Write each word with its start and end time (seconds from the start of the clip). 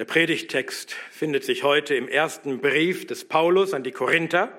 Der 0.00 0.06
Predigtext 0.06 0.92
findet 1.10 1.44
sich 1.44 1.62
heute 1.62 1.94
im 1.94 2.08
ersten 2.08 2.62
Brief 2.62 3.06
des 3.06 3.28
Paulus 3.28 3.74
an 3.74 3.84
die 3.84 3.92
Korinther, 3.92 4.58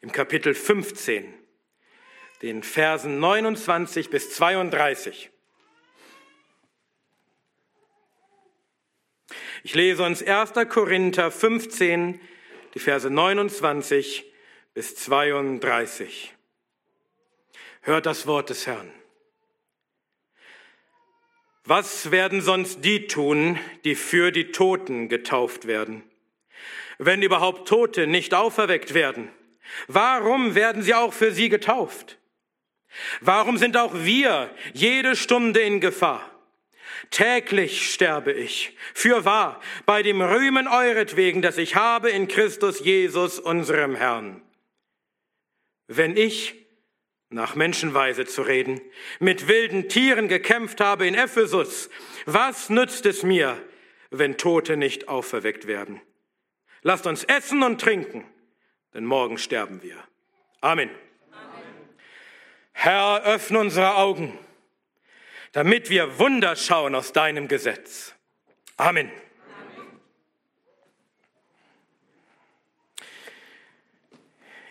im 0.00 0.12
Kapitel 0.12 0.54
15, 0.54 1.34
den 2.42 2.62
Versen 2.62 3.18
29 3.18 4.08
bis 4.08 4.30
32. 4.36 5.32
Ich 9.64 9.74
lese 9.74 10.04
uns 10.04 10.22
1. 10.22 10.52
Korinther 10.68 11.32
15, 11.32 12.20
die 12.74 12.78
Verse 12.78 13.10
29 13.10 14.32
bis 14.74 14.94
32. 14.94 16.36
Hört 17.80 18.06
das 18.06 18.28
Wort 18.28 18.50
des 18.50 18.68
Herrn. 18.68 18.92
Was 21.66 22.10
werden 22.10 22.42
sonst 22.42 22.84
die 22.84 23.06
tun, 23.06 23.58
die 23.84 23.94
für 23.94 24.30
die 24.30 24.52
Toten 24.52 25.08
getauft 25.08 25.66
werden? 25.66 26.02
Wenn 26.98 27.22
überhaupt 27.22 27.66
Tote 27.66 28.06
nicht 28.06 28.34
auferweckt 28.34 28.92
werden, 28.92 29.30
warum 29.88 30.54
werden 30.54 30.82
sie 30.82 30.94
auch 30.94 31.12
für 31.12 31.32
sie 31.32 31.48
getauft? 31.48 32.18
Warum 33.20 33.56
sind 33.56 33.76
auch 33.76 33.94
wir 33.94 34.50
jede 34.74 35.16
Stunde 35.16 35.60
in 35.60 35.80
Gefahr? 35.80 36.30
Täglich 37.10 37.92
sterbe 37.92 38.32
ich, 38.32 38.76
für 38.92 39.24
wahr, 39.24 39.60
bei 39.86 40.02
dem 40.02 40.20
Rühmen 40.20 40.68
euretwegen, 40.68 41.42
das 41.42 41.58
ich 41.58 41.76
habe 41.76 42.10
in 42.10 42.28
Christus 42.28 42.80
Jesus, 42.80 43.38
unserem 43.38 43.94
Herrn. 43.94 44.42
Wenn 45.86 46.16
ich, 46.16 46.63
nach 47.34 47.54
Menschenweise 47.54 48.24
zu 48.26 48.42
reden, 48.42 48.80
mit 49.20 49.48
wilden 49.48 49.88
Tieren 49.88 50.28
gekämpft 50.28 50.80
habe 50.80 51.06
in 51.06 51.14
Ephesus, 51.14 51.90
was 52.26 52.70
nützt 52.70 53.06
es 53.06 53.22
mir, 53.22 53.62
wenn 54.10 54.36
Tote 54.36 54.76
nicht 54.76 55.08
auferweckt 55.08 55.66
werden? 55.66 56.00
Lasst 56.82 57.06
uns 57.06 57.24
essen 57.24 57.62
und 57.62 57.80
trinken, 57.80 58.24
denn 58.94 59.04
morgen 59.04 59.38
sterben 59.38 59.82
wir. 59.82 59.96
Amen. 60.60 60.90
Amen. 61.32 61.62
Herr, 62.72 63.22
öffne 63.24 63.58
unsere 63.58 63.96
Augen 63.96 64.38
damit 65.54 65.88
wir 65.88 66.18
Wunder 66.18 66.56
schauen 66.56 66.96
aus 66.96 67.12
deinem 67.12 67.46
Gesetz. 67.46 68.12
Amen. 68.76 69.10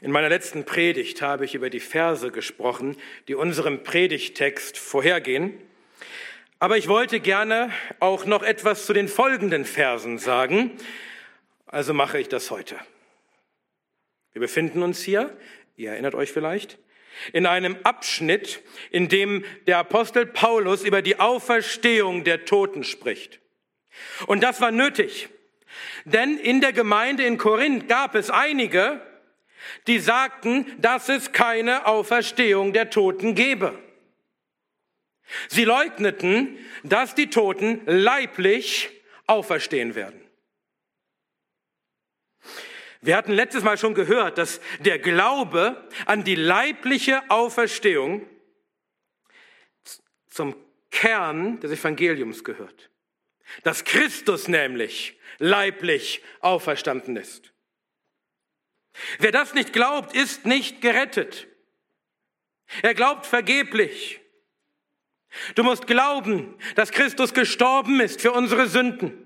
In 0.03 0.11
meiner 0.11 0.27
letzten 0.27 0.65
Predigt 0.65 1.21
habe 1.21 1.45
ich 1.45 1.55
über 1.55 1.69
die 1.69 1.79
Verse 1.79 2.29
gesprochen, 2.29 2.97
die 3.29 3.35
unserem 3.35 3.83
Predigtext 3.83 4.77
vorhergehen. 4.77 5.53
Aber 6.59 6.75
ich 6.75 6.89
wollte 6.89 7.21
gerne 7.21 7.71
auch 8.01 8.25
noch 8.25 8.43
etwas 8.43 8.85
zu 8.85 8.91
den 8.91 9.07
folgenden 9.07 9.63
Versen 9.63 10.17
sagen. 10.17 10.71
Also 11.67 11.93
mache 11.93 12.19
ich 12.19 12.27
das 12.27 12.51
heute. 12.51 12.77
Wir 14.33 14.41
befinden 14.41 14.83
uns 14.83 15.01
hier, 15.01 15.37
ihr 15.77 15.91
erinnert 15.91 16.15
euch 16.15 16.33
vielleicht, 16.33 16.79
in 17.31 17.45
einem 17.45 17.77
Abschnitt, 17.83 18.61
in 18.91 19.07
dem 19.07 19.45
der 19.67 19.77
Apostel 19.77 20.25
Paulus 20.25 20.83
über 20.83 21.01
die 21.01 21.21
Auferstehung 21.21 22.25
der 22.25 22.43
Toten 22.43 22.83
spricht. 22.83 23.39
Und 24.27 24.43
das 24.43 24.59
war 24.59 24.71
nötig, 24.71 25.29
denn 26.03 26.37
in 26.39 26.59
der 26.59 26.73
Gemeinde 26.73 27.23
in 27.23 27.37
Korinth 27.37 27.87
gab 27.87 28.15
es 28.15 28.29
einige, 28.29 29.01
die 29.87 29.99
sagten, 29.99 30.65
dass 30.81 31.09
es 31.09 31.31
keine 31.31 31.85
Auferstehung 31.85 32.73
der 32.73 32.89
Toten 32.89 33.35
gebe. 33.35 33.77
Sie 35.47 35.63
leugneten, 35.63 36.57
dass 36.83 37.15
die 37.15 37.29
Toten 37.29 37.81
leiblich 37.85 38.89
auferstehen 39.25 39.95
werden. 39.95 40.21
Wir 43.01 43.17
hatten 43.17 43.33
letztes 43.33 43.63
Mal 43.63 43.77
schon 43.77 43.95
gehört, 43.95 44.37
dass 44.37 44.61
der 44.79 44.97
Glaube 44.97 45.89
an 46.05 46.23
die 46.23 46.35
leibliche 46.35 47.29
Auferstehung 47.29 48.25
zum 50.29 50.55
Kern 50.89 51.59
des 51.59 51.71
Evangeliums 51.71 52.43
gehört. 52.43 52.89
Dass 53.63 53.83
Christus 53.83 54.47
nämlich 54.47 55.19
leiblich 55.37 56.23
auferstanden 56.39 57.17
ist. 57.17 57.52
Wer 59.19 59.31
das 59.31 59.53
nicht 59.53 59.73
glaubt, 59.73 60.15
ist 60.15 60.45
nicht 60.45 60.81
gerettet. 60.81 61.47
Er 62.81 62.93
glaubt 62.93 63.25
vergeblich. 63.25 64.19
Du 65.55 65.63
musst 65.63 65.87
glauben, 65.87 66.55
dass 66.75 66.91
Christus 66.91 67.33
gestorben 67.33 67.99
ist 67.99 68.21
für 68.21 68.31
unsere 68.31 68.67
Sünden 68.67 69.23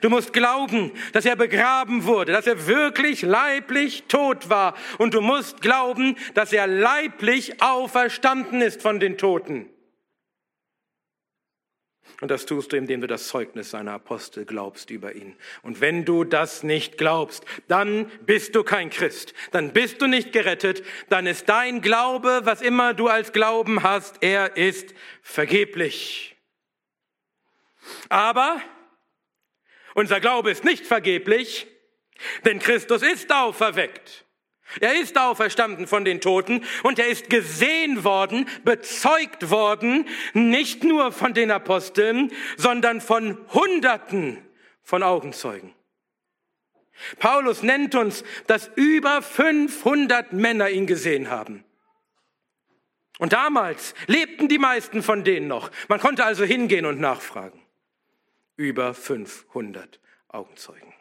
Du 0.00 0.10
musst 0.10 0.32
glauben, 0.32 0.92
dass 1.12 1.24
er 1.24 1.36
begraben 1.36 2.04
wurde, 2.04 2.32
dass 2.32 2.46
er 2.46 2.66
wirklich 2.66 3.22
leiblich 3.22 4.04
tot 4.08 4.48
war. 4.48 4.74
Und 4.98 5.14
du 5.14 5.20
musst 5.20 5.60
glauben, 5.60 6.16
dass 6.34 6.52
er 6.52 6.66
leiblich 6.66 7.62
auferstanden 7.62 8.60
ist 8.60 8.82
von 8.82 9.00
den 9.00 9.18
Toten. 9.18 9.68
Und 12.24 12.30
das 12.30 12.46
tust 12.46 12.72
du, 12.72 12.78
indem 12.78 13.02
du 13.02 13.06
das 13.06 13.28
Zeugnis 13.28 13.68
seiner 13.68 13.92
Apostel 13.92 14.46
glaubst 14.46 14.88
über 14.88 15.14
ihn. 15.14 15.36
Und 15.60 15.82
wenn 15.82 16.06
du 16.06 16.24
das 16.24 16.62
nicht 16.62 16.96
glaubst, 16.96 17.44
dann 17.68 18.06
bist 18.24 18.54
du 18.54 18.64
kein 18.64 18.88
Christ. 18.88 19.34
Dann 19.50 19.74
bist 19.74 20.00
du 20.00 20.06
nicht 20.06 20.32
gerettet. 20.32 20.82
Dann 21.10 21.26
ist 21.26 21.50
dein 21.50 21.82
Glaube, 21.82 22.40
was 22.44 22.62
immer 22.62 22.94
du 22.94 23.08
als 23.08 23.32
Glauben 23.32 23.82
hast, 23.82 24.22
er 24.22 24.56
ist 24.56 24.94
vergeblich. 25.20 26.34
Aber 28.08 28.58
unser 29.94 30.18
Glaube 30.18 30.50
ist 30.50 30.64
nicht 30.64 30.86
vergeblich, 30.86 31.66
denn 32.46 32.58
Christus 32.58 33.02
ist 33.02 33.30
auferweckt. 33.30 34.23
Er 34.80 35.00
ist 35.00 35.18
auferstanden 35.18 35.86
von 35.86 36.04
den 36.04 36.20
Toten 36.20 36.64
und 36.82 36.98
er 36.98 37.08
ist 37.08 37.30
gesehen 37.30 38.04
worden, 38.04 38.48
bezeugt 38.64 39.50
worden, 39.50 40.08
nicht 40.32 40.84
nur 40.84 41.12
von 41.12 41.34
den 41.34 41.50
Aposteln, 41.50 42.32
sondern 42.56 43.00
von 43.00 43.38
Hunderten 43.52 44.38
von 44.82 45.02
Augenzeugen. 45.02 45.74
Paulus 47.18 47.62
nennt 47.62 47.94
uns, 47.94 48.24
dass 48.46 48.70
über 48.76 49.22
500 49.22 50.32
Männer 50.32 50.70
ihn 50.70 50.86
gesehen 50.86 51.30
haben. 51.30 51.64
Und 53.18 53.32
damals 53.32 53.94
lebten 54.06 54.48
die 54.48 54.58
meisten 54.58 55.02
von 55.02 55.24
denen 55.24 55.46
noch. 55.46 55.70
Man 55.88 56.00
konnte 56.00 56.24
also 56.24 56.44
hingehen 56.44 56.86
und 56.86 57.00
nachfragen 57.00 57.60
über 58.56 58.94
500 58.94 60.00
Augenzeugen. 60.28 60.92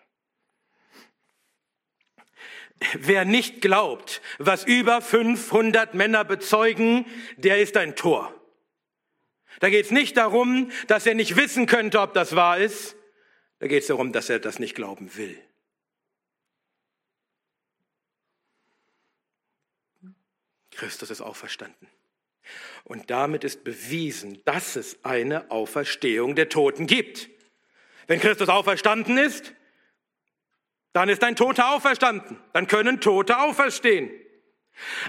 Wer 2.94 3.26
nicht 3.26 3.62
glaubt, 3.62 4.22
was 4.40 4.66
über 4.66 5.02
500 5.02 5.94
Männer 5.94 6.26
bezeugen, 6.26 7.06
der 7.38 7.60
ist 7.60 7.78
ein 7.78 7.96
Tor. 7.96 8.34
Da 9.60 9.70
geht 9.70 9.86
es 9.86 9.92
nicht 9.92 10.18
darum, 10.18 10.72
dass 10.88 11.06
er 11.06 11.14
nicht 11.14 11.36
wissen 11.36 11.66
könnte, 11.68 12.02
ob 12.02 12.14
das 12.14 12.36
wahr 12.36 12.58
ist. 12.58 12.96
Da 13.60 13.68
geht 13.68 13.84
es 13.84 13.88
darum, 13.88 14.12
dass 14.12 14.30
er 14.30 14.40
das 14.40 14.60
nicht 14.60 14.76
glauben 14.76 15.16
will. 15.16 15.40
Christus 20.72 21.12
ist 21.12 21.22
auferstanden. 21.22 21.88
Und 22.84 23.10
damit 23.10 23.44
ist 23.44 23.64
bewiesen, 23.64 24.44
dass 24.44 24.76
es 24.76 25.06
eine 25.06 25.50
Auferstehung 25.50 26.36
der 26.36 26.50
Toten 26.50 26.88
gibt. 26.88 27.30
Wenn 28.08 28.20
Christus 28.20 28.50
auferstanden 28.50 29.18
ist, 29.18 29.54
dann 30.94 31.10
ist 31.10 31.24
ein 31.24 31.36
Toter 31.36 31.74
auferstanden. 31.74 32.40
Dann 32.54 32.68
können 32.68 33.02
Tote 33.02 33.40
auferstehen. 33.40 34.12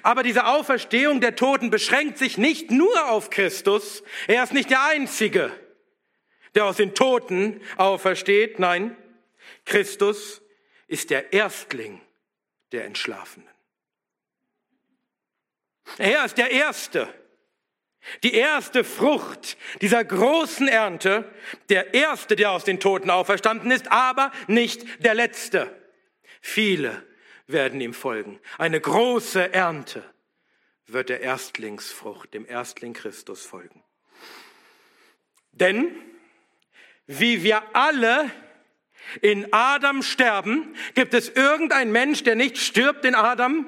Aber 0.03 0.22
diese 0.22 0.47
Auferstehung 0.47 1.21
der 1.21 1.37
Toten 1.37 1.71
beschränkt 1.71 2.19
sich 2.19 2.37
nicht 2.37 2.71
nur 2.71 3.11
auf 3.11 3.31
Christus. 3.31 4.03
Er 4.27 4.42
ist 4.42 4.53
nicht 4.53 4.71
der 4.71 4.84
Einzige, 4.84 5.53
der 6.54 6.66
aus 6.66 6.77
den 6.77 6.95
Toten 6.95 7.60
aufersteht. 7.77 8.59
Nein, 8.59 8.97
Christus 9.65 10.42
ist 10.86 11.10
der 11.10 11.33
Erstling 11.33 12.01
der 12.72 12.84
Entschlafenen. 12.84 13.48
Er 15.98 16.25
ist 16.25 16.39
der 16.39 16.51
Erste, 16.51 17.09
die 18.22 18.34
erste 18.34 18.84
Frucht 18.84 19.56
dieser 19.80 20.04
großen 20.04 20.68
Ernte, 20.68 21.30
der 21.68 21.95
erste, 21.95 22.36
der 22.36 22.53
aus 22.53 22.65
den 22.65 22.80
Toten 22.80 23.10
auferstanden 23.10 23.71
ist, 23.71 23.91
aber 23.91 24.33
nicht 24.47 25.04
der 25.04 25.15
letzte. 25.15 25.74
Viele 26.41 27.03
werden 27.47 27.80
ihm 27.80 27.95
folgen. 27.95 28.41
Eine 28.59 28.80
große 28.80 29.53
Ernte 29.53 30.04
wird 30.86 31.09
der 31.09 31.21
Erstlingsfrucht, 31.21 32.34
dem 32.34 32.47
Erstling 32.47 32.92
Christus 32.92 33.45
folgen. 33.45 33.83
Denn 35.53 35.95
wie 37.07 37.42
wir 37.42 37.74
alle 37.74 38.30
in 39.21 39.53
Adam 39.53 40.03
sterben, 40.03 40.74
gibt 40.95 41.15
es 41.15 41.28
irgendein 41.28 41.92
Mensch, 41.92 42.24
der 42.24 42.34
nicht 42.34 42.59
stirbt 42.59 43.04
in 43.04 43.15
Adam? 43.15 43.66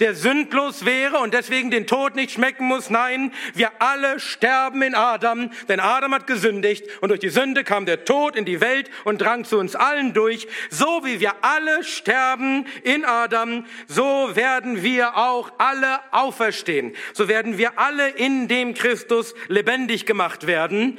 Der 0.00 0.14
sündlos 0.14 0.84
wäre 0.84 1.18
und 1.18 1.34
deswegen 1.34 1.70
den 1.70 1.86
Tod 1.86 2.14
nicht 2.14 2.32
schmecken 2.32 2.66
muss. 2.66 2.90
Nein, 2.90 3.32
wir 3.54 3.70
alle 3.80 4.20
sterben 4.20 4.82
in 4.82 4.94
Adam, 4.94 5.50
denn 5.68 5.80
Adam 5.80 6.14
hat 6.14 6.26
gesündigt 6.26 6.86
und 7.00 7.10
durch 7.10 7.20
die 7.20 7.28
Sünde 7.28 7.64
kam 7.64 7.86
der 7.86 8.04
Tod 8.04 8.36
in 8.36 8.44
die 8.44 8.60
Welt 8.60 8.90
und 9.04 9.20
drang 9.20 9.44
zu 9.44 9.58
uns 9.58 9.76
allen 9.76 10.14
durch. 10.14 10.46
So 10.70 11.02
wie 11.04 11.20
wir 11.20 11.44
alle 11.44 11.84
sterben 11.84 12.66
in 12.82 13.04
Adam, 13.04 13.66
so 13.86 14.34
werden 14.34 14.82
wir 14.82 15.16
auch 15.16 15.52
alle 15.58 16.00
auferstehen. 16.12 16.94
So 17.12 17.28
werden 17.28 17.58
wir 17.58 17.78
alle 17.78 18.08
in 18.08 18.48
dem 18.48 18.74
Christus 18.74 19.34
lebendig 19.48 20.06
gemacht 20.06 20.46
werden. 20.46 20.98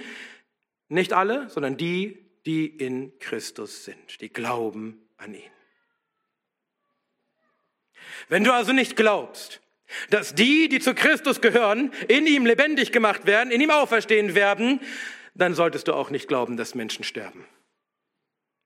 Nicht 0.88 1.14
alle, 1.14 1.50
sondern 1.50 1.78
die, 1.78 2.26
die 2.46 2.68
in 2.68 3.18
Christus 3.20 3.86
sind, 3.86 4.22
die 4.22 4.30
glauben 4.30 5.10
an 5.18 5.34
ihn. 5.34 5.55
Wenn 8.30 8.44
du 8.44 8.54
also 8.54 8.74
nicht 8.74 8.96
glaubst, 8.96 9.62
dass 10.10 10.36
die, 10.36 10.70
die 10.70 10.80
zu 10.80 10.96
Christus 10.96 11.42
gehören, 11.42 11.92
in 12.08 12.28
ihm 12.28 12.46
lebendig 12.46 12.92
gemacht 12.92 13.26
werden, 13.26 13.52
in 13.52 13.62
ihm 13.62 13.72
auferstehen 13.72 14.36
werden, 14.36 14.82
dann 15.36 15.54
solltest 15.54 15.88
du 15.88 15.94
auch 15.94 16.10
nicht 16.10 16.28
glauben, 16.28 16.58
dass 16.58 16.76
Menschen 16.76 17.04
sterben. 17.04 17.46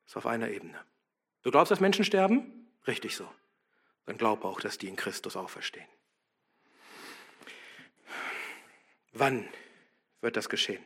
Das 0.05 0.13
ist 0.13 0.17
auf 0.17 0.25
einer 0.25 0.49
Ebene. 0.49 0.79
Du 1.43 1.51
glaubst, 1.51 1.71
dass 1.71 1.79
Menschen 1.79 2.05
sterben? 2.05 2.67
Richtig 2.87 3.15
so. 3.15 3.29
Dann 4.05 4.17
glaub 4.17 4.43
auch, 4.45 4.61
dass 4.61 4.77
die 4.77 4.87
in 4.87 4.95
Christus 4.95 5.35
auferstehen. 5.35 5.87
Wann 9.11 9.47
wird 10.21 10.37
das 10.37 10.49
geschehen? 10.49 10.83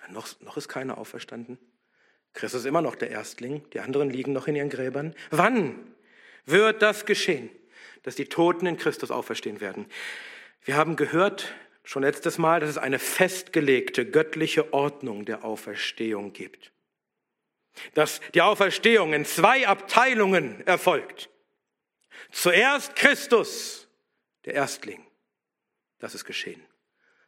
Ja, 0.00 0.12
noch, 0.12 0.28
noch 0.40 0.56
ist 0.56 0.68
keiner 0.68 0.98
auferstanden. 0.98 1.58
Christus 2.32 2.62
ist 2.62 2.66
immer 2.66 2.82
noch 2.82 2.96
der 2.96 3.10
Erstling, 3.10 3.68
die 3.70 3.80
anderen 3.80 4.10
liegen 4.10 4.32
noch 4.32 4.48
in 4.48 4.56
ihren 4.56 4.68
Gräbern. 4.68 5.14
Wann 5.30 5.93
wird 6.46 6.82
das 6.82 7.06
geschehen, 7.06 7.50
dass 8.02 8.16
die 8.16 8.26
Toten 8.26 8.66
in 8.66 8.76
Christus 8.76 9.10
auferstehen 9.10 9.60
werden. 9.60 9.86
Wir 10.62 10.76
haben 10.76 10.96
gehört 10.96 11.54
schon 11.84 12.02
letztes 12.02 12.38
Mal, 12.38 12.60
dass 12.60 12.70
es 12.70 12.78
eine 12.78 12.98
festgelegte 12.98 14.10
göttliche 14.10 14.72
Ordnung 14.72 15.24
der 15.24 15.44
Auferstehung 15.44 16.32
gibt. 16.32 16.72
Dass 17.94 18.20
die 18.34 18.42
Auferstehung 18.42 19.12
in 19.12 19.24
zwei 19.24 19.66
Abteilungen 19.66 20.66
erfolgt. 20.66 21.28
Zuerst 22.30 22.96
Christus, 22.96 23.88
der 24.44 24.54
Erstling. 24.54 25.04
Das 25.98 26.14
ist 26.14 26.24
geschehen. 26.24 26.64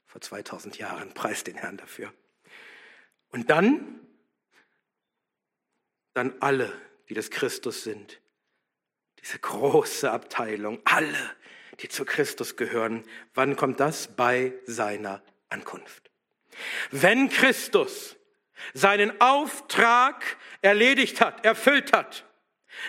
Vor 0.06 0.20
2000 0.20 0.78
Jahren. 0.78 1.12
Preis 1.14 1.44
den 1.44 1.56
Herrn 1.56 1.76
dafür. 1.76 2.12
Und 3.30 3.50
dann, 3.50 4.00
dann 6.14 6.34
alle, 6.40 6.72
die 7.08 7.14
des 7.14 7.30
Christus 7.30 7.82
sind, 7.82 8.20
diese 9.26 9.40
große 9.40 10.08
Abteilung, 10.08 10.78
alle, 10.84 11.18
die 11.80 11.88
zu 11.88 12.04
Christus 12.04 12.54
gehören. 12.54 13.02
Wann 13.34 13.56
kommt 13.56 13.80
das? 13.80 14.06
Bei 14.14 14.52
seiner 14.66 15.20
Ankunft. 15.48 16.10
Wenn 16.92 17.28
Christus 17.28 18.16
seinen 18.72 19.20
Auftrag 19.20 20.36
erledigt 20.62 21.20
hat, 21.20 21.44
erfüllt 21.44 21.92
hat, 21.92 22.24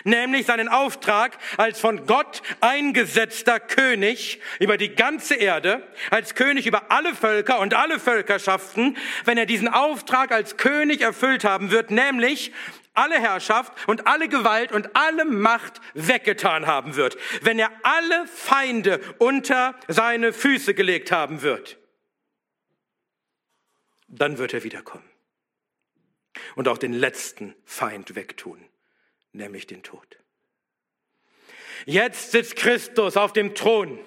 nämlich 0.04 0.46
seinen 0.46 0.68
Auftrag 0.68 1.36
als 1.56 1.80
von 1.80 2.06
Gott 2.06 2.42
eingesetzter 2.60 3.58
König 3.58 4.40
über 4.60 4.76
die 4.76 4.94
ganze 4.94 5.34
Erde, 5.34 5.86
als 6.10 6.36
König 6.36 6.66
über 6.66 6.92
alle 6.92 7.16
Völker 7.16 7.58
und 7.58 7.74
alle 7.74 7.98
Völkerschaften, 7.98 8.96
wenn 9.24 9.38
er 9.38 9.46
diesen 9.46 9.66
Auftrag 9.68 10.30
als 10.30 10.56
König 10.56 11.00
erfüllt 11.00 11.42
haben 11.42 11.72
wird, 11.72 11.90
nämlich 11.90 12.52
alle 12.98 13.20
Herrschaft 13.20 13.72
und 13.88 14.06
alle 14.06 14.28
Gewalt 14.28 14.72
und 14.72 14.94
alle 14.94 15.24
Macht 15.24 15.80
weggetan 15.94 16.66
haben 16.66 16.96
wird, 16.96 17.16
wenn 17.42 17.58
er 17.58 17.70
alle 17.84 18.26
Feinde 18.26 19.00
unter 19.18 19.78
seine 19.86 20.32
Füße 20.32 20.74
gelegt 20.74 21.12
haben 21.12 21.42
wird, 21.42 21.78
dann 24.08 24.38
wird 24.38 24.52
er 24.52 24.64
wiederkommen 24.64 25.08
und 26.56 26.68
auch 26.68 26.78
den 26.78 26.92
letzten 26.92 27.54
Feind 27.64 28.14
wegtun, 28.14 28.62
nämlich 29.32 29.66
den 29.66 29.82
Tod. 29.82 30.18
Jetzt 31.86 32.32
sitzt 32.32 32.56
Christus 32.56 33.16
auf 33.16 33.32
dem 33.32 33.54
Thron. 33.54 34.04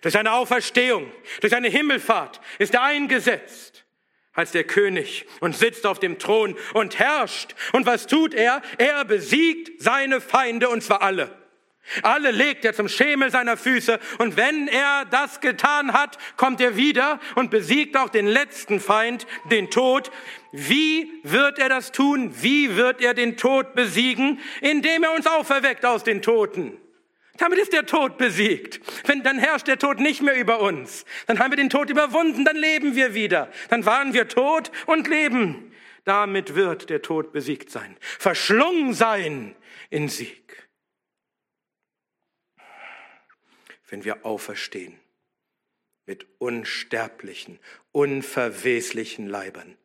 Durch 0.00 0.14
seine 0.14 0.32
Auferstehung, 0.32 1.12
durch 1.40 1.50
seine 1.50 1.68
Himmelfahrt 1.68 2.40
ist 2.58 2.74
er 2.74 2.82
eingesetzt 2.82 3.84
als 4.32 4.52
der 4.52 4.64
König 4.64 5.26
und 5.40 5.56
sitzt 5.56 5.86
auf 5.86 5.98
dem 5.98 6.18
Thron 6.18 6.56
und 6.74 6.98
herrscht. 6.98 7.54
Und 7.72 7.86
was 7.86 8.06
tut 8.06 8.34
er? 8.34 8.62
Er 8.78 9.04
besiegt 9.04 9.82
seine 9.82 10.20
Feinde 10.20 10.68
und 10.68 10.82
zwar 10.82 11.02
alle. 11.02 11.36
Alle 12.02 12.30
legt 12.30 12.64
er 12.64 12.72
zum 12.72 12.88
Schemel 12.88 13.30
seiner 13.30 13.56
Füße 13.56 13.98
und 14.18 14.36
wenn 14.36 14.68
er 14.68 15.06
das 15.06 15.40
getan 15.40 15.92
hat, 15.92 16.18
kommt 16.36 16.60
er 16.60 16.76
wieder 16.76 17.18
und 17.34 17.50
besiegt 17.50 17.96
auch 17.96 18.10
den 18.10 18.26
letzten 18.26 18.78
Feind, 18.78 19.26
den 19.50 19.70
Tod. 19.70 20.12
Wie 20.52 21.10
wird 21.24 21.58
er 21.58 21.68
das 21.68 21.90
tun? 21.90 22.32
Wie 22.40 22.76
wird 22.76 23.00
er 23.00 23.14
den 23.14 23.36
Tod 23.36 23.74
besiegen? 23.74 24.38
Indem 24.60 25.02
er 25.02 25.12
uns 25.14 25.26
auferweckt 25.26 25.84
aus 25.84 26.04
den 26.04 26.22
Toten. 26.22 26.78
Damit 27.40 27.58
ist 27.58 27.72
der 27.72 27.86
Tod 27.86 28.18
besiegt. 28.18 28.80
Wenn, 29.08 29.22
dann 29.22 29.38
herrscht 29.38 29.66
der 29.66 29.78
Tod 29.78 29.98
nicht 29.98 30.20
mehr 30.20 30.36
über 30.36 30.60
uns. 30.60 31.06
Dann 31.26 31.38
haben 31.38 31.50
wir 31.50 31.56
den 31.56 31.70
Tod 31.70 31.88
überwunden, 31.88 32.44
dann 32.44 32.56
leben 32.56 32.94
wir 32.94 33.14
wieder. 33.14 33.50
Dann 33.70 33.86
waren 33.86 34.12
wir 34.12 34.28
tot 34.28 34.70
und 34.84 35.08
leben. 35.08 35.72
Damit 36.04 36.54
wird 36.54 36.90
der 36.90 37.00
Tod 37.00 37.32
besiegt 37.32 37.70
sein. 37.70 37.96
Verschlungen 38.00 38.92
sein 38.92 39.56
in 39.88 40.10
Sieg. 40.10 40.68
Wenn 43.88 44.04
wir 44.04 44.26
auferstehen 44.26 45.00
mit 46.04 46.26
unsterblichen, 46.38 47.58
unverweslichen 47.90 49.28
Leibern, 49.28 49.78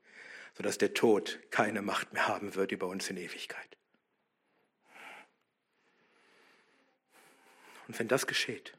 sodass 0.56 0.78
der 0.78 0.94
Tod 0.94 1.40
keine 1.52 1.82
Macht 1.82 2.12
mehr 2.12 2.28
haben 2.28 2.56
wird 2.56 2.74
über 2.74 2.88
uns 2.88 3.10
in 3.10 3.16
Ewigkeit. 3.16 3.75
Und 7.88 7.98
wenn 8.00 8.08
das 8.08 8.28
geschieht, 8.28 8.74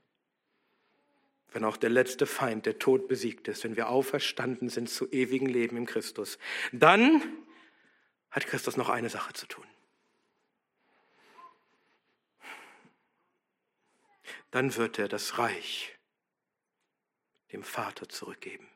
wenn 1.53 1.65
auch 1.65 1.77
der 1.77 1.91
letzte 1.91 2.27
Feind, 2.27 2.67
der 2.67 2.79
Tod 2.79 3.09
besiegt 3.09 3.49
ist, 3.49 3.65
wenn 3.65 3.77
wir 3.77 3.89
auferstanden 3.89 4.69
sind 4.69 4.91
zu 4.91 5.11
ewigem 5.11 5.47
Leben 5.49 5.77
im 5.77 5.87
Christus, 5.87 6.39
dann 6.73 7.23
hat 8.31 8.47
Christus 8.47 8.77
noch 8.77 8.91
eine 8.91 9.09
Sache 9.09 9.33
zu 9.33 9.47
tun. 9.47 9.65
Dann 14.51 14.77
wird 14.77 14.99
er 14.99 15.09
das 15.09 15.39
Reich 15.39 15.97
dem 17.53 17.63
Vater 17.63 18.09
zurückgeben. 18.09 18.69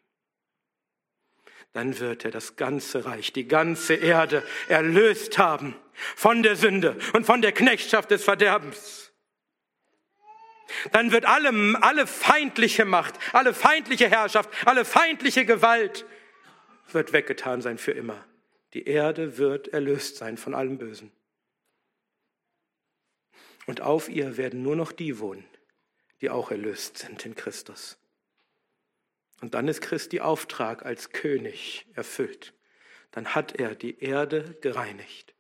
Dann 1.73 1.99
wird 1.99 2.25
er 2.25 2.31
das 2.31 2.57
ganze 2.57 3.05
Reich, 3.05 3.33
die 3.33 3.47
ganze 3.47 3.95
Erde 3.95 4.43
erlöst 4.69 5.39
haben 5.39 5.77
von 5.93 6.43
der 6.43 6.57
Sünde 6.57 6.99
und 7.13 7.27
von 7.27 7.43
der 7.43 7.53
Knechtschaft 7.53 8.11
des 8.11 8.25
Verderbens 8.25 9.10
dann 10.93 11.13
wird 11.13 11.25
alle, 11.25 11.51
alle 11.81 12.07
feindliche 12.07 12.85
Macht, 12.85 13.15
alle 13.33 13.55
feindliche 13.55 14.09
Herrschaft, 14.09 14.51
alle 14.67 14.85
feindliche 14.85 15.45
Gewalt 15.45 16.05
wird 16.93 17.13
weggetan 17.13 17.63
sein 17.63 17.79
für 17.79 17.93
immer. 17.93 18.25
Die 18.75 18.85
Erde 18.85 19.39
wird 19.39 19.69
erlöst 19.69 20.17
sein 20.17 20.37
von 20.37 20.55
allem 20.55 20.79
Bösen. 20.79 21.11
Und 23.67 23.81
auf 23.81 24.09
ihr 24.09 24.37
werden 24.37 24.63
nur 24.63 24.77
noch 24.77 24.93
die 24.93 25.19
wohnen, 25.19 25.45
die 26.21 26.31
auch 26.31 26.51
erlöst 26.51 26.99
sind 26.99 27.25
in 27.27 27.35
Christus. 27.35 27.99
Und 29.41 29.55
dann 29.55 29.69
ist 29.69 29.81
Christi 29.81 30.21
Auftrag 30.21 30.85
als 30.85 31.11
König 31.11 31.87
erfüllt. 31.95 32.53
Dann 33.11 33.35
hat 33.35 33.59
er 33.59 33.75
die 33.75 33.99
Erde 34.01 34.57
gereinigt. 34.61 35.35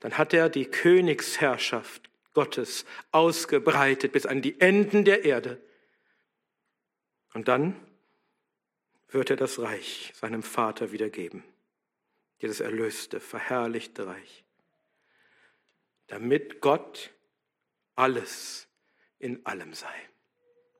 Dann 0.00 0.18
hat 0.18 0.34
er 0.34 0.48
die 0.48 0.66
Königsherrschaft 0.66 2.10
Gottes 2.32 2.84
ausgebreitet 3.10 4.12
bis 4.12 4.26
an 4.26 4.42
die 4.42 4.60
Enden 4.60 5.04
der 5.04 5.24
Erde. 5.24 5.60
Und 7.34 7.48
dann 7.48 7.76
wird 9.08 9.30
er 9.30 9.36
das 9.36 9.58
Reich 9.58 10.12
seinem 10.14 10.42
Vater 10.42 10.92
wiedergeben, 10.92 11.44
dieses 12.40 12.60
erlöste, 12.60 13.20
verherrlichte 13.20 14.06
Reich, 14.06 14.44
damit 16.06 16.60
Gott 16.60 17.10
alles 17.94 18.68
in 19.18 19.44
allem 19.46 19.74
sei. 19.74 19.94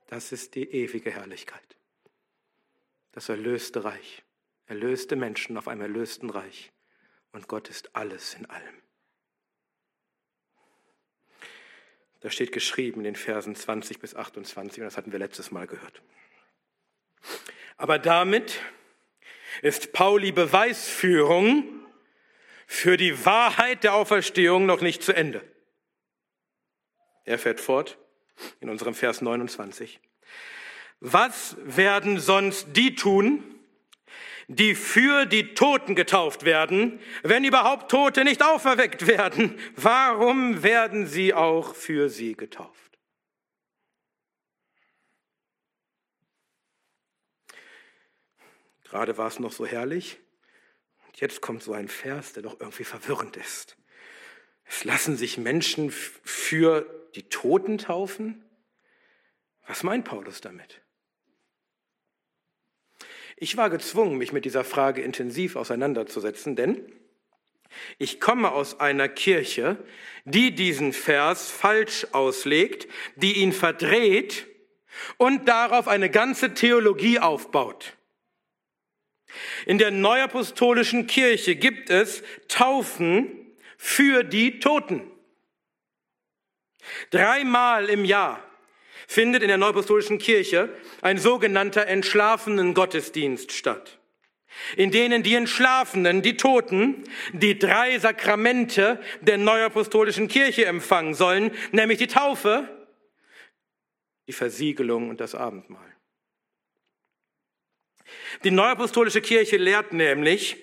Das 0.07 0.31
ist 0.31 0.55
die 0.55 0.69
ewige 0.69 1.11
Herrlichkeit. 1.11 1.77
Das 3.13 3.29
erlöste 3.29 3.83
Reich, 3.83 4.23
erlöste 4.65 5.15
Menschen 5.15 5.57
auf 5.57 5.67
einem 5.67 5.81
erlösten 5.81 6.29
Reich. 6.29 6.71
Und 7.31 7.47
Gott 7.47 7.69
ist 7.69 7.95
alles 7.95 8.35
in 8.35 8.45
allem. 8.47 8.82
Da 12.23 12.29
steht 12.29 12.53
geschrieben 12.53 13.01
in 13.01 13.03
den 13.03 13.15
Versen 13.17 13.53
20 13.53 13.99
bis 13.99 14.15
28, 14.15 14.79
und 14.81 14.85
das 14.85 14.95
hatten 14.95 15.11
wir 15.11 15.19
letztes 15.19 15.51
Mal 15.51 15.67
gehört. 15.67 16.01
Aber 17.75 17.99
damit 17.99 18.61
ist 19.61 19.91
Pauli 19.91 20.31
Beweisführung 20.31 21.65
für 22.65 22.95
die 22.95 23.25
Wahrheit 23.25 23.83
der 23.83 23.93
Auferstehung 23.93 24.65
noch 24.65 24.79
nicht 24.79 25.03
zu 25.03 25.11
Ende. 25.11 25.41
Er 27.25 27.37
fährt 27.37 27.59
fort 27.59 27.97
in 28.61 28.69
unserem 28.69 28.95
Vers 28.95 29.21
29. 29.21 29.99
Was 31.01 31.57
werden 31.59 32.21
sonst 32.21 32.67
die 32.71 32.95
tun, 32.95 33.52
die 34.47 34.75
für 34.75 35.25
die 35.25 35.53
Toten 35.53 35.95
getauft 35.95 36.45
werden, 36.45 36.99
wenn 37.23 37.43
überhaupt 37.43 37.89
Tote 37.89 38.23
nicht 38.23 38.43
auferweckt 38.43 39.07
werden? 39.07 39.57
Warum 39.75 40.63
werden 40.63 41.07
sie 41.07 41.33
auch 41.33 41.75
für 41.75 42.09
sie 42.09 42.35
getauft? 42.35 42.99
Gerade 48.83 49.17
war 49.17 49.27
es 49.27 49.39
noch 49.39 49.51
so 49.51 49.65
herrlich. 49.65 50.19
Und 51.07 51.19
jetzt 51.19 51.41
kommt 51.41 51.63
so 51.63 51.73
ein 51.73 51.87
Vers, 51.87 52.33
der 52.33 52.43
doch 52.43 52.59
irgendwie 52.59 52.83
verwirrend 52.83 53.37
ist. 53.37 53.75
Es 54.65 54.83
lassen 54.83 55.17
sich 55.17 55.39
Menschen 55.39 55.89
für 55.89 57.09
die 57.15 57.27
Toten 57.29 57.79
taufen? 57.79 58.47
Was 59.65 59.81
meint 59.81 60.05
Paulus 60.05 60.41
damit? 60.41 60.82
Ich 63.43 63.57
war 63.57 63.69
gezwungen, 63.69 64.17
mich 64.17 64.31
mit 64.31 64.45
dieser 64.45 64.63
Frage 64.63 65.01
intensiv 65.01 65.57
auseinanderzusetzen, 65.57 66.55
denn 66.55 66.81
ich 67.97 68.21
komme 68.21 68.53
aus 68.53 68.79
einer 68.79 69.09
Kirche, 69.09 69.75
die 70.23 70.55
diesen 70.55 70.93
Vers 70.93 71.51
falsch 71.51 72.07
auslegt, 72.13 72.87
die 73.17 73.41
ihn 73.41 73.51
verdreht 73.51 74.47
und 75.17 75.49
darauf 75.49 75.89
eine 75.89 76.09
ganze 76.09 76.53
Theologie 76.53 77.19
aufbaut. 77.19 77.97
In 79.65 79.77
der 79.77 79.91
neuapostolischen 79.91 81.05
Kirche 81.07 81.57
gibt 81.57 81.89
es 81.89 82.23
Taufen 82.47 83.57
für 83.75 84.23
die 84.23 84.61
Toten. 84.61 85.11
Dreimal 87.09 87.89
im 87.89 88.05
Jahr 88.05 88.41
findet 89.07 89.41
in 89.41 89.47
der 89.47 89.57
Neuapostolischen 89.57 90.17
Kirche 90.17 90.69
ein 91.01 91.17
sogenannter 91.17 91.87
entschlafenen 91.87 92.73
Gottesdienst 92.73 93.51
statt, 93.51 93.99
in 94.75 94.91
denen 94.91 95.23
die 95.23 95.35
Entschlafenen, 95.35 96.21
die 96.21 96.37
Toten, 96.37 97.03
die 97.31 97.57
drei 97.57 97.97
Sakramente 97.99 98.99
der 99.21 99.37
Neuapostolischen 99.37 100.27
Kirche 100.27 100.65
empfangen 100.65 101.13
sollen, 101.13 101.51
nämlich 101.71 101.97
die 101.97 102.07
Taufe, 102.07 102.67
die 104.27 104.33
Versiegelung 104.33 105.09
und 105.09 105.19
das 105.19 105.35
Abendmahl. 105.35 105.93
Die 108.43 108.51
Neuapostolische 108.51 109.21
Kirche 109.21 109.57
lehrt 109.57 109.93
nämlich, 109.93 110.57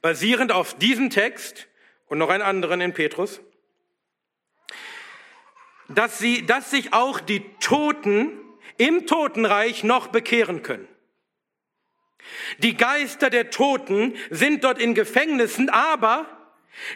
basierend 0.00 0.52
auf 0.52 0.74
diesem 0.74 1.10
Text 1.10 1.68
und 2.06 2.18
noch 2.18 2.28
einen 2.28 2.42
anderen 2.42 2.80
in 2.80 2.94
Petrus, 2.94 3.40
dass, 5.88 6.18
sie, 6.18 6.44
dass 6.46 6.70
sich 6.70 6.92
auch 6.92 7.20
die 7.20 7.42
Toten 7.60 8.32
im 8.76 9.06
Totenreich 9.06 9.84
noch 9.84 10.08
bekehren 10.08 10.62
können. 10.62 10.88
Die 12.58 12.76
Geister 12.76 13.30
der 13.30 13.50
Toten 13.50 14.14
sind 14.30 14.64
dort 14.64 14.78
in 14.78 14.94
Gefängnissen, 14.94 15.70
aber 15.70 16.26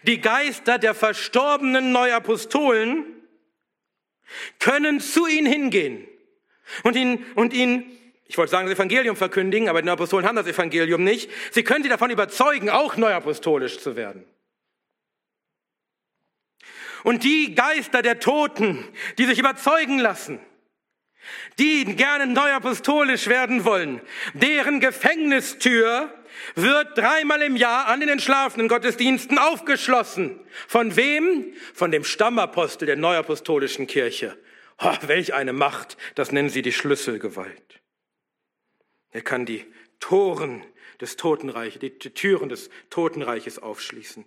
die 0.05 0.21
Geister 0.21 0.79
der 0.79 0.95
verstorbenen 0.95 1.93
Neuapostolen 1.93 3.07
können 4.59 5.01
zu 5.01 5.27
ihnen 5.27 5.47
hingehen 5.47 6.07
und 6.83 6.97
ihn, 6.97 7.25
und 7.35 7.53
ihn, 7.53 7.85
ich 8.27 8.39
wollte 8.39 8.51
sagen, 8.51 8.67
das 8.67 8.77
Evangelium 8.77 9.17
verkündigen, 9.17 9.69
aber 9.69 9.83
die 9.83 9.87
Neuapostolen 9.87 10.27
haben 10.27 10.37
das 10.37 10.47
Evangelium 10.47 11.03
nicht. 11.03 11.31
Sie 11.51 11.65
können 11.65 11.83
sie 11.83 11.91
davon 11.91 12.11
überzeugen, 12.11 12.71
auch 12.71 12.97
neuapostolisch 12.97 13.79
zu 13.79 13.97
werden. 13.97 14.25
Und 17.05 17.25
die 17.25 17.55
Geister 17.55 18.03
der 18.03 18.21
Toten, 18.21 18.87
die 19.19 19.27
sich 19.27 19.39
überzeugen 19.39 19.99
lassen, 19.99 20.41
die 21.59 21.85
gerne 21.97 22.27
neu 22.27 22.51
apostolisch 22.53 23.29
werden 23.29 23.65
wollen, 23.65 24.01
deren 24.35 24.81
Gefängnistür 24.81 26.13
wird 26.55 26.97
dreimal 26.97 27.43
im 27.43 27.57
Jahr 27.57 27.87
an 27.87 28.01
den 28.01 28.09
entschlafenen 28.09 28.69
Gottesdiensten 28.69 29.39
aufgeschlossen. 29.39 30.41
Von 30.67 30.97
wem? 30.97 31.53
Von 31.75 31.91
dem 31.91 32.05
Stammapostel 32.05 32.87
der 32.87 32.97
neuapostolischen 32.97 33.87
Kirche. 33.87 34.37
Oh, 34.79 34.97
welch 35.03 35.35
eine 35.35 35.53
Macht, 35.53 35.97
das 36.15 36.33
nennen 36.33 36.49
sie 36.49 36.63
die 36.63 36.73
Schlüsselgewalt. 36.73 37.81
Er 39.11 39.23
kann 39.23 39.47
die 39.47 39.65
Toren 40.01 40.65
des 41.01 41.17
Totenreiches, 41.17 41.81
die 41.81 41.91
Türen 41.91 42.49
des 42.49 42.71
Totenreiches 42.91 43.59
aufschließen. 43.61 44.25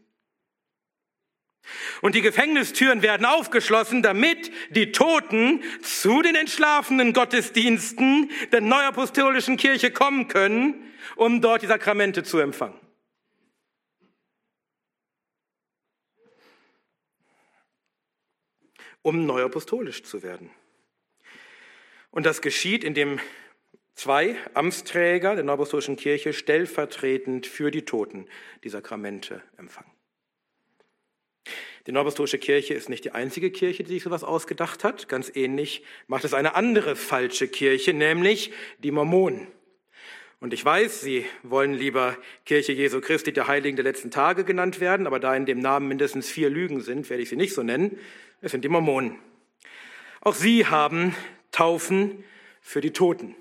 Und 2.01 2.15
die 2.15 2.21
Gefängnistüren 2.21 3.01
werden 3.01 3.25
aufgeschlossen, 3.25 4.01
damit 4.01 4.51
die 4.69 4.91
Toten 4.91 5.63
zu 5.81 6.21
den 6.21 6.35
entschlafenen 6.35 7.13
Gottesdiensten 7.13 8.29
der 8.51 8.61
neuapostolischen 8.61 9.57
Kirche 9.57 9.91
kommen 9.91 10.27
können, 10.27 10.93
um 11.15 11.41
dort 11.41 11.61
die 11.61 11.67
Sakramente 11.67 12.23
zu 12.23 12.39
empfangen. 12.39 12.79
Um 19.01 19.25
neuapostolisch 19.25 20.03
zu 20.03 20.23
werden. 20.23 20.49
Und 22.09 22.25
das 22.25 22.41
geschieht, 22.41 22.83
indem 22.83 23.19
zwei 23.93 24.35
Amtsträger 24.53 25.35
der 25.35 25.43
neuapostolischen 25.43 25.95
Kirche 25.95 26.33
stellvertretend 26.33 27.45
für 27.45 27.71
die 27.71 27.85
Toten 27.85 28.27
die 28.63 28.69
Sakramente 28.69 29.43
empfangen. 29.57 29.94
Die 31.87 31.91
Neuapostolische 31.91 32.39
Kirche 32.39 32.73
ist 32.73 32.89
nicht 32.89 33.05
die 33.05 33.11
einzige 33.11 33.51
Kirche, 33.51 33.83
die 33.83 33.93
sich 33.93 34.03
sowas 34.03 34.23
ausgedacht 34.23 34.83
hat. 34.83 35.07
Ganz 35.07 35.31
ähnlich 35.35 35.83
macht 36.07 36.23
es 36.23 36.33
eine 36.33 36.55
andere 36.55 36.95
falsche 36.95 37.47
Kirche, 37.47 37.93
nämlich 37.93 38.51
die 38.79 38.89
Mormonen. 38.89 39.47
Und 40.39 40.51
ich 40.51 40.65
weiß, 40.65 41.01
Sie 41.01 41.25
wollen 41.43 41.75
lieber 41.75 42.17
Kirche 42.43 42.71
Jesu 42.73 43.01
Christi 43.01 43.33
der 43.33 43.47
Heiligen 43.47 43.75
der 43.75 43.85
letzten 43.85 44.09
Tage 44.09 44.43
genannt 44.43 44.79
werden, 44.79 45.05
aber 45.05 45.19
da 45.19 45.35
in 45.35 45.45
dem 45.45 45.59
Namen 45.59 45.87
mindestens 45.87 46.29
vier 46.29 46.49
Lügen 46.49 46.81
sind, 46.81 47.09
werde 47.09 47.21
ich 47.21 47.29
sie 47.29 47.35
nicht 47.35 47.53
so 47.53 47.61
nennen. 47.61 47.97
Es 48.41 48.51
sind 48.51 48.65
die 48.65 48.69
Mormonen. 48.69 49.19
Auch 50.21 50.33
sie 50.33 50.65
haben 50.65 51.15
Taufen 51.51 52.23
für 52.61 52.81
die 52.81 52.91
Toten. 52.91 53.35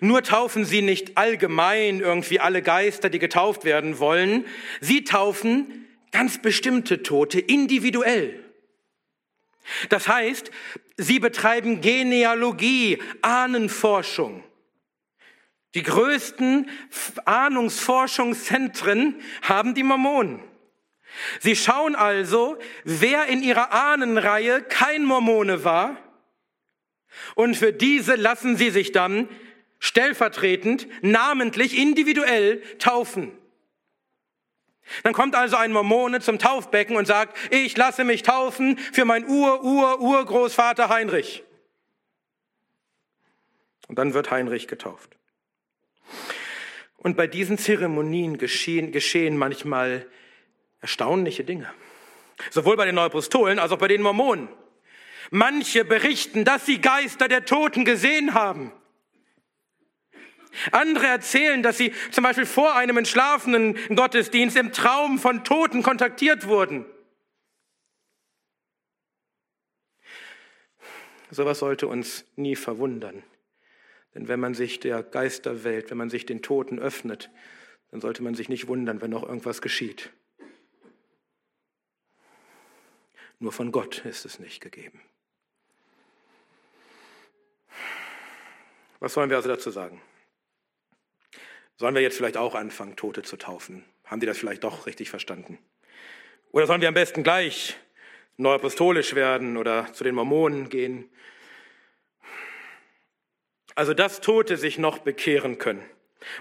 Nur 0.00 0.22
taufen 0.22 0.64
sie 0.64 0.80
nicht 0.80 1.18
allgemein 1.18 2.00
irgendwie 2.00 2.40
alle 2.40 2.62
Geister, 2.62 3.10
die 3.10 3.18
getauft 3.18 3.64
werden 3.64 3.98
wollen. 3.98 4.46
Sie 4.80 5.04
taufen 5.04 5.81
ganz 6.12 6.40
bestimmte 6.40 7.02
Tote 7.02 7.40
individuell. 7.40 8.38
Das 9.88 10.06
heißt, 10.08 10.50
sie 10.96 11.18
betreiben 11.18 11.80
Genealogie, 11.80 13.02
Ahnenforschung. 13.22 14.44
Die 15.74 15.82
größten 15.82 16.68
Ahnungsforschungszentren 17.24 19.20
haben 19.42 19.74
die 19.74 19.82
Mormonen. 19.82 20.40
Sie 21.40 21.56
schauen 21.56 21.94
also, 21.94 22.58
wer 22.84 23.26
in 23.26 23.42
ihrer 23.42 23.72
Ahnenreihe 23.72 24.62
kein 24.62 25.04
Mormone 25.04 25.64
war, 25.64 25.96
und 27.34 27.56
für 27.56 27.72
diese 27.72 28.14
lassen 28.14 28.56
sie 28.56 28.70
sich 28.70 28.92
dann 28.92 29.28
stellvertretend, 29.78 30.86
namentlich, 31.02 31.76
individuell 31.76 32.62
taufen. 32.78 33.32
Dann 35.02 35.12
kommt 35.12 35.34
also 35.34 35.56
ein 35.56 35.72
Mormone 35.72 36.20
zum 36.20 36.38
Taufbecken 36.38 36.96
und 36.96 37.06
sagt, 37.06 37.36
ich 37.50 37.76
lasse 37.76 38.04
mich 38.04 38.22
taufen 38.22 38.78
für 38.78 39.04
mein 39.04 39.26
Ur-Ur-Urgroßvater 39.26 40.88
Heinrich. 40.88 41.44
Und 43.88 43.98
dann 43.98 44.14
wird 44.14 44.30
Heinrich 44.30 44.68
getauft. 44.68 45.16
Und 46.96 47.16
bei 47.16 47.26
diesen 47.26 47.58
Zeremonien 47.58 48.38
geschehen, 48.38 48.92
geschehen 48.92 49.36
manchmal 49.36 50.06
erstaunliche 50.80 51.44
Dinge. 51.44 51.72
Sowohl 52.50 52.76
bei 52.76 52.86
den 52.86 52.94
Neuapostolen 52.94 53.58
als 53.58 53.72
auch 53.72 53.78
bei 53.78 53.88
den 53.88 54.02
Mormonen. 54.02 54.48
Manche 55.30 55.84
berichten, 55.84 56.44
dass 56.44 56.66
sie 56.66 56.80
Geister 56.80 57.28
der 57.28 57.44
Toten 57.44 57.84
gesehen 57.84 58.34
haben. 58.34 58.72
Andere 60.70 61.06
erzählen, 61.06 61.62
dass 61.62 61.78
sie 61.78 61.92
zum 62.10 62.24
Beispiel 62.24 62.46
vor 62.46 62.74
einem 62.74 62.96
entschlafenen 62.98 63.76
Gottesdienst 63.94 64.56
im 64.56 64.72
Traum 64.72 65.18
von 65.18 65.44
Toten 65.44 65.82
kontaktiert 65.82 66.46
wurden. 66.46 66.84
Sowas 71.30 71.60
sollte 71.60 71.86
uns 71.86 72.26
nie 72.36 72.56
verwundern. 72.56 73.22
Denn 74.14 74.28
wenn 74.28 74.40
man 74.40 74.54
sich 74.54 74.80
der 74.80 75.02
Geisterwelt, 75.02 75.90
wenn 75.90 75.96
man 75.96 76.10
sich 76.10 76.26
den 76.26 76.42
Toten 76.42 76.78
öffnet, 76.78 77.30
dann 77.90 78.00
sollte 78.00 78.22
man 78.22 78.34
sich 78.34 78.48
nicht 78.48 78.68
wundern, 78.68 79.00
wenn 79.00 79.10
noch 79.10 79.22
irgendwas 79.22 79.62
geschieht. 79.62 80.10
Nur 83.38 83.52
von 83.52 83.72
Gott 83.72 84.04
ist 84.04 84.24
es 84.24 84.38
nicht 84.38 84.60
gegeben. 84.60 85.00
Was 89.00 89.14
sollen 89.14 89.30
wir 89.30 89.36
also 89.36 89.48
dazu 89.48 89.70
sagen? 89.70 90.00
Sollen 91.76 91.94
wir 91.94 92.02
jetzt 92.02 92.16
vielleicht 92.16 92.36
auch 92.36 92.54
anfangen, 92.54 92.96
Tote 92.96 93.22
zu 93.22 93.36
taufen? 93.36 93.84
Haben 94.04 94.20
die 94.20 94.26
das 94.26 94.38
vielleicht 94.38 94.64
doch 94.64 94.86
richtig 94.86 95.10
verstanden? 95.10 95.58
Oder 96.52 96.66
sollen 96.66 96.80
wir 96.80 96.88
am 96.88 96.94
besten 96.94 97.22
gleich 97.22 97.76
neuapostolisch 98.36 99.14
werden 99.14 99.56
oder 99.56 99.92
zu 99.92 100.04
den 100.04 100.14
Mormonen 100.14 100.68
gehen. 100.68 101.08
Also 103.74 103.94
dass 103.94 104.20
Tote 104.20 104.56
sich 104.56 104.78
noch 104.78 104.98
bekehren 104.98 105.58
können 105.58 105.82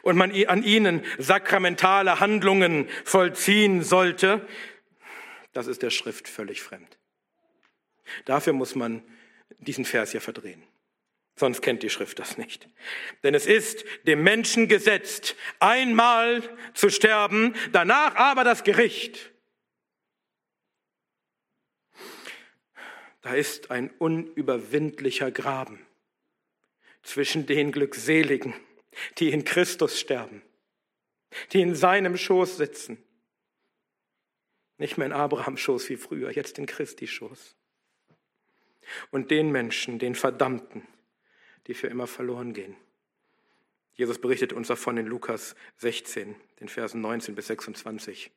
und 0.01 0.17
man 0.17 0.31
an 0.47 0.63
ihnen 0.63 1.03
sakramentale 1.17 2.19
Handlungen 2.19 2.89
vollziehen 3.05 3.83
sollte, 3.83 4.45
das 5.53 5.67
ist 5.67 5.81
der 5.81 5.89
Schrift 5.89 6.27
völlig 6.27 6.61
fremd. 6.61 6.97
Dafür 8.25 8.53
muss 8.53 8.75
man 8.75 9.01
diesen 9.59 9.85
Vers 9.85 10.11
hier 10.11 10.21
verdrehen. 10.21 10.63
Sonst 11.41 11.63
kennt 11.63 11.81
die 11.81 11.89
Schrift 11.89 12.19
das 12.19 12.37
nicht. 12.37 12.69
Denn 13.23 13.33
es 13.33 13.47
ist 13.47 13.83
dem 14.05 14.21
Menschen 14.21 14.67
gesetzt, 14.67 15.35
einmal 15.57 16.43
zu 16.75 16.91
sterben, 16.91 17.55
danach 17.71 18.13
aber 18.13 18.43
das 18.43 18.63
Gericht. 18.63 19.31
Da 23.21 23.33
ist 23.33 23.71
ein 23.71 23.89
unüberwindlicher 23.89 25.31
Graben 25.31 25.83
zwischen 27.01 27.47
den 27.47 27.71
Glückseligen, 27.71 28.53
die 29.17 29.31
in 29.31 29.43
Christus 29.43 29.99
sterben, 29.99 30.43
die 31.53 31.61
in 31.61 31.73
seinem 31.73 32.17
Schoß 32.17 32.57
sitzen. 32.57 33.03
Nicht 34.77 34.99
mehr 34.99 35.07
in 35.07 35.13
Abrahams 35.13 35.59
Schoß 35.59 35.89
wie 35.89 35.97
früher, 35.97 36.29
jetzt 36.29 36.59
in 36.59 36.67
Christi 36.67 37.07
Schoß. 37.07 37.55
Und 39.09 39.31
den 39.31 39.51
Menschen, 39.51 39.97
den 39.97 40.13
Verdammten, 40.13 40.87
die 41.67 41.73
für 41.73 41.87
immer 41.87 42.07
verloren 42.07 42.53
gehen. 42.53 42.75
Jesus 43.93 44.19
berichtet 44.19 44.53
uns 44.53 44.67
davon 44.67 44.97
in 44.97 45.05
Lukas 45.05 45.55
16, 45.77 46.35
den 46.59 46.69
Versen 46.69 47.01
19 47.01 47.35
bis 47.35 47.47
26. 47.47 48.31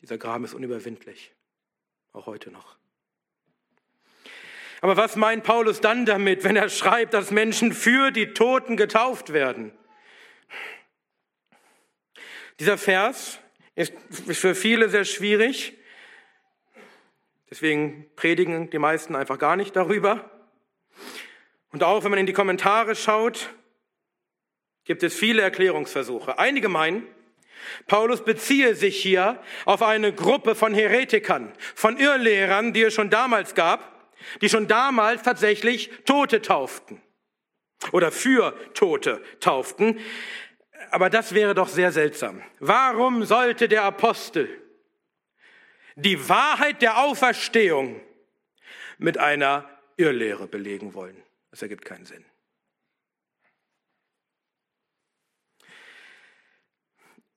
Dieser 0.00 0.18
Graben 0.18 0.44
ist 0.44 0.54
unüberwindlich, 0.54 1.32
auch 2.12 2.26
heute 2.26 2.50
noch. 2.50 2.76
Aber 4.80 4.96
was 4.96 5.14
meint 5.14 5.44
Paulus 5.44 5.80
dann 5.80 6.06
damit, 6.06 6.42
wenn 6.42 6.56
er 6.56 6.68
schreibt, 6.68 7.14
dass 7.14 7.30
Menschen 7.30 7.72
für 7.72 8.10
die 8.10 8.34
Toten 8.34 8.76
getauft 8.76 9.32
werden? 9.32 9.72
Dieser 12.58 12.76
Vers 12.78 13.38
ist 13.76 13.92
für 14.32 14.56
viele 14.56 14.88
sehr 14.88 15.04
schwierig. 15.04 15.78
Deswegen 17.48 18.10
predigen 18.16 18.70
die 18.70 18.78
meisten 18.78 19.14
einfach 19.14 19.38
gar 19.38 19.54
nicht 19.54 19.76
darüber. 19.76 20.31
Und 21.72 21.82
auch 21.82 22.04
wenn 22.04 22.10
man 22.10 22.20
in 22.20 22.26
die 22.26 22.34
Kommentare 22.34 22.94
schaut, 22.94 23.48
gibt 24.84 25.02
es 25.02 25.14
viele 25.14 25.42
Erklärungsversuche. 25.42 26.38
Einige 26.38 26.68
meinen, 26.68 27.06
Paulus 27.86 28.24
beziehe 28.24 28.74
sich 28.74 29.00
hier 29.00 29.42
auf 29.64 29.82
eine 29.82 30.12
Gruppe 30.12 30.54
von 30.54 30.74
Heretikern, 30.74 31.52
von 31.74 31.96
Irrlehrern, 31.96 32.72
die 32.72 32.82
es 32.82 32.94
schon 32.94 33.08
damals 33.08 33.54
gab, 33.54 34.12
die 34.40 34.48
schon 34.48 34.68
damals 34.68 35.22
tatsächlich 35.22 35.90
Tote 36.04 36.42
tauften 36.42 37.00
oder 37.92 38.12
für 38.12 38.54
Tote 38.74 39.22
tauften. 39.40 39.98
Aber 40.90 41.08
das 41.08 41.34
wäre 41.34 41.54
doch 41.54 41.68
sehr 41.68 41.90
seltsam. 41.90 42.42
Warum 42.60 43.24
sollte 43.24 43.68
der 43.68 43.84
Apostel 43.84 44.48
die 45.94 46.28
Wahrheit 46.28 46.82
der 46.82 46.98
Auferstehung 46.98 48.00
mit 48.98 49.18
einer 49.18 49.68
Irrlehre 49.96 50.46
belegen 50.46 50.94
wollen? 50.94 51.22
Das 51.52 51.62
ergibt 51.62 51.84
keinen 51.84 52.06
Sinn. 52.06 52.24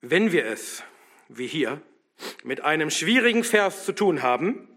Wenn 0.00 0.32
wir 0.32 0.46
es, 0.46 0.82
wie 1.28 1.46
hier, 1.46 1.82
mit 2.42 2.62
einem 2.62 2.90
schwierigen 2.90 3.44
Vers 3.44 3.84
zu 3.84 3.92
tun 3.92 4.22
haben, 4.22 4.68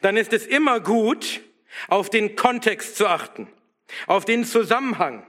dann 0.00 0.16
ist 0.16 0.32
es 0.32 0.46
immer 0.46 0.80
gut, 0.80 1.42
auf 1.88 2.08
den 2.08 2.36
Kontext 2.36 2.96
zu 2.96 3.06
achten, 3.06 3.52
auf 4.06 4.24
den 4.24 4.44
Zusammenhang. 4.44 5.26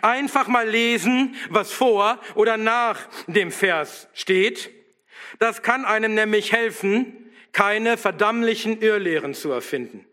Einfach 0.00 0.48
mal 0.48 0.68
lesen, 0.68 1.36
was 1.50 1.72
vor 1.72 2.18
oder 2.34 2.56
nach 2.56 3.08
dem 3.26 3.52
Vers 3.52 4.08
steht. 4.14 4.70
Das 5.38 5.62
kann 5.62 5.84
einem 5.84 6.14
nämlich 6.14 6.52
helfen, 6.52 7.30
keine 7.52 7.98
verdammlichen 7.98 8.80
Irrlehren 8.80 9.34
zu 9.34 9.50
erfinden. 9.50 10.06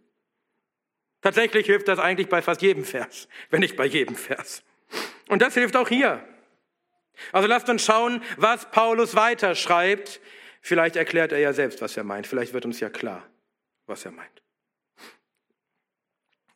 Tatsächlich 1.22 1.66
hilft 1.66 1.88
das 1.88 2.00
eigentlich 2.00 2.30
bei 2.30 2.42
fast 2.42 2.62
jedem 2.62 2.86
Vers, 2.86 3.28
wenn 3.50 3.60
nicht 3.60 3.76
bei 3.76 3.86
jedem 3.86 4.16
Vers. 4.16 4.64
Und 5.28 5.42
das 5.42 5.54
hilft 5.54 5.76
auch 5.76 5.90
hier. 5.90 6.26
Also 7.32 7.48
lasst 7.48 7.68
uns 7.70 7.84
schauen, 7.84 8.24
was 8.38 8.70
Paulus 8.72 9.16
weiter 9.16 9.56
schreibt. 9.56 10.22
Vielleicht 10.62 10.96
erklärt 10.96 11.32
er 11.32 11.40
ja 11.40 11.54
selbst, 11.54 11.82
was 11.82 11.98
er 11.98 12.04
meint. 12.04 12.28
Vielleicht 12.28 12.54
wird 12.54 12.66
uns 12.66 12.80
ja 12.80 12.90
klar, 12.90 13.28
was 13.88 14.06
er 14.06 14.12
meint. 14.12 14.42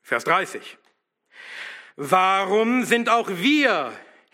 Vers 0.04 0.24
30. 0.26 0.78
Warum 1.96 2.84
sind 2.84 3.10
auch 3.10 3.30
wir 3.30 3.92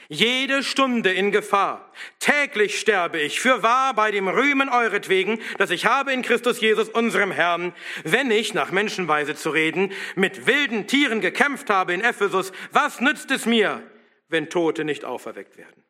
jede 0.09 0.63
Stunde 0.63 1.11
in 1.13 1.31
Gefahr? 1.31 1.91
Täglich 2.19 2.79
sterbe 2.79 3.19
ich 3.19 3.39
für 3.39 3.63
wahr 3.63 3.93
bei 3.93 4.11
dem 4.11 4.27
Rühmen 4.27 4.69
euretwegen, 4.69 5.39
dass 5.57 5.69
ich 5.69 5.85
habe 5.85 6.13
in 6.13 6.21
Christus 6.21 6.61
Jesus, 6.61 6.89
unserem 6.89 7.31
Herrn, 7.31 7.73
wenn 8.03 8.31
ich, 8.31 8.53
nach 8.53 8.71
Menschenweise 8.71 9.35
zu 9.35 9.49
reden, 9.49 9.91
mit 10.15 10.47
wilden 10.47 10.87
Tieren 10.87 11.21
gekämpft 11.21 11.69
habe 11.69 11.93
in 11.93 12.01
Ephesus, 12.01 12.51
was 12.71 13.01
nützt 13.01 13.31
es 13.31 13.45
mir, 13.45 13.81
wenn 14.29 14.49
Tote 14.49 14.83
nicht 14.83 15.05
auferweckt 15.05 15.57
werden? 15.57 15.83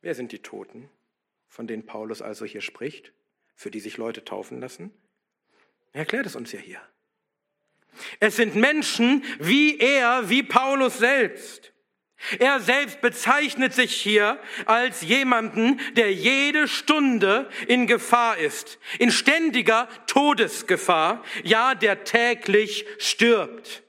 Wer 0.00 0.14
sind 0.14 0.32
die 0.32 0.40
Toten, 0.40 0.88
von 1.48 1.66
denen 1.66 1.86
Paulus 1.86 2.22
also 2.22 2.44
hier 2.44 2.60
spricht, 2.60 3.12
für 3.54 3.70
die 3.70 3.80
sich 3.80 3.96
Leute 3.96 4.24
taufen 4.24 4.60
lassen? 4.60 4.92
Er 5.92 6.00
erklärt 6.00 6.26
es 6.26 6.36
uns 6.36 6.52
ja 6.52 6.60
hier. 6.60 6.80
Es 8.20 8.36
sind 8.36 8.54
Menschen 8.54 9.24
wie 9.40 9.78
er, 9.78 10.28
wie 10.28 10.42
Paulus 10.42 10.98
selbst. 10.98 11.72
Er 12.38 12.60
selbst 12.60 13.00
bezeichnet 13.00 13.72
sich 13.72 13.94
hier 13.94 14.38
als 14.66 15.02
jemanden, 15.02 15.80
der 15.92 16.12
jede 16.12 16.66
Stunde 16.66 17.48
in 17.68 17.86
Gefahr 17.86 18.38
ist, 18.38 18.78
in 18.98 19.10
ständiger 19.10 19.88
Todesgefahr, 20.06 21.22
ja, 21.44 21.74
der 21.74 22.04
täglich 22.04 22.86
stirbt. 22.98 23.84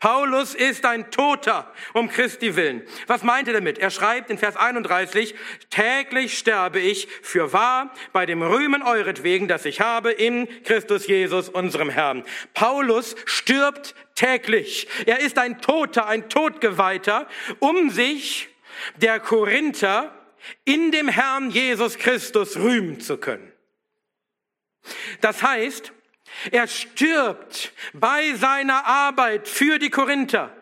Paulus 0.00 0.54
ist 0.54 0.86
ein 0.86 1.10
Toter 1.10 1.70
um 1.92 2.08
Christi 2.08 2.56
willen. 2.56 2.82
Was 3.06 3.22
meint 3.22 3.48
er 3.48 3.54
damit? 3.54 3.78
Er 3.78 3.90
schreibt 3.90 4.30
in 4.30 4.38
Vers 4.38 4.56
31, 4.56 5.34
täglich 5.68 6.38
sterbe 6.38 6.80
ich 6.80 7.06
für 7.20 7.52
wahr 7.52 7.92
bei 8.14 8.24
dem 8.24 8.42
Rühmen 8.42 8.82
euretwegen, 8.82 9.46
das 9.46 9.66
ich 9.66 9.82
habe 9.82 10.10
in 10.10 10.48
Christus 10.64 11.06
Jesus, 11.06 11.50
unserem 11.50 11.90
Herrn. 11.90 12.24
Paulus 12.54 13.14
stirbt 13.26 13.94
täglich. 14.20 14.86
Er 15.06 15.20
ist 15.20 15.38
ein 15.38 15.62
Toter, 15.62 16.06
ein 16.06 16.28
Todgeweihter, 16.28 17.26
um 17.58 17.88
sich 17.88 18.48
der 18.96 19.18
Korinther 19.18 20.14
in 20.64 20.90
dem 20.90 21.08
Herrn 21.08 21.50
Jesus 21.50 21.96
Christus 21.96 22.56
rühmen 22.56 23.00
zu 23.00 23.16
können. 23.16 23.50
Das 25.22 25.42
heißt, 25.42 25.92
er 26.50 26.66
stirbt 26.68 27.72
bei 27.94 28.34
seiner 28.34 28.86
Arbeit 28.86 29.48
für 29.48 29.78
die 29.78 29.90
Korinther, 29.90 30.54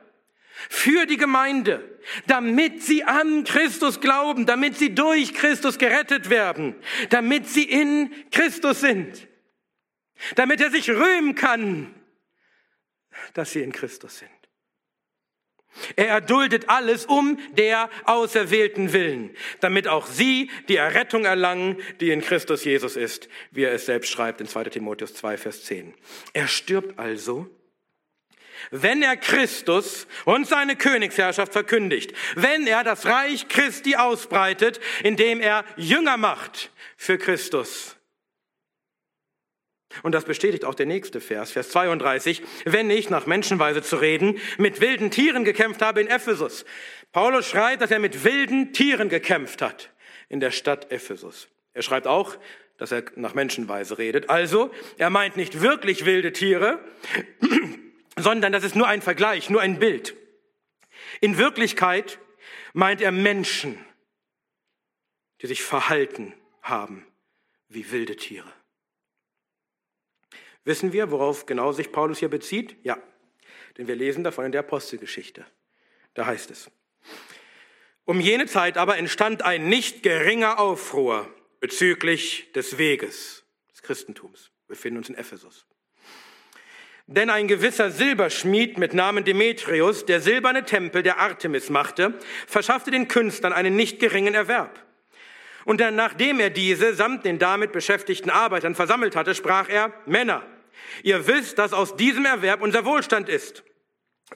für 0.68 1.06
die 1.06 1.16
Gemeinde, 1.16 1.98
damit 2.26 2.82
sie 2.82 3.04
an 3.04 3.42
Christus 3.44 4.00
glauben, 4.00 4.46
damit 4.46 4.78
sie 4.78 4.94
durch 4.94 5.34
Christus 5.34 5.78
gerettet 5.78 6.30
werden, 6.30 6.76
damit 7.10 7.48
sie 7.48 7.64
in 7.64 8.12
Christus 8.30 8.80
sind, 8.80 9.26
damit 10.36 10.60
er 10.60 10.70
sich 10.70 10.90
rühmen 10.90 11.34
kann, 11.34 11.94
dass 13.34 13.52
sie 13.52 13.62
in 13.62 13.72
Christus 13.72 14.18
sind. 14.18 14.30
Er 15.96 16.08
erduldet 16.08 16.68
alles 16.68 17.06
um 17.06 17.38
der 17.52 17.88
Auserwählten 18.04 18.92
willen, 18.92 19.30
damit 19.60 19.86
auch 19.86 20.06
sie 20.06 20.50
die 20.68 20.76
Errettung 20.76 21.24
erlangen, 21.24 21.76
die 22.00 22.10
in 22.10 22.20
Christus 22.20 22.64
Jesus 22.64 22.96
ist, 22.96 23.28
wie 23.50 23.64
er 23.64 23.72
es 23.72 23.86
selbst 23.86 24.10
schreibt 24.10 24.40
in 24.40 24.48
2 24.48 24.64
Timotheus 24.64 25.14
2, 25.14 25.36
Vers 25.36 25.64
10. 25.64 25.94
Er 26.32 26.48
stirbt 26.48 26.98
also, 26.98 27.48
wenn 28.70 29.02
er 29.02 29.16
Christus 29.16 30.08
und 30.24 30.48
seine 30.48 30.74
Königsherrschaft 30.74 31.52
verkündigt, 31.52 32.12
wenn 32.34 32.66
er 32.66 32.82
das 32.82 33.06
Reich 33.06 33.46
Christi 33.48 33.94
ausbreitet, 33.94 34.80
indem 35.04 35.40
er 35.40 35.64
Jünger 35.76 36.16
macht 36.16 36.72
für 36.96 37.18
Christus 37.18 37.97
und 40.02 40.12
das 40.12 40.24
bestätigt 40.24 40.64
auch 40.64 40.74
der 40.74 40.86
nächste 40.86 41.20
Vers, 41.20 41.50
Vers 41.50 41.70
32. 41.70 42.42
Wenn 42.64 42.90
ich, 42.90 43.10
nach 43.10 43.26
Menschenweise 43.26 43.82
zu 43.82 43.96
reden, 43.96 44.38
mit 44.58 44.80
wilden 44.80 45.10
Tieren 45.10 45.44
gekämpft 45.44 45.82
habe 45.82 46.00
in 46.00 46.08
Ephesus. 46.08 46.64
Paulus 47.12 47.48
schreibt, 47.48 47.82
dass 47.82 47.90
er 47.90 47.98
mit 47.98 48.24
wilden 48.24 48.72
Tieren 48.72 49.08
gekämpft 49.08 49.62
hat 49.62 49.90
in 50.28 50.40
der 50.40 50.50
Stadt 50.50 50.92
Ephesus. 50.92 51.48
Er 51.72 51.82
schreibt 51.82 52.06
auch, 52.06 52.36
dass 52.76 52.92
er 52.92 53.04
nach 53.16 53.34
Menschenweise 53.34 53.98
redet. 53.98 54.30
Also, 54.30 54.70
er 54.98 55.10
meint 55.10 55.36
nicht 55.36 55.60
wirklich 55.62 56.04
wilde 56.04 56.32
Tiere, 56.32 56.78
sondern 58.16 58.52
das 58.52 58.64
ist 58.64 58.76
nur 58.76 58.86
ein 58.86 59.02
Vergleich, 59.02 59.50
nur 59.50 59.60
ein 59.60 59.78
Bild. 59.78 60.14
In 61.20 61.38
Wirklichkeit 61.38 62.18
meint 62.72 63.00
er 63.00 63.10
Menschen, 63.10 63.84
die 65.40 65.46
sich 65.46 65.62
verhalten 65.62 66.34
haben 66.62 67.06
wie 67.68 67.90
wilde 67.90 68.16
Tiere. 68.16 68.52
Wissen 70.68 70.92
wir, 70.92 71.10
worauf 71.10 71.46
genau 71.46 71.72
sich 71.72 71.92
Paulus 71.92 72.18
hier 72.18 72.28
bezieht? 72.28 72.76
Ja, 72.82 72.98
denn 73.78 73.88
wir 73.88 73.96
lesen 73.96 74.22
davon 74.22 74.44
in 74.44 74.52
der 74.52 74.60
Apostelgeschichte. 74.60 75.46
Da 76.12 76.26
heißt 76.26 76.50
es, 76.50 76.70
um 78.04 78.20
jene 78.20 78.44
Zeit 78.44 78.76
aber 78.76 78.98
entstand 78.98 79.40
ein 79.40 79.70
nicht 79.70 80.02
geringer 80.02 80.58
Aufruhr 80.58 81.26
bezüglich 81.60 82.52
des 82.52 82.76
Weges 82.76 83.44
des 83.72 83.80
Christentums. 83.80 84.50
Wir 84.66 84.74
befinden 84.74 84.98
uns 84.98 85.08
in 85.08 85.14
Ephesus. 85.14 85.64
Denn 87.06 87.30
ein 87.30 87.48
gewisser 87.48 87.90
Silberschmied 87.90 88.76
mit 88.76 88.92
Namen 88.92 89.24
Demetrius, 89.24 90.04
der 90.04 90.20
silberne 90.20 90.66
Tempel 90.66 91.02
der 91.02 91.18
Artemis 91.18 91.70
machte, 91.70 92.12
verschaffte 92.46 92.90
den 92.90 93.08
Künstlern 93.08 93.54
einen 93.54 93.74
nicht 93.74 94.00
geringen 94.00 94.34
Erwerb. 94.34 94.84
Und 95.64 95.80
dann, 95.80 95.96
nachdem 95.96 96.40
er 96.40 96.50
diese 96.50 96.92
samt 96.92 97.24
den 97.24 97.38
damit 97.38 97.72
beschäftigten 97.72 98.28
Arbeitern 98.28 98.74
versammelt 98.74 99.16
hatte, 99.16 99.34
sprach 99.34 99.70
er, 99.70 99.94
Männer, 100.04 100.42
ihr 101.02 101.26
wisst, 101.26 101.58
dass 101.58 101.72
aus 101.72 101.96
diesem 101.96 102.24
Erwerb 102.24 102.62
unser 102.62 102.84
Wohlstand 102.84 103.28
ist. 103.28 103.64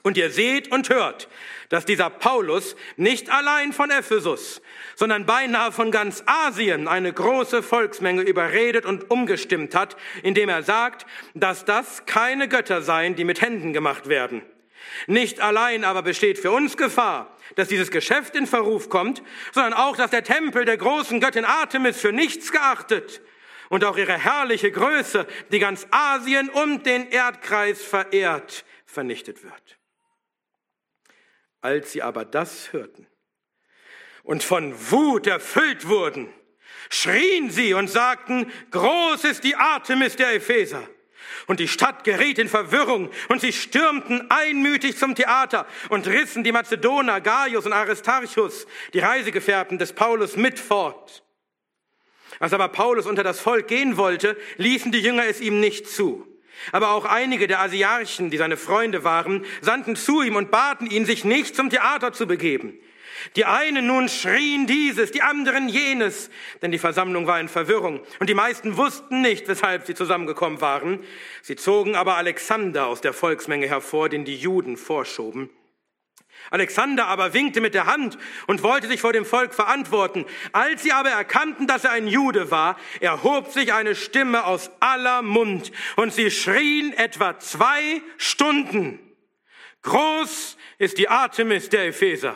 Und 0.01 0.17
ihr 0.17 0.31
seht 0.31 0.71
und 0.71 0.89
hört, 0.89 1.29
dass 1.69 1.85
dieser 1.85 2.09
Paulus 2.09 2.75
nicht 2.97 3.29
allein 3.29 3.73
von 3.73 3.91
Ephesus, 3.91 4.61
sondern 4.95 5.27
beinahe 5.27 5.71
von 5.71 5.91
ganz 5.91 6.23
Asien 6.25 6.87
eine 6.87 7.13
große 7.13 7.61
Volksmenge 7.61 8.23
überredet 8.23 8.85
und 8.85 9.11
umgestimmt 9.11 9.75
hat, 9.75 9.95
indem 10.23 10.49
er 10.49 10.63
sagt, 10.63 11.05
dass 11.35 11.63
das 11.65 12.07
keine 12.07 12.47
Götter 12.47 12.81
seien, 12.81 13.15
die 13.15 13.23
mit 13.23 13.41
Händen 13.41 13.71
gemacht 13.71 14.09
werden. 14.09 14.41
Nicht 15.05 15.41
allein 15.41 15.83
aber 15.83 16.01
besteht 16.01 16.39
für 16.39 16.51
uns 16.51 16.75
Gefahr, 16.75 17.37
dass 17.55 17.67
dieses 17.67 17.91
Geschäft 17.91 18.35
in 18.35 18.47
Verruf 18.47 18.89
kommt, 18.89 19.21
sondern 19.51 19.73
auch, 19.73 19.95
dass 19.95 20.11
der 20.11 20.23
Tempel 20.23 20.65
der 20.65 20.77
großen 20.77 21.19
Göttin 21.19 21.45
Artemis 21.45 22.01
für 22.01 22.11
nichts 22.11 22.51
geachtet 22.51 23.21
und 23.69 23.83
auch 23.83 23.97
ihre 23.97 24.17
herrliche 24.17 24.71
Größe, 24.71 25.27
die 25.51 25.59
ganz 25.59 25.87
Asien 25.91 26.49
und 26.49 26.85
den 26.85 27.09
Erdkreis 27.09 27.81
verehrt, 27.83 28.65
vernichtet 28.85 29.43
wird. 29.43 29.77
Als 31.61 31.91
sie 31.91 32.01
aber 32.01 32.25
das 32.25 32.73
hörten 32.73 33.07
und 34.23 34.43
von 34.43 34.73
Wut 34.91 35.27
erfüllt 35.27 35.87
wurden, 35.87 36.33
schrien 36.89 37.49
sie 37.49 37.73
und 37.73 37.89
sagten, 37.89 38.51
groß 38.71 39.23
ist 39.25 39.43
die 39.43 39.55
Artemis 39.55 40.15
der 40.15 40.33
Epheser. 40.33 40.87
Und 41.47 41.59
die 41.59 41.67
Stadt 41.67 42.03
geriet 42.03 42.37
in 42.39 42.47
Verwirrung 42.47 43.09
und 43.27 43.41
sie 43.41 43.53
stürmten 43.53 44.29
einmütig 44.29 44.97
zum 44.97 45.15
Theater 45.15 45.65
und 45.89 46.07
rissen 46.07 46.43
die 46.43 46.51
Mazedoner, 46.51 47.21
Gaius 47.21 47.65
und 47.65 47.73
Aristarchus, 47.73 48.67
die 48.93 48.99
Reisegefährten 48.99 49.77
des 49.77 49.93
Paulus, 49.93 50.35
mit 50.37 50.59
fort. 50.59 51.23
Als 52.39 52.53
aber 52.53 52.67
Paulus 52.69 53.05
unter 53.05 53.23
das 53.23 53.39
Volk 53.39 53.67
gehen 53.67 53.97
wollte, 53.97 54.37
ließen 54.57 54.91
die 54.91 54.99
Jünger 54.99 55.25
es 55.25 55.41
ihm 55.41 55.59
nicht 55.59 55.87
zu. 55.87 56.27
Aber 56.71 56.91
auch 56.91 57.05
einige 57.05 57.47
der 57.47 57.59
Asiarchen, 57.59 58.29
die 58.29 58.37
seine 58.37 58.57
Freunde 58.57 59.03
waren, 59.03 59.45
sandten 59.61 59.95
zu 59.95 60.21
ihm 60.21 60.35
und 60.35 60.51
baten 60.51 60.87
ihn, 60.89 61.05
sich 61.05 61.25
nicht 61.25 61.55
zum 61.55 61.69
Theater 61.69 62.13
zu 62.13 62.27
begeben. 62.27 62.77
Die 63.35 63.45
einen 63.45 63.87
nun 63.87 64.09
schrien 64.09 64.67
dieses, 64.67 65.11
die 65.11 65.21
anderen 65.21 65.69
jenes, 65.69 66.29
denn 66.61 66.71
die 66.71 66.79
Versammlung 66.79 67.27
war 67.27 67.39
in 67.39 67.47
Verwirrung 67.47 68.01
und 68.19 68.29
die 68.29 68.33
meisten 68.33 68.75
wussten 68.75 69.21
nicht, 69.21 69.47
weshalb 69.47 69.85
sie 69.85 69.93
zusammengekommen 69.93 70.61
waren. 70.61 70.99
Sie 71.41 71.55
zogen 71.55 71.95
aber 71.95 72.17
Alexander 72.17 72.87
aus 72.87 73.01
der 73.01 73.13
Volksmenge 73.13 73.67
hervor, 73.67 74.09
den 74.09 74.25
die 74.25 74.35
Juden 74.35 74.77
vorschoben 74.77 75.49
Alexander 76.49 77.07
aber 77.07 77.33
winkte 77.33 77.61
mit 77.61 77.73
der 77.73 77.85
Hand 77.85 78.17
und 78.47 78.63
wollte 78.63 78.87
sich 78.87 79.01
vor 79.01 79.13
dem 79.13 79.25
Volk 79.25 79.53
verantworten. 79.53 80.25
Als 80.51 80.83
sie 80.83 80.91
aber 80.91 81.09
erkannten, 81.09 81.67
dass 81.67 81.83
er 81.83 81.91
ein 81.91 82.07
Jude 82.07 82.51
war, 82.51 82.77
erhob 82.99 83.51
sich 83.51 83.73
eine 83.73 83.95
Stimme 83.95 84.45
aus 84.45 84.71
aller 84.79 85.21
Mund 85.21 85.71
und 85.95 86.13
sie 86.13 86.31
schrien 86.31 86.93
etwa 86.93 87.39
zwei 87.39 88.01
Stunden. 88.17 88.99
Groß 89.81 90.57
ist 90.77 90.97
die 90.97 91.09
Artemis 91.09 91.69
der 91.69 91.87
Epheser. 91.87 92.35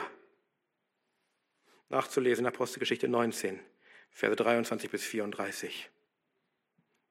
Nachzulesen 1.89 2.45
in 2.45 2.49
Apostelgeschichte 2.49 3.07
19, 3.07 3.59
Verse 4.11 4.35
23 4.35 4.89
bis 4.89 5.03
34. 5.03 5.89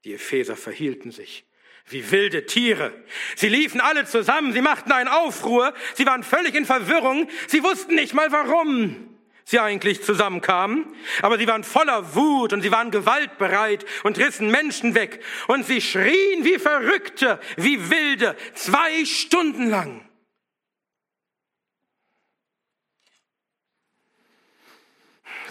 Die 0.04 0.12
Epheser 0.14 0.56
verhielten 0.56 1.10
sich 1.10 1.45
wie 1.88 2.10
wilde 2.10 2.46
Tiere. 2.46 2.92
Sie 3.36 3.48
liefen 3.48 3.80
alle 3.80 4.06
zusammen, 4.06 4.52
sie 4.52 4.60
machten 4.60 4.92
einen 4.92 5.08
Aufruhr, 5.08 5.72
sie 5.94 6.06
waren 6.06 6.22
völlig 6.22 6.54
in 6.54 6.64
Verwirrung, 6.64 7.28
sie 7.46 7.62
wussten 7.62 7.94
nicht 7.94 8.14
mal 8.14 8.32
warum 8.32 9.16
sie 9.48 9.60
eigentlich 9.60 10.02
zusammenkamen, 10.02 10.84
aber 11.22 11.38
sie 11.38 11.46
waren 11.46 11.62
voller 11.62 12.16
Wut 12.16 12.52
und 12.52 12.62
sie 12.62 12.72
waren 12.72 12.90
gewaltbereit 12.90 13.86
und 14.02 14.18
rissen 14.18 14.50
Menschen 14.50 14.96
weg 14.96 15.22
und 15.46 15.64
sie 15.64 15.80
schrien 15.80 16.44
wie 16.44 16.58
Verrückte, 16.58 17.38
wie 17.56 17.88
Wilde, 17.88 18.36
zwei 18.54 19.04
Stunden 19.04 19.70
lang. 19.70 20.05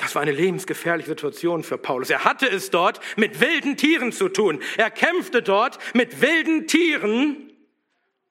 Das 0.05 0.13
war 0.13 0.21
eine 0.21 0.33
lebensgefährliche 0.33 1.09
Situation 1.09 1.63
für 1.63 1.79
Paulus. 1.79 2.11
Er 2.11 2.25
hatte 2.25 2.47
es 2.47 2.69
dort 2.69 2.99
mit 3.17 3.41
wilden 3.41 3.75
Tieren 3.75 4.11
zu 4.11 4.29
tun. 4.29 4.61
Er 4.77 4.91
kämpfte 4.91 5.41
dort 5.41 5.79
mit 5.95 6.21
wilden 6.21 6.67
Tieren, 6.67 7.51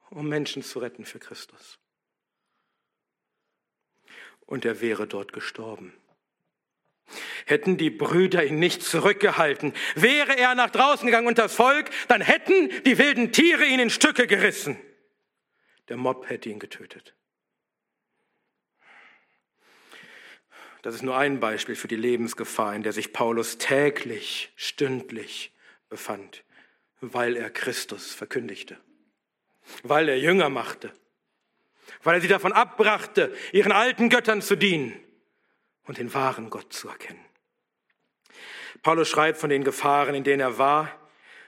um 0.08 0.28
Menschen 0.28 0.62
zu 0.62 0.78
retten 0.78 1.04
für 1.04 1.18
Christus. 1.18 1.80
Und 4.46 4.64
er 4.64 4.80
wäre 4.80 5.08
dort 5.08 5.32
gestorben. 5.32 5.92
Hätten 7.44 7.76
die 7.76 7.90
Brüder 7.90 8.44
ihn 8.44 8.60
nicht 8.60 8.84
zurückgehalten, 8.84 9.72
wäre 9.96 10.38
er 10.38 10.54
nach 10.54 10.70
draußen 10.70 11.06
gegangen 11.06 11.26
unter 11.26 11.42
das 11.42 11.56
Volk, 11.56 11.90
dann 12.06 12.20
hätten 12.20 12.70
die 12.84 12.98
wilden 12.98 13.32
Tiere 13.32 13.64
ihn 13.64 13.80
in 13.80 13.90
Stücke 13.90 14.28
gerissen. 14.28 14.78
Der 15.88 15.96
Mob 15.96 16.30
hätte 16.30 16.50
ihn 16.50 16.60
getötet. 16.60 17.16
Das 20.84 20.94
ist 20.94 21.02
nur 21.02 21.16
ein 21.16 21.40
Beispiel 21.40 21.76
für 21.76 21.88
die 21.88 21.96
Lebensgefahr, 21.96 22.74
in 22.74 22.82
der 22.82 22.92
sich 22.92 23.14
Paulus 23.14 23.56
täglich, 23.56 24.52
stündlich 24.54 25.50
befand, 25.88 26.44
weil 27.00 27.36
er 27.36 27.48
Christus 27.48 28.12
verkündigte, 28.12 28.76
weil 29.82 30.10
er 30.10 30.18
Jünger 30.18 30.50
machte, 30.50 30.92
weil 32.02 32.16
er 32.16 32.20
sie 32.20 32.28
davon 32.28 32.52
abbrachte, 32.52 33.34
ihren 33.52 33.72
alten 33.72 34.10
Göttern 34.10 34.42
zu 34.42 34.56
dienen 34.56 34.92
und 35.84 35.96
den 35.96 36.12
wahren 36.12 36.50
Gott 36.50 36.74
zu 36.74 36.90
erkennen. 36.90 37.24
Paulus 38.82 39.08
schreibt 39.08 39.38
von 39.38 39.48
den 39.48 39.64
Gefahren, 39.64 40.14
in 40.14 40.22
denen 40.22 40.40
er 40.40 40.58
war, 40.58 40.94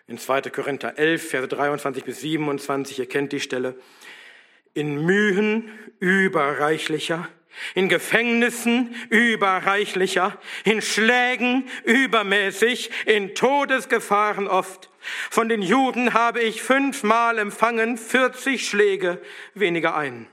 in 0.07 0.17
2. 0.17 0.49
Korinther 0.49 0.97
11, 0.97 1.29
Verse 1.29 1.49
23 1.49 2.05
bis 2.05 2.23
27, 2.23 3.01
ihr 3.01 3.07
kennt 3.07 3.33
die 3.33 3.41
Stelle, 3.41 3.79
in 4.73 5.05
Mühen 5.05 5.71
überreichlicher, 5.99 7.29
in 7.75 7.89
Gefängnissen 7.89 8.95
überreichlicher, 9.11 10.39
in 10.65 10.83
Schlägen 10.83 11.69
übermäßig, 11.85 12.91
in 13.07 13.35
Todesgefahren 13.35 14.49
oft. 14.49 14.91
Von 15.31 15.49
den 15.49 15.63
Juden 15.63 16.15
habe 16.15 16.41
ich 16.41 16.63
fünfmal 16.63 17.39
empfangen, 17.39 17.97
40 17.97 18.69
Schläge, 18.69 19.21
weniger 19.55 19.97
einen. 19.97 20.27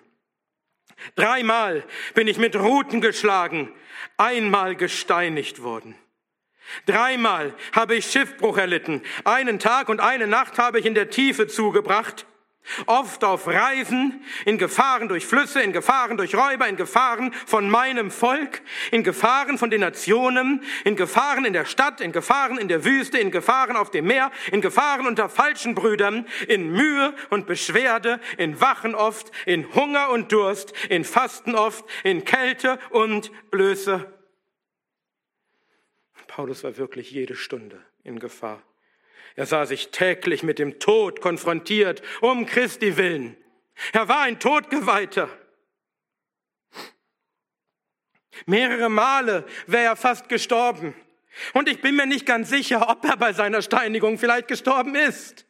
Dreimal 1.16 1.84
bin 2.14 2.28
ich 2.28 2.38
mit 2.38 2.56
Ruten 2.56 3.02
geschlagen, 3.02 3.72
einmal 4.18 4.76
gesteinigt 4.76 5.62
worden. 5.64 5.96
Dreimal 6.86 7.54
habe 7.74 7.96
ich 7.96 8.06
Schiffbruch 8.06 8.58
erlitten, 8.58 9.02
einen 9.26 9.60
Tag 9.60 9.90
und 9.90 10.00
eine 10.00 10.28
Nacht 10.28 10.58
habe 10.58 10.80
ich 10.80 10.86
in 10.86 10.96
der 10.96 11.10
Tiefe 11.10 11.48
zugebracht, 11.48 12.26
Oft 12.86 13.23
auf 13.23 13.47
Reisen, 13.47 14.23
in 14.45 14.58
Gefahren 14.58 15.10
durch 15.10 15.26
Flüsse, 15.26 15.62
in 15.62 15.73
Gefahren 15.73 16.17
durch 16.17 16.36
Räuber, 16.36 16.67
in 16.67 16.76
Gefahren 16.76 17.34
von 17.45 17.69
meinem 17.69 18.10
Volk, 18.10 18.62
in 18.91 19.04
Gefahren 19.04 19.58
von 19.58 19.69
den 19.69 19.82
Nationen, 19.82 20.63
in 20.84 20.95
Gefahren 20.95 21.45
in 21.45 21.54
der 21.54 21.65
Stadt, 21.65 22.02
in 22.02 22.12
Gefahren 22.12 22.58
in 22.58 22.69
der 22.69 22.86
Wüste, 22.86 23.17
in 23.17 23.32
Gefahren 23.32 23.76
auf 23.76 23.91
dem 23.91 24.06
Meer, 24.06 24.32
in 24.52 24.62
Gefahren 24.62 25.06
unter 25.06 25.30
falschen 25.30 25.76
Brüdern, 25.76 26.26
in 26.47 26.71
Mühe 26.71 27.13
und 27.30 27.47
Beschwerde, 27.47 28.19
in 28.38 28.60
Wachen 28.62 28.95
oft, 28.95 29.32
in 29.45 29.73
Hunger 29.76 30.10
und 30.10 30.32
Durst, 30.32 30.73
in 30.89 31.04
Fasten 31.04 31.56
oft, 31.56 31.86
in 32.04 32.23
Kälte 32.23 32.80
und 32.91 33.32
Blöße. 33.52 34.12
Paulus 36.28 36.63
war 36.63 36.78
wirklich 36.78 37.12
jede 37.12 37.36
Stunde 37.36 37.80
in 38.04 38.17
Gefahr. 38.19 38.63
Er 39.36 39.46
sah 39.46 39.65
sich 39.65 39.89
täglich 39.89 40.43
mit 40.43 40.60
dem 40.60 40.80
Tod 40.80 41.22
konfrontiert, 41.22 42.02
um 42.22 42.46
Christi 42.46 42.98
willen. 42.98 43.36
Er 43.91 44.08
war 44.08 44.22
ein 44.22 44.39
Todgeweihter. 44.39 45.30
Mehrere 48.46 48.89
Male 48.89 49.46
wäre 49.67 49.86
er 49.86 49.96
fast 49.96 50.30
gestorben. 50.30 50.93
Und 51.54 51.67
ich 51.67 51.82
bin 51.82 51.96
mir 51.96 52.06
nicht 52.06 52.26
ganz 52.26 52.50
sicher, 52.50 52.89
ob 52.89 53.04
er 53.06 53.17
bei 53.17 53.34
seiner 53.34 53.62
Steinigung 53.62 54.19
vielleicht 54.19 54.48
gestorben 54.48 54.96
ist. 54.96 55.48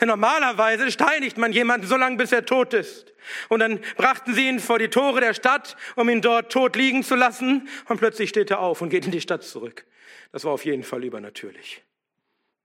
Denn 0.00 0.08
normalerweise 0.08 0.90
steinigt 0.90 1.38
man 1.38 1.52
jemanden 1.52 1.86
so 1.86 1.96
lange, 1.96 2.16
bis 2.16 2.32
er 2.32 2.44
tot 2.44 2.74
ist. 2.74 3.12
Und 3.48 3.60
dann 3.60 3.80
brachten 3.96 4.34
sie 4.34 4.48
ihn 4.48 4.58
vor 4.58 4.78
die 4.78 4.88
Tore 4.88 5.20
der 5.20 5.34
Stadt, 5.34 5.76
um 5.94 6.08
ihn 6.08 6.22
dort 6.22 6.50
tot 6.50 6.74
liegen 6.74 7.04
zu 7.04 7.14
lassen. 7.14 7.68
Und 7.88 7.98
plötzlich 7.98 8.30
steht 8.30 8.50
er 8.50 8.60
auf 8.60 8.80
und 8.82 8.88
geht 8.88 9.04
in 9.04 9.12
die 9.12 9.20
Stadt 9.20 9.44
zurück. 9.44 9.84
Das 10.32 10.44
war 10.44 10.52
auf 10.52 10.64
jeden 10.64 10.82
Fall 10.82 11.04
übernatürlich. 11.04 11.82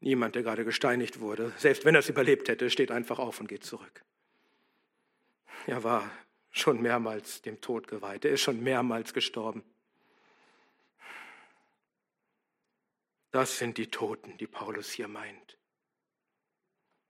Niemand, 0.02 0.34
der 0.34 0.42
gerade 0.42 0.66
gesteinigt 0.66 1.20
wurde, 1.20 1.54
selbst 1.58 1.86
wenn 1.86 1.96
er 1.96 2.00
es 2.00 2.10
überlebt 2.10 2.50
hätte, 2.50 2.70
steht 2.72 2.92
einfach 2.92 3.20
auf 3.20 3.40
und 3.40 3.48
geht 3.48 3.64
zurück. 3.64 4.04
Er 5.68 5.84
war 5.84 6.10
schon 6.50 6.82
mehrmals 6.82 7.44
dem 7.44 7.62
Tod 7.62 7.88
geweiht. 7.88 8.26
Er 8.26 8.32
ist 8.32 8.42
schon 8.42 8.62
mehrmals 8.64 9.14
gestorben. 9.14 9.64
Das 13.30 13.60
sind 13.60 13.78
die 13.78 13.88
Toten, 13.88 14.38
die 14.38 14.48
Paulus 14.48 14.92
hier 14.92 15.08
meint. 15.08 15.58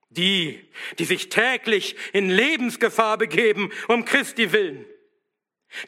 Die, 0.10 0.70
die 1.00 1.06
sich 1.06 1.30
täglich 1.30 1.96
in 2.12 2.30
Lebensgefahr 2.30 3.18
begeben, 3.18 3.72
um 3.88 4.04
Christi 4.04 4.52
willen. 4.52 4.86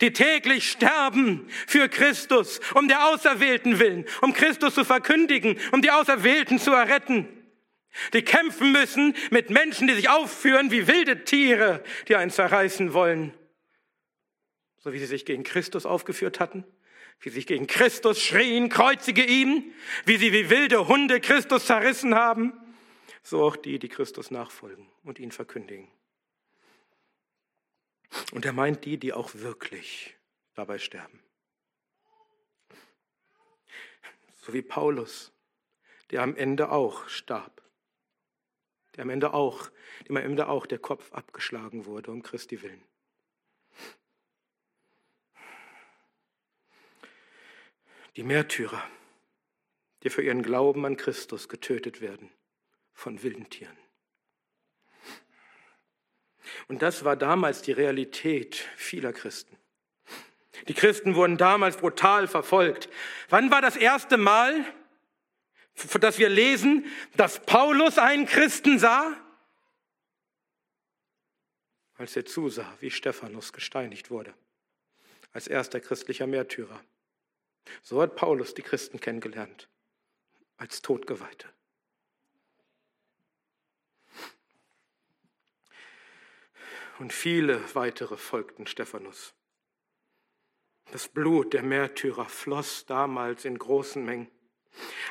Die 0.02 0.13
täglich 0.13 0.69
sterben 0.69 1.48
für 1.67 1.89
Christus, 1.89 2.62
um 2.74 2.88
der 2.88 3.08
Auserwählten 3.08 3.80
willen, 3.80 4.06
um 4.22 4.34
Christus 4.34 4.76
zu 4.76 4.86
verkündigen, 4.86 5.60
um 5.72 5.82
die 5.82 5.91
Auserwählten 5.91 6.58
zu 6.58 6.72
erretten. 6.72 7.28
Die 8.13 8.24
kämpfen 8.24 8.72
müssen 8.72 9.15
mit 9.30 9.50
Menschen, 9.50 9.88
die 9.88 9.93
sich 9.93 10.10
aufführen 10.10 10.72
wie 10.72 10.88
wilde 10.88 11.26
Tiere, 11.26 11.84
die 12.08 12.15
einen 12.15 12.32
zerreißen 12.32 12.93
wollen. 12.93 13.34
So 14.78 14.93
wie 14.93 15.00
sie 15.00 15.06
sich 15.06 15.26
gegen 15.26 15.43
Christus 15.43 15.86
aufgeführt 15.86 16.39
hatten, 16.39 16.65
wie 17.19 17.30
sie 17.30 17.36
sich 17.36 17.48
gegen 17.48 17.67
Christus 17.67 18.22
schrien, 18.22 18.69
kreuzige 18.69 19.24
ihn, 19.24 19.74
wie 20.06 20.17
sie 20.17 20.34
wie 20.34 20.50
wilde 20.50 20.88
Hunde 20.88 21.19
Christus 21.19 21.65
zerrissen 21.65 22.15
haben, 22.15 22.54
so 23.22 23.43
auch 23.43 23.56
die, 23.56 23.80
die 23.80 23.89
Christus 23.89 24.32
nachfolgen 24.32 24.88
und 25.04 25.19
ihn 25.19 25.32
verkündigen. 25.32 25.88
Und 28.32 28.45
er 28.45 28.54
meint 28.54 28.86
die, 28.86 28.97
die 28.97 29.13
auch 29.13 29.34
wirklich 29.36 30.17
dabei 30.56 30.78
sterben. 30.78 31.21
So 34.41 34.54
wie 34.54 34.62
Paulus, 34.62 35.32
der 36.12 36.21
am 36.21 36.36
Ende 36.36 36.71
auch 36.71 37.08
starb. 37.08 37.62
Der 38.95 39.04
am 39.04 39.10
Ende 39.10 39.34
auch, 39.34 39.69
dem 40.08 40.17
am 40.17 40.23
Ende 40.23 40.47
auch 40.47 40.65
der 40.65 40.80
Kopf 40.80 41.12
abgeschlagen 41.13 41.86
wurde 41.86 42.12
um 42.12 42.21
Christi 42.21 42.62
willen. 42.62 42.84
Die 48.15 48.23
Märtyrer, 48.23 48.84
die 50.04 50.12
für 50.12 50.21
ihren 50.21 50.43
Glauben 50.43 50.86
an 50.86 50.97
Christus 50.97 51.49
getötet 51.49 52.02
werden 52.02 52.30
von 52.93 53.23
wilden 53.23 53.49
Tieren. 53.49 53.83
Und 56.67 56.81
das 56.81 57.03
war 57.03 57.15
damals 57.15 57.61
die 57.61 57.71
Realität 57.71 58.55
vieler 58.75 59.13
Christen. 59.13 59.57
Die 60.67 60.73
Christen 60.73 61.15
wurden 61.15 61.37
damals 61.37 61.77
brutal 61.77 62.27
verfolgt. 62.27 62.89
Wann 63.29 63.51
war 63.51 63.61
das 63.61 63.75
erste 63.75 64.17
Mal, 64.17 64.65
dass 65.99 66.19
wir 66.19 66.29
lesen, 66.29 66.85
dass 67.15 67.39
Paulus 67.45 67.97
einen 67.97 68.25
Christen 68.25 68.79
sah? 68.79 69.17
Als 71.95 72.15
er 72.15 72.25
zusah, 72.25 72.77
wie 72.79 72.91
Stephanus 72.91 73.53
gesteinigt 73.53 74.09
wurde, 74.09 74.33
als 75.31 75.47
erster 75.47 75.79
christlicher 75.79 76.27
Märtyrer. 76.27 76.83
So 77.81 78.01
hat 78.01 78.15
Paulus 78.15 78.53
die 78.53 78.61
Christen 78.61 78.99
kennengelernt, 78.99 79.69
als 80.57 80.81
Todgeweihte. 80.81 81.47
Und 86.99 87.13
viele 87.13 87.62
weitere 87.75 88.17
folgten 88.17 88.67
Stephanus. 88.67 89.34
Das 90.91 91.08
Blut 91.08 91.53
der 91.53 91.63
Märtyrer 91.63 92.25
floss 92.25 92.86
damals 92.86 93.45
in 93.45 93.58
großen 93.58 94.03
Mengen. 94.03 94.29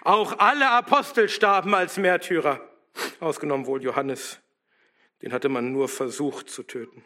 Auch 0.03 0.38
alle 0.38 0.71
Apostel 0.71 1.29
starben 1.29 1.75
als 1.75 1.97
Märtyrer, 1.97 2.61
ausgenommen 3.21 3.66
wohl 3.66 3.83
Johannes. 3.83 4.40
Den 5.23 5.33
hatte 5.33 5.49
man 5.49 5.73
nur 5.73 5.88
versucht 5.88 6.51
zu 6.51 6.62
töten. 6.62 7.05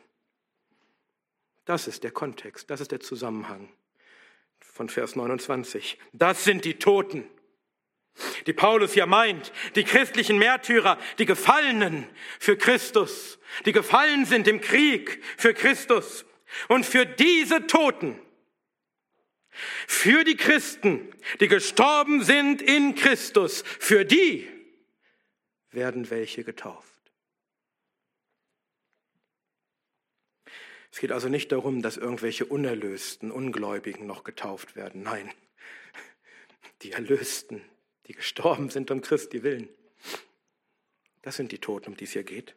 Das 1.64 1.86
ist 1.86 2.04
der 2.04 2.12
Kontext, 2.12 2.70
das 2.70 2.80
ist 2.80 2.92
der 2.92 3.00
Zusammenhang 3.00 3.68
von 4.60 4.88
Vers 4.88 5.16
29. 5.16 5.98
Das 6.12 6.44
sind 6.44 6.64
die 6.64 6.78
Toten, 6.78 7.28
die 8.46 8.52
Paulus 8.52 8.94
ja 8.94 9.06
meint, 9.06 9.52
die 9.74 9.84
christlichen 9.84 10.38
Märtyrer, 10.38 10.98
die 11.18 11.26
Gefallenen 11.26 12.08
für 12.38 12.56
Christus, 12.56 13.38
die 13.64 13.72
gefallen 13.72 14.24
sind 14.24 14.48
im 14.48 14.60
Krieg 14.60 15.22
für 15.36 15.54
Christus. 15.54 16.24
Und 16.68 16.86
für 16.86 17.04
diese 17.04 17.66
Toten, 17.66 18.18
für 19.86 20.24
die 20.24 20.36
Christen, 20.36 21.12
die 21.40 21.48
gestorben 21.48 22.22
sind 22.22 22.62
in 22.62 22.94
Christus, 22.94 23.62
für 23.62 24.04
die 24.04 24.48
werden 25.70 26.08
welche 26.10 26.44
getauft. 26.44 26.96
Es 30.90 31.00
geht 31.00 31.12
also 31.12 31.28
nicht 31.28 31.52
darum, 31.52 31.82
dass 31.82 31.98
irgendwelche 31.98 32.46
Unerlösten, 32.46 33.30
Ungläubigen 33.30 34.06
noch 34.06 34.24
getauft 34.24 34.76
werden. 34.76 35.02
Nein, 35.02 35.30
die 36.80 36.92
Erlösten, 36.92 37.62
die 38.06 38.14
gestorben 38.14 38.70
sind 38.70 38.90
um 38.90 39.00
Christi 39.00 39.42
willen. 39.42 39.68
Das 41.22 41.36
sind 41.36 41.52
die 41.52 41.58
Toten, 41.58 41.90
um 41.90 41.96
die 41.96 42.04
es 42.04 42.12
hier 42.12 42.22
geht. 42.22 42.54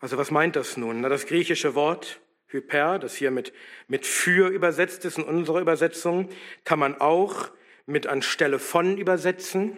Also 0.00 0.16
was 0.18 0.30
meint 0.30 0.56
das 0.56 0.76
nun? 0.76 1.00
Na, 1.00 1.08
das 1.08 1.26
griechische 1.26 1.74
Wort 1.74 2.20
Hyper, 2.48 2.98
das 2.98 3.14
hier 3.14 3.30
mit, 3.30 3.52
mit 3.88 4.06
für 4.06 4.48
übersetzt 4.48 5.04
ist 5.04 5.18
in 5.18 5.24
unserer 5.24 5.60
Übersetzung, 5.60 6.28
kann 6.64 6.78
man 6.78 7.00
auch 7.00 7.50
mit 7.86 8.06
anstelle 8.06 8.58
von 8.58 8.98
übersetzen. 8.98 9.76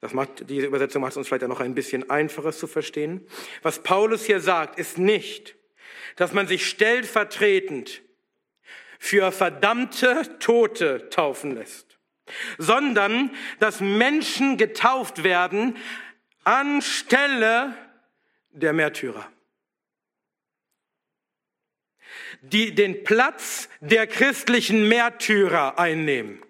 Das 0.00 0.12
macht, 0.12 0.50
diese 0.50 0.66
Übersetzung 0.66 1.00
macht 1.00 1.12
es 1.12 1.16
uns 1.16 1.28
vielleicht 1.28 1.46
noch 1.46 1.60
ein 1.60 1.74
bisschen 1.74 2.10
einfacher 2.10 2.52
zu 2.52 2.66
verstehen. 2.66 3.26
Was 3.62 3.82
Paulus 3.82 4.24
hier 4.24 4.40
sagt, 4.40 4.78
ist 4.78 4.98
nicht, 4.98 5.56
dass 6.16 6.32
man 6.32 6.46
sich 6.46 6.66
stellvertretend 6.66 8.02
für 9.02 9.32
verdammte 9.32 10.38
Tote 10.38 11.08
taufen 11.10 11.56
lässt, 11.56 11.98
sondern 12.56 13.32
dass 13.58 13.80
Menschen 13.80 14.56
getauft 14.56 15.24
werden 15.24 15.76
anstelle 16.44 17.74
der 18.52 18.72
Märtyrer, 18.72 19.28
die 22.42 22.76
den 22.76 23.02
Platz 23.02 23.68
der 23.80 24.06
christlichen 24.06 24.86
Märtyrer 24.86 25.80
einnehmen. 25.80 26.40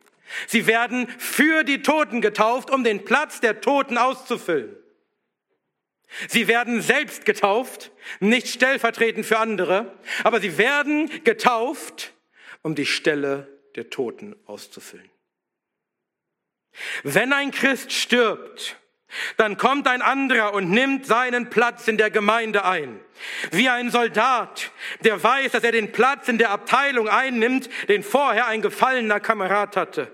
Sie 0.46 0.66
werden 0.66 1.08
für 1.16 1.64
die 1.64 1.80
Toten 1.80 2.20
getauft, 2.20 2.70
um 2.70 2.84
den 2.84 3.06
Platz 3.06 3.40
der 3.40 3.62
Toten 3.62 3.96
auszufüllen. 3.96 4.76
Sie 6.28 6.48
werden 6.48 6.82
selbst 6.82 7.24
getauft, 7.24 7.92
nicht 8.20 8.48
stellvertretend 8.48 9.24
für 9.24 9.38
andere, 9.38 9.98
aber 10.22 10.38
sie 10.38 10.58
werden 10.58 11.10
getauft, 11.24 12.12
um 12.62 12.74
die 12.74 12.86
Stelle 12.86 13.48
der 13.76 13.90
Toten 13.90 14.36
auszufüllen. 14.46 15.10
Wenn 17.02 17.32
ein 17.32 17.50
Christ 17.50 17.92
stirbt, 17.92 18.76
dann 19.36 19.58
kommt 19.58 19.86
ein 19.86 20.00
anderer 20.00 20.54
und 20.54 20.70
nimmt 20.70 21.06
seinen 21.06 21.50
Platz 21.50 21.86
in 21.86 21.98
der 21.98 22.10
Gemeinde 22.10 22.64
ein. 22.64 22.98
Wie 23.50 23.68
ein 23.68 23.90
Soldat, 23.90 24.70
der 25.00 25.22
weiß, 25.22 25.52
dass 25.52 25.64
er 25.64 25.72
den 25.72 25.92
Platz 25.92 26.28
in 26.28 26.38
der 26.38 26.50
Abteilung 26.50 27.08
einnimmt, 27.08 27.68
den 27.88 28.02
vorher 28.02 28.46
ein 28.46 28.62
gefallener 28.62 29.20
Kamerad 29.20 29.76
hatte. 29.76 30.10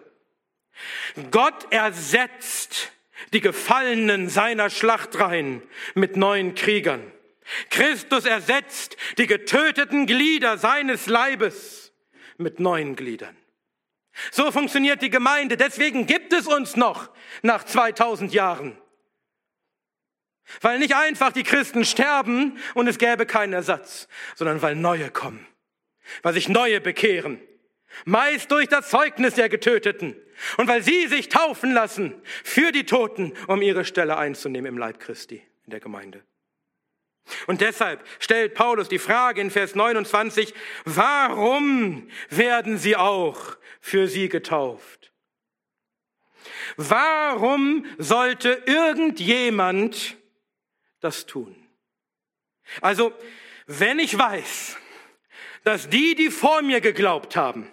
Gott 1.30 1.72
ersetzt 1.72 2.92
die 3.32 3.40
Gefallenen 3.40 4.28
seiner 4.28 4.70
Schlachtreihen 4.70 5.62
mit 5.94 6.16
neuen 6.16 6.54
Kriegern. 6.54 7.12
Christus 7.70 8.24
ersetzt 8.24 8.96
die 9.16 9.26
getöteten 9.26 10.06
Glieder 10.06 10.58
seines 10.58 11.06
Leibes 11.06 11.77
mit 12.38 12.60
neuen 12.60 12.96
Gliedern. 12.96 13.36
So 14.30 14.50
funktioniert 14.50 15.02
die 15.02 15.10
Gemeinde. 15.10 15.56
Deswegen 15.56 16.06
gibt 16.06 16.32
es 16.32 16.46
uns 16.46 16.76
noch 16.76 17.10
nach 17.42 17.64
2000 17.64 18.32
Jahren. 18.32 18.76
Weil 20.60 20.78
nicht 20.78 20.96
einfach 20.96 21.32
die 21.32 21.42
Christen 21.42 21.84
sterben 21.84 22.58
und 22.74 22.88
es 22.88 22.98
gäbe 22.98 23.26
keinen 23.26 23.52
Ersatz, 23.52 24.08
sondern 24.34 24.62
weil 24.62 24.74
neue 24.74 25.10
kommen, 25.10 25.46
weil 26.22 26.32
sich 26.32 26.48
neue 26.48 26.80
bekehren. 26.80 27.40
Meist 28.04 28.50
durch 28.50 28.68
das 28.68 28.88
Zeugnis 28.88 29.34
der 29.34 29.48
Getöteten. 29.48 30.16
Und 30.56 30.68
weil 30.68 30.82
sie 30.82 31.08
sich 31.08 31.28
taufen 31.28 31.72
lassen 31.72 32.14
für 32.44 32.70
die 32.70 32.86
Toten, 32.86 33.32
um 33.48 33.60
ihre 33.60 33.84
Stelle 33.84 34.16
einzunehmen 34.16 34.68
im 34.68 34.78
Leib 34.78 35.00
Christi 35.00 35.42
in 35.64 35.70
der 35.70 35.80
Gemeinde. 35.80 36.22
Und 37.46 37.60
deshalb 37.60 38.04
stellt 38.18 38.54
Paulus 38.54 38.88
die 38.88 38.98
Frage 38.98 39.40
in 39.40 39.50
Vers 39.50 39.74
29, 39.74 40.54
warum 40.84 42.08
werden 42.30 42.78
sie 42.78 42.96
auch 42.96 43.56
für 43.80 44.08
sie 44.08 44.28
getauft? 44.28 45.12
Warum 46.76 47.86
sollte 47.98 48.62
irgendjemand 48.66 50.16
das 51.00 51.26
tun? 51.26 51.56
Also, 52.80 53.12
wenn 53.66 53.98
ich 53.98 54.16
weiß, 54.16 54.76
dass 55.64 55.88
die, 55.88 56.14
die 56.14 56.30
vor 56.30 56.62
mir 56.62 56.80
geglaubt 56.80 57.36
haben, 57.36 57.70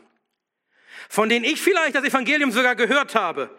von 1.09 1.29
denen 1.29 1.45
ich 1.45 1.61
vielleicht 1.61 1.95
das 1.95 2.03
Evangelium 2.03 2.51
sogar 2.51 2.75
gehört 2.75 3.15
habe, 3.15 3.55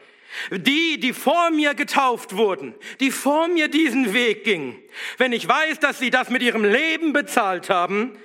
Die, 0.51 0.99
die 1.01 1.13
vor 1.13 1.51
mir 1.51 1.75
getauft 1.75 2.37
wurden, 2.37 2.75
die 3.01 3.11
vor 3.11 3.49
mir 3.49 3.69
diesen 3.69 4.13
Weg 4.13 4.45
gingen, 4.45 4.77
wenn 5.19 5.33
ich 5.33 5.47
weiß, 5.47 5.79
dass 5.81 5.99
sie 5.99 6.11
das 6.11 6.31
mit 6.31 6.43
ihrem 6.43 6.65
Leben 6.65 7.13
bezahlt 7.13 7.71
haben, 7.71 8.19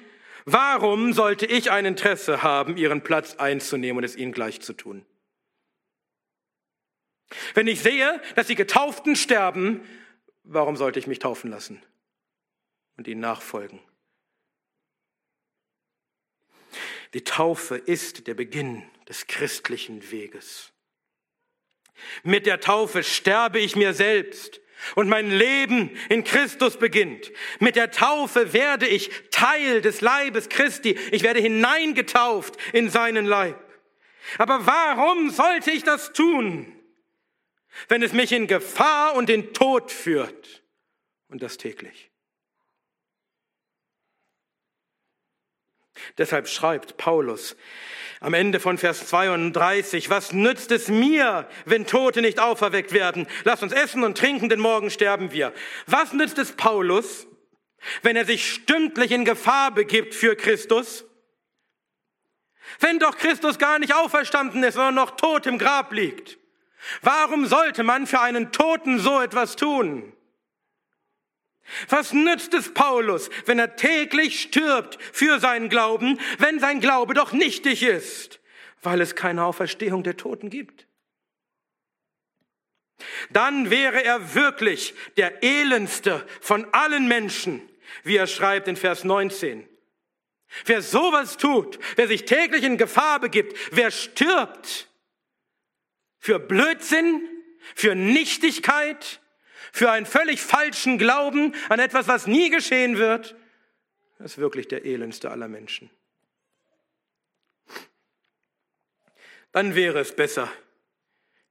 warum 0.46 1.14
sollte 1.14 1.46
ich 1.46 1.72
ein 1.72 1.86
Interesse 1.86 2.44
haben, 2.44 2.78
ihren 2.78 3.02
Platz 3.02 3.36
einzunehmen 3.36 4.00
und 4.00 4.04
es 4.04 4.16
ihnen 4.16 4.32
gleich 4.32 4.62
zu 4.62 4.74
tun? 4.74 5.06
Wenn 7.54 7.68
ich 7.68 7.82
sehe, 7.82 8.22
dass 8.36 8.48
die 8.48 8.56
Getauften 8.56 9.16
sterben, 9.16 9.82
warum 10.44 10.76
sollte 10.76 11.00
ich 11.00 11.08
mich 11.08 11.20
taufen 11.20 11.50
lassen 11.50 11.82
und 12.98 13.08
ihnen 13.08 13.22
nachfolgen? 13.22 13.80
Die 17.14 17.24
Taufe 17.24 17.76
ist 17.76 18.28
der 18.28 18.36
Beginn 18.36 18.84
des 19.08 19.28
christlichen 19.28 20.12
Weges. 20.12 20.71
Mit 22.24 22.46
der 22.46 22.60
Taufe 22.60 23.04
sterbe 23.04 23.60
ich 23.60 23.76
mir 23.76 23.94
selbst 23.94 24.62
und 24.96 25.10
mein 25.10 25.32
Leben 25.32 25.96
in 26.10 26.24
Christus 26.24 26.78
beginnt. 26.78 27.32
Mit 27.60 27.76
der 27.76 27.92
Taufe 27.92 28.54
werde 28.54 28.88
ich 28.88 29.12
Teil 29.32 29.82
des 29.82 30.02
Leibes 30.02 30.50
Christi. 30.50 30.98
Ich 31.12 31.24
werde 31.24 31.40
hineingetauft 31.40 32.58
in 32.74 32.90
seinen 32.90 33.26
Leib. 33.26 33.60
Aber 34.38 34.66
warum 34.66 35.30
sollte 35.30 35.72
ich 35.72 35.84
das 35.84 36.14
tun, 36.14 36.74
wenn 37.88 38.04
es 38.04 38.14
mich 38.14 38.32
in 38.32 38.48
Gefahr 38.48 39.16
und 39.16 39.30
in 39.30 39.54
Tod 39.54 39.92
führt? 39.92 40.64
Und 41.30 41.42
das 41.42 41.58
täglich. 41.58 42.12
Deshalb 46.18 46.48
schreibt 46.48 46.98
Paulus 46.98 47.56
am 48.22 48.36
Ende 48.36 48.60
von 48.60 48.78
Vers 48.78 49.08
32, 49.08 50.12
was 50.12 50.32
nützt 50.32 50.72
es 50.72 50.90
mir, 50.90 51.48
wenn 51.66 51.88
Tote 51.88 52.22
nicht 52.22 52.40
auferweckt 52.40 52.94
werden? 52.94 53.28
Lass 53.44 53.64
uns 53.64 53.74
essen 53.74 54.04
und 54.04 54.16
trinken, 54.16 54.48
denn 54.48 54.60
morgen 54.60 54.92
sterben 54.92 55.32
wir. 55.32 55.52
Was 55.88 56.14
nützt 56.14 56.38
es 56.38 56.52
Paulus, 56.52 57.28
wenn 58.04 58.16
er 58.16 58.26
sich 58.26 58.54
stündlich 58.54 59.12
in 59.12 59.26
Gefahr 59.26 59.72
begibt 59.72 60.14
für 60.14 60.36
Christus? 60.36 61.04
Wenn 62.80 63.00
doch 63.00 63.18
Christus 63.18 63.58
gar 63.58 63.80
nicht 63.80 63.96
auferstanden 63.96 64.64
ist, 64.64 64.76
sondern 64.76 64.96
noch 64.96 65.12
tot 65.18 65.48
im 65.48 65.58
Grab 65.58 65.92
liegt. 65.92 66.38
Warum 67.02 67.48
sollte 67.48 67.82
man 67.82 68.06
für 68.06 68.22
einen 68.22 68.52
Toten 68.52 69.00
so 69.00 69.20
etwas 69.20 69.56
tun? 69.56 70.14
Was 71.90 72.14
nützt 72.14 72.54
es 72.54 72.74
Paulus, 72.74 73.30
wenn 73.46 73.60
er 73.60 73.76
täglich 73.76 74.42
stirbt 74.42 74.98
für 75.14 75.40
seinen 75.40 75.70
Glauben, 75.70 76.20
wenn 76.38 76.60
sein 76.60 76.80
Glaube 76.80 77.14
doch 77.14 77.32
nichtig 77.32 77.84
ist, 77.84 78.40
weil 78.82 79.02
es 79.02 79.16
keine 79.16 79.46
Auferstehung 79.46 80.04
der 80.04 80.18
Toten 80.18 80.50
gibt? 80.50 80.88
Dann 83.32 83.70
wäre 83.70 84.04
er 84.04 84.36
wirklich 84.36 84.94
der 85.18 85.44
elendste 85.44 86.26
von 86.40 86.66
allen 86.74 87.08
Menschen, 87.08 87.62
wie 88.04 88.18
er 88.18 88.28
schreibt 88.28 88.68
in 88.68 88.76
Vers 88.76 89.04
19. 89.04 89.68
Wer 90.66 90.82
sowas 90.82 91.38
tut, 91.38 91.80
wer 91.96 92.08
sich 92.08 92.26
täglich 92.26 92.64
in 92.64 92.78
Gefahr 92.78 93.20
begibt, 93.20 93.58
wer 93.72 93.90
stirbt 93.90 94.90
für 96.20 96.40
Blödsinn, 96.40 97.28
für 97.74 97.96
Nichtigkeit, 97.96 99.21
für 99.71 99.91
einen 99.91 100.06
völlig 100.06 100.41
falschen 100.41 100.97
Glauben 100.97 101.54
an 101.69 101.80
etwas, 101.80 102.08
was 102.08 102.28
nie 102.28 102.50
geschehen 102.50 102.97
wird, 102.97 103.36
ist 104.19 104.38
wirklich 104.38 104.67
der 104.67 104.86
elendste 104.86 105.32
aller 105.32 105.47
Menschen. 105.47 105.89
Dann 109.52 109.76
wäre 109.76 110.00
es 110.00 110.15
besser, 110.15 110.52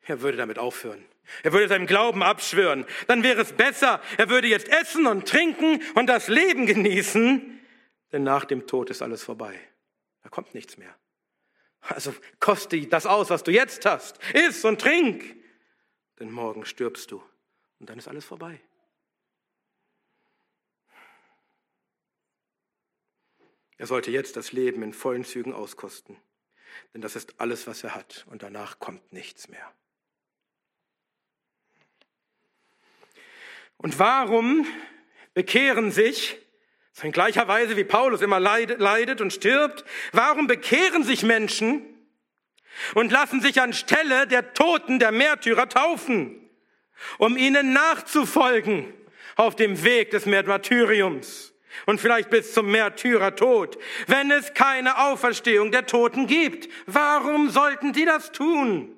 er 0.03 0.23
würde 0.23 0.39
damit 0.39 0.59
aufhören. 0.59 1.05
Er 1.43 1.53
würde 1.53 1.69
seinem 1.69 1.87
Glauben 1.87 2.23
abschwören. 2.23 2.87
Dann 3.07 3.23
wäre 3.23 3.43
es 3.43 3.53
besser, 3.53 4.01
er 4.17 4.29
würde 4.29 4.49
jetzt 4.49 4.69
essen 4.69 5.07
und 5.07 5.29
trinken 5.29 5.83
und 5.95 6.07
das 6.07 6.29
Leben 6.29 6.67
genießen, 6.67 7.61
denn 8.13 8.23
nach 8.25 8.45
dem 8.45 8.67
Tod 8.67 8.91
ist 8.91 9.03
alles 9.03 9.23
vorbei. 9.23 9.59
Da 10.23 10.29
kommt 10.29 10.55
nichts 10.55 10.77
mehr. 10.77 10.95
Also 11.81 12.15
koste 12.41 12.87
das 12.87 13.07
aus, 13.07 13.31
was 13.31 13.43
du 13.43 13.53
jetzt 13.53 13.87
hast. 13.87 14.19
Iss 14.35 14.65
und 14.65 14.81
trink, 14.81 15.25
denn 16.19 16.31
morgen 16.31 16.65
stirbst 16.65 17.11
du. 17.11 17.23
Und 17.81 17.89
dann 17.89 17.99
ist 17.99 18.09
alles 18.09 18.25
vorbei. 18.25 18.61
Er 23.79 23.87
sollte 23.87 24.11
jetzt 24.11 24.37
das 24.37 24.53
Leben 24.53 24.83
in 24.83 24.93
vollen 24.93 25.25
Zügen 25.25 25.55
auskosten, 25.55 26.19
denn 26.93 27.01
das 27.01 27.17
ist 27.17 27.41
alles, 27.41 27.67
was 27.67 27.83
er 27.83 27.95
hat 27.95 28.27
und 28.29 28.43
danach 28.43 28.79
kommt 28.79 29.11
nichts 29.11 29.49
mehr. 29.49 29.73
Und 33.79 33.99
warum 33.99 34.67
bekehren 35.33 35.91
sich, 35.91 36.37
so 36.93 37.07
in 37.07 37.13
gleicher 37.13 37.49
Weise 37.49 37.79
wie 37.79 37.85
Paulus 37.85 38.21
immer 38.21 38.39
leidet 38.39 39.23
und 39.23 39.33
stirbt, 39.33 39.87
warum 40.13 40.47
bekehren 40.47 41.03
sich 41.03 41.23
Menschen 41.23 41.87
und 42.95 43.11
lassen 43.11 43.41
sich 43.41 43.63
anstelle 43.63 44.27
der 44.27 44.53
Toten, 44.53 44.99
der 44.99 45.13
Märtyrer 45.13 45.71
taufen? 45.71 46.50
Um 47.19 47.37
ihnen 47.37 47.73
nachzufolgen 47.73 48.93
auf 49.37 49.57
dem 49.57 49.83
Weg 49.85 50.11
des 50.11 50.27
Martyriums 50.27 51.55
und 51.87 52.01
vielleicht 52.01 52.31
bis 52.31 52.53
zum 52.53 52.71
Märtyrertod, 52.71 53.79
wenn 54.07 54.31
es 54.31 54.55
keine 54.55 54.99
Auferstehung 54.99 55.71
der 55.71 55.87
Toten 55.87 56.27
gibt. 56.27 56.69
Warum 56.87 57.49
sollten 57.49 57.93
die 57.93 58.05
das 58.05 58.33
tun? 58.33 58.97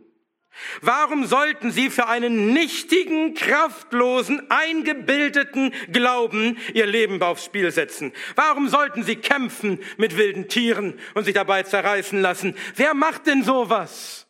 Warum 0.83 1.25
sollten 1.25 1.71
sie 1.71 1.89
für 1.89 2.09
einen 2.09 2.53
nichtigen, 2.53 3.35
kraftlosen, 3.35 4.51
eingebildeten 4.51 5.73
Glauben 5.91 6.59
ihr 6.75 6.87
Leben 6.87 7.23
aufs 7.23 7.47
Spiel 7.47 7.71
setzen? 7.71 8.13
Warum 8.35 8.69
sollten 8.69 9.03
sie 9.03 9.17
kämpfen 9.17 9.81
mit 9.97 10.17
wilden 10.17 10.49
Tieren 10.49 10.99
und 11.15 11.25
sich 11.25 11.35
dabei 11.35 11.63
zerreißen 11.63 12.21
lassen? 12.21 12.55
Wer 12.77 12.93
macht 12.93 13.27
denn 13.27 13.43
sowas? 13.43 14.22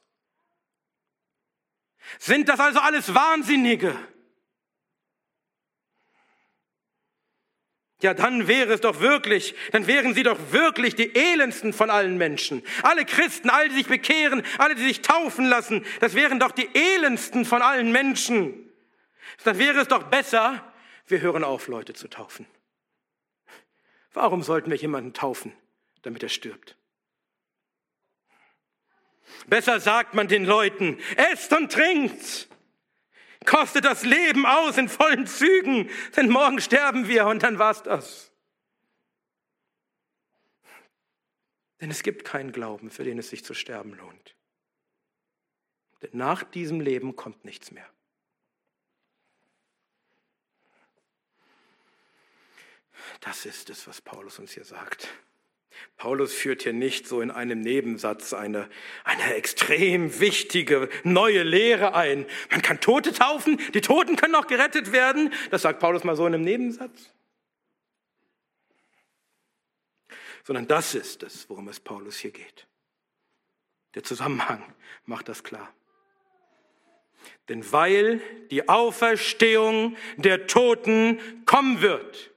Sind 2.19 2.49
das 2.49 2.61
also 2.61 2.81
alles 2.81 3.15
Wahnsinnige? 3.15 3.97
Ja, 8.03 8.15
dann 8.15 8.49
wäre 8.49 8.73
es 8.73 8.81
doch 8.81 9.01
wirklich, 9.01 9.55
dann 9.71 9.87
wären 9.87 10.13
sie 10.13 10.25
doch 10.25 10.39
wirklich 10.51 10.97
die 10.97 11.15
elendsten 11.15 11.73
von 11.73 11.89
allen 11.89 12.19
Menschen. 12.19 12.65
Alle 12.83 13.05
Christen, 13.05 13.49
alle, 13.49 13.69
die 13.69 13.77
sich 13.77 13.87
bekehren, 13.87 14.43
alle, 14.59 14.75
die 14.75 14.83
sich 14.83 15.03
taufen 15.03 15.45
lassen, 15.45 15.87
das 16.01 16.15
wären 16.15 16.41
doch 16.41 16.51
die 16.51 16.69
elendsten 16.75 17.45
von 17.45 17.63
allen 17.63 17.93
Menschen. 17.93 18.73
Dann 19.45 19.57
wäre 19.59 19.79
es 19.81 19.89
doch 19.89 20.03
besser, 20.05 20.73
wir 21.07 21.21
hören 21.21 21.45
auf, 21.45 21.69
Leute 21.69 21.95
zu 21.95 22.09
taufen. 22.09 22.47
Warum 24.13 24.43
sollten 24.43 24.71
wir 24.71 24.77
jemanden 24.77 25.15
taufen, 25.15 25.53
damit 26.03 26.25
er 26.25 26.29
stirbt? 26.29 26.77
Besser 29.47 29.81
sagt 29.81 30.15
man 30.15 30.29
den 30.29 30.45
Leuten, 30.45 30.99
esst 31.17 31.53
und 31.53 31.73
trinkt. 31.73 32.49
Kostet 33.45 33.85
das 33.85 34.05
Leben 34.05 34.47
aus 34.47 34.79
in 34.79 34.89
vollen 34.89 35.27
Zügen, 35.27 35.91
denn 36.17 36.29
morgen 36.29 36.61
sterben 36.61 37.09
wir 37.09 37.27
und 37.27 37.43
dann 37.43 37.59
war's 37.59 37.83
das. 37.83 38.31
Denn 41.81 41.91
es 41.91 42.05
gibt 42.05 42.25
keinen 42.25 42.53
Glauben, 42.53 42.91
für 42.91 43.03
den 43.03 43.19
es 43.19 43.31
sich 43.31 43.45
zu 43.45 43.55
sterben 43.55 43.95
lohnt. 43.95 44.37
Denn 46.03 46.11
nach 46.13 46.45
diesem 46.45 46.81
Leben 46.81 47.17
kommt 47.17 47.45
nichts 47.45 47.73
mehr. 47.73 47.89
Das 53.21 53.47
ist 53.47 53.71
es, 53.71 53.87
was 53.87 54.01
Paulus 54.01 54.39
uns 54.39 54.53
hier 54.53 54.65
sagt. 54.65 55.09
Paulus 55.97 56.33
führt 56.33 56.63
hier 56.63 56.73
nicht 56.73 57.07
so 57.07 57.21
in 57.21 57.31
einem 57.31 57.61
Nebensatz 57.61 58.33
eine, 58.33 58.69
eine 59.05 59.35
extrem 59.35 60.21
wichtige 60.21 60.89
neue 61.05 61.43
Lehre 61.43 61.95
ein. 61.95 62.27
Man 62.51 62.63
kann 62.63 62.81
Tote 62.81 63.13
taufen, 63.13 63.61
die 63.75 63.81
Toten 63.81 64.17
können 64.17 64.35
auch 64.35 64.47
gerettet 64.47 64.93
werden. 64.93 65.33
Das 65.51 65.63
sagt 65.63 65.81
Paulus 65.81 66.05
mal 66.05 66.17
so 66.17 66.27
in 66.27 66.35
einem 66.35 66.45
Nebensatz. 66.45 67.13
Sondern 70.45 70.67
das 70.67 70.95
ist 70.95 71.23
es, 71.23 71.49
worum 71.49 71.69
es 71.69 71.79
Paulus 71.79 72.17
hier 72.17 72.33
geht. 72.33 72.67
Der 73.95 74.03
Zusammenhang 74.03 74.75
macht 75.05 75.29
das 75.29 75.45
klar. 75.45 75.73
Denn 77.49 77.71
weil 77.73 78.21
die 78.51 78.69
Auferstehung 78.69 79.97
der 80.17 80.47
Toten 80.47 81.21
kommen 81.45 81.81
wird, 81.81 82.31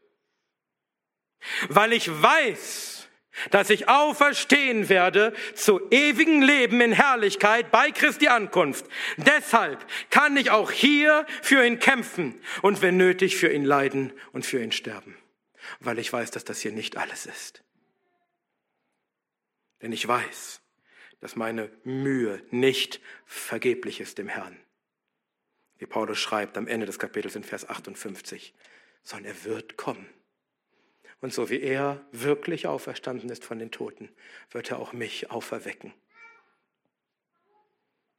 weil 1.70 1.94
ich 1.94 2.10
weiß, 2.10 3.05
dass 3.52 3.70
ich 3.70 3.88
auferstehen 3.88 4.90
werde 4.90 5.34
zu 5.54 5.82
ewigem 5.92 6.42
Leben 6.42 6.82
in 6.82 6.92
Herrlichkeit 6.92 7.72
bei 7.72 7.92
Christi 7.92 8.28
Ankunft. 8.28 8.86
Deshalb 9.18 9.86
kann 10.10 10.38
ich 10.38 10.52
auch 10.52 10.72
hier 10.72 11.26
für 11.42 11.66
ihn 11.66 11.80
kämpfen 11.80 12.40
und 12.62 12.82
wenn 12.82 12.98
nötig 12.98 13.38
für 13.38 13.52
ihn 13.52 13.66
leiden 13.66 14.14
und 14.32 14.46
für 14.46 14.62
ihn 14.62 14.72
sterben, 14.72 15.18
weil 15.80 16.00
ich 16.00 16.12
weiß, 16.12 16.32
dass 16.32 16.46
das 16.46 16.60
hier 16.60 16.72
nicht 16.72 16.98
alles 16.98 17.26
ist. 17.26 17.64
Denn 19.82 19.92
ich 19.92 20.08
weiß, 20.08 20.62
dass 21.20 21.36
meine 21.36 21.72
Mühe 21.84 22.42
nicht 22.52 23.02
vergeblich 23.26 24.00
ist 24.00 24.18
dem 24.18 24.28
Herrn, 24.28 24.58
wie 25.78 25.86
Paulus 25.86 26.20
schreibt 26.20 26.58
am 26.58 26.68
Ende 26.68 26.86
des 26.86 27.00
Kapitels 27.00 27.36
in 27.36 27.44
Vers 27.44 27.68
58, 27.68 28.54
sondern 29.04 29.34
er 29.34 29.44
wird 29.44 29.78
kommen. 29.78 30.08
Und 31.22 31.34
so 31.34 31.50
wie 31.50 31.62
er 31.62 32.06
wirklich 32.12 32.68
auferstanden 32.68 33.30
ist 33.30 33.44
von 33.46 33.60
den 33.60 33.72
Toten, 33.72 34.10
wird 34.52 34.72
er 34.72 34.80
auch 34.80 34.94
mich 34.94 35.32
auferwecken. 35.32 35.94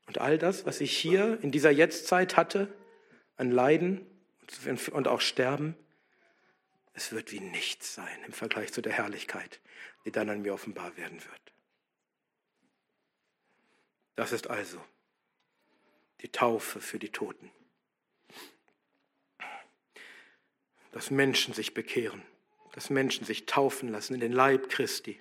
Und 0.06 0.18
all 0.18 0.38
das, 0.38 0.66
was 0.66 0.80
ich 0.80 0.96
hier 0.96 1.38
in 1.42 1.50
dieser 1.50 1.70
Jetztzeit 1.70 2.36
hatte, 2.36 2.72
an 3.36 3.50
Leiden 3.50 4.06
und 4.92 5.08
auch 5.08 5.20
Sterben, 5.20 5.76
es 6.94 7.12
wird 7.12 7.32
wie 7.32 7.40
nichts 7.40 7.94
sein 7.94 8.24
im 8.24 8.32
Vergleich 8.32 8.72
zu 8.72 8.80
der 8.80 8.92
Herrlichkeit, 8.92 9.60
die 10.04 10.12
dann 10.12 10.30
an 10.30 10.42
mir 10.42 10.54
offenbar 10.54 10.96
werden 10.96 11.22
wird. 11.22 11.52
Das 14.14 14.32
ist 14.32 14.48
also 14.48 14.82
die 16.22 16.30
Taufe 16.30 16.80
für 16.80 16.98
die 16.98 17.10
Toten. 17.10 17.50
Dass 20.92 21.10
Menschen 21.10 21.52
sich 21.52 21.74
bekehren, 21.74 22.22
dass 22.76 22.90
Menschen 22.90 23.24
sich 23.24 23.46
taufen 23.46 23.88
lassen 23.88 24.12
in 24.12 24.20
den 24.20 24.32
Leib 24.32 24.68
Christi, 24.68 25.18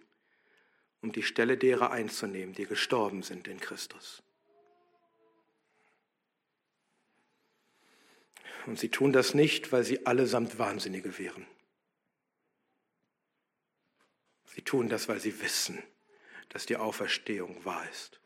um 1.02 1.14
die 1.14 1.24
Stelle 1.24 1.58
derer 1.58 1.90
einzunehmen, 1.90 2.54
die 2.54 2.66
gestorben 2.66 3.24
sind 3.24 3.48
in 3.48 3.62
Christus. 3.62 4.22
Und 8.66 8.78
sie 8.78 8.90
tun 8.90 9.14
das 9.14 9.34
nicht, 9.34 9.72
weil 9.72 9.86
sie 9.86 10.06
allesamt 10.06 10.60
Wahnsinnige 10.60 11.18
wären. 11.18 11.48
Sie 14.48 14.62
tun 14.62 14.90
das, 14.90 15.08
weil 15.08 15.22
sie 15.22 15.40
wissen, 15.40 15.82
dass 16.50 16.66
die 16.66 16.76
Auferstehung 16.76 17.64
wahr 17.64 17.90
ist 17.90 18.20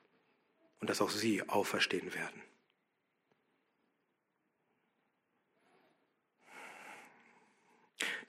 und 0.80 0.90
dass 0.90 1.02
auch 1.02 1.12
sie 1.12 1.48
auferstehen 1.48 2.16
werden. 2.16 2.42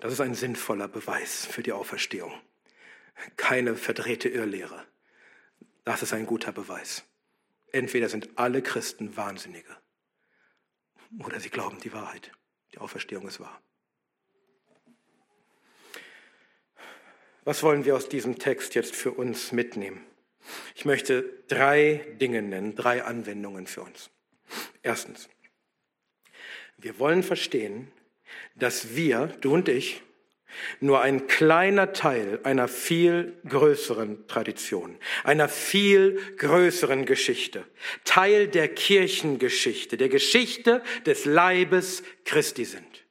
Das 0.01 0.13
ist 0.13 0.21
ein 0.21 0.35
sinnvoller 0.35 0.89
Beweis 0.89 1.47
für 1.47 1.63
die 1.63 1.73
Auferstehung. 1.73 2.33
Keine 3.37 3.77
verdrehte 3.77 4.29
Irrlehre. 4.29 4.87
Das 5.85 6.03
ist 6.03 6.13
ein 6.13 6.27
guter 6.27 6.53
Beweis. 6.53 7.05
Entweder 7.73 8.09
sind 8.09 8.31
alle 8.37 8.63
Christen 8.63 9.17
Wahnsinnige 9.17 9.77
oder 11.25 11.39
sie 11.41 11.51
glauben 11.51 11.81
die 11.81 11.93
Wahrheit. 11.93 12.33
Die 12.73 12.79
Auferstehung 12.79 13.27
ist 13.29 13.41
wahr. 13.41 13.61
Was 17.45 17.63
wollen 17.63 17.85
wir 17.85 17.97
aus 17.97 18.09
diesem 18.09 18.39
Text 18.39 18.75
jetzt 18.75 18.95
für 18.95 19.13
uns 19.13 19.53
mitnehmen? 19.53 20.05
Ich 20.75 20.85
möchte 20.85 21.25
drei 21.49 22.07
Dinge 22.21 22.43
nennen, 22.43 22.75
drei 22.75 23.05
Anwendungen 23.05 23.67
für 23.67 23.83
uns. 23.83 24.11
Erstens, 24.83 25.29
wir 26.79 26.99
wollen 26.99 27.23
verstehen, 27.23 27.93
dass 28.55 28.95
wir, 28.97 29.29
du 29.41 29.55
und 29.55 29.69
ich, 29.69 30.03
nur 30.81 31.01
ein 31.01 31.27
kleiner 31.27 31.93
Teil 31.93 32.41
einer 32.43 32.69
viel 32.69 33.39
größeren 33.49 34.27
Tradition, 34.27 34.99
einer 35.25 35.49
viel 35.49 36.19
größeren 36.37 37.07
Geschichte, 37.07 37.65
Teil 38.05 38.49
der 38.49 38.69
Kirchengeschichte, 38.69 39.97
der 39.97 40.09
Geschichte 40.09 40.83
des 41.07 41.25
Leibes 41.25 42.03
Christi 42.25 42.65
sind. 42.65 43.05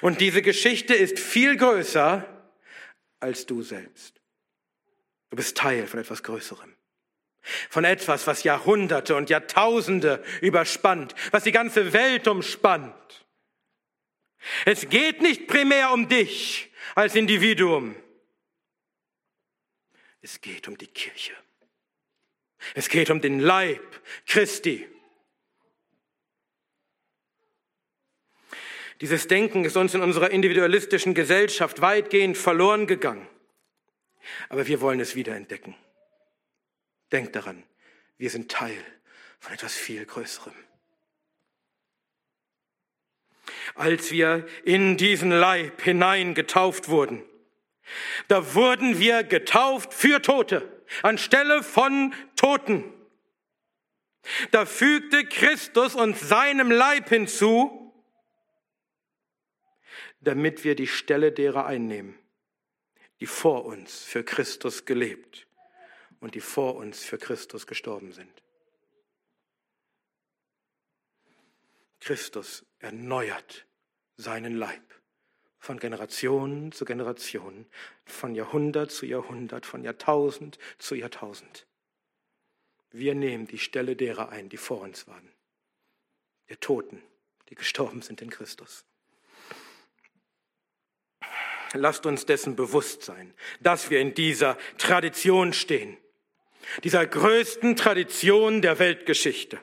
Und 0.00 0.20
diese 0.20 0.42
Geschichte 0.42 0.94
ist 0.94 1.18
viel 1.18 1.56
größer 1.56 2.26
als 3.20 3.46
du 3.46 3.62
selbst. 3.62 4.20
Du 5.30 5.36
bist 5.36 5.56
Teil 5.56 5.86
von 5.86 6.00
etwas 6.00 6.22
Größerem. 6.22 6.74
Von 7.68 7.84
etwas, 7.84 8.26
was 8.26 8.42
Jahrhunderte 8.42 9.16
und 9.16 9.30
Jahrtausende 9.30 10.22
überspannt, 10.40 11.14
was 11.30 11.44
die 11.44 11.52
ganze 11.52 11.92
Welt 11.92 12.28
umspannt. 12.28 12.94
Es 14.64 14.88
geht 14.88 15.22
nicht 15.22 15.46
primär 15.46 15.92
um 15.92 16.08
dich 16.08 16.70
als 16.94 17.14
Individuum. 17.14 17.94
Es 20.22 20.40
geht 20.40 20.68
um 20.68 20.76
die 20.76 20.86
Kirche. 20.86 21.32
Es 22.74 22.88
geht 22.88 23.10
um 23.10 23.20
den 23.20 23.40
Leib 23.40 24.02
Christi. 24.26 24.86
Dieses 29.00 29.28
Denken 29.28 29.64
ist 29.64 29.78
uns 29.78 29.94
in 29.94 30.02
unserer 30.02 30.30
individualistischen 30.30 31.14
Gesellschaft 31.14 31.80
weitgehend 31.80 32.36
verloren 32.36 32.86
gegangen. 32.86 33.26
Aber 34.50 34.66
wir 34.66 34.82
wollen 34.82 35.00
es 35.00 35.14
wiederentdecken. 35.14 35.74
Denkt 37.12 37.34
daran, 37.34 37.64
wir 38.18 38.30
sind 38.30 38.50
Teil 38.50 38.84
von 39.40 39.54
etwas 39.54 39.74
viel 39.74 40.04
Größerem. 40.04 40.54
Als 43.74 44.10
wir 44.10 44.46
in 44.64 44.96
diesen 44.96 45.30
Leib 45.30 45.82
hinein 45.82 46.34
getauft 46.34 46.88
wurden, 46.88 47.24
da 48.28 48.54
wurden 48.54 48.98
wir 48.98 49.24
getauft 49.24 49.92
für 49.94 50.22
Tote, 50.22 50.84
anstelle 51.02 51.62
von 51.62 52.14
Toten. 52.36 52.84
Da 54.50 54.66
fügte 54.66 55.24
Christus 55.24 55.94
uns 55.94 56.20
seinem 56.20 56.70
Leib 56.70 57.08
hinzu, 57.08 57.92
damit 60.20 60.62
wir 60.62 60.74
die 60.74 60.86
Stelle 60.86 61.32
derer 61.32 61.66
einnehmen, 61.66 62.18
die 63.18 63.26
vor 63.26 63.64
uns 63.64 64.04
für 64.04 64.22
Christus 64.22 64.84
gelebt 64.84 65.46
und 66.20 66.34
die 66.34 66.40
vor 66.40 66.76
uns 66.76 67.02
für 67.02 67.18
Christus 67.18 67.66
gestorben 67.66 68.12
sind. 68.12 68.42
Christus 72.00 72.64
erneuert 72.78 73.66
seinen 74.16 74.54
Leib 74.56 74.82
von 75.58 75.78
Generation 75.78 76.72
zu 76.72 76.84
Generation, 76.86 77.66
von 78.06 78.34
Jahrhundert 78.34 78.90
zu 78.90 79.04
Jahrhundert, 79.06 79.66
von 79.66 79.84
Jahrtausend 79.84 80.58
zu 80.78 80.94
Jahrtausend. 80.94 81.66
Wir 82.90 83.14
nehmen 83.14 83.46
die 83.46 83.58
Stelle 83.58 83.94
derer 83.94 84.30
ein, 84.30 84.48
die 84.48 84.56
vor 84.56 84.80
uns 84.80 85.06
waren, 85.06 85.30
der 86.48 86.58
Toten, 86.58 87.02
die 87.50 87.54
gestorben 87.54 88.02
sind 88.02 88.22
in 88.22 88.30
Christus. 88.30 88.84
Lasst 91.72 92.04
uns 92.06 92.26
dessen 92.26 92.56
bewusst 92.56 93.02
sein, 93.02 93.32
dass 93.60 93.90
wir 93.90 94.00
in 94.00 94.14
dieser 94.14 94.58
Tradition 94.76 95.52
stehen, 95.52 95.98
dieser 96.84 97.06
größten 97.06 97.76
Tradition 97.76 98.62
der 98.62 98.78
Weltgeschichte. 98.78 99.60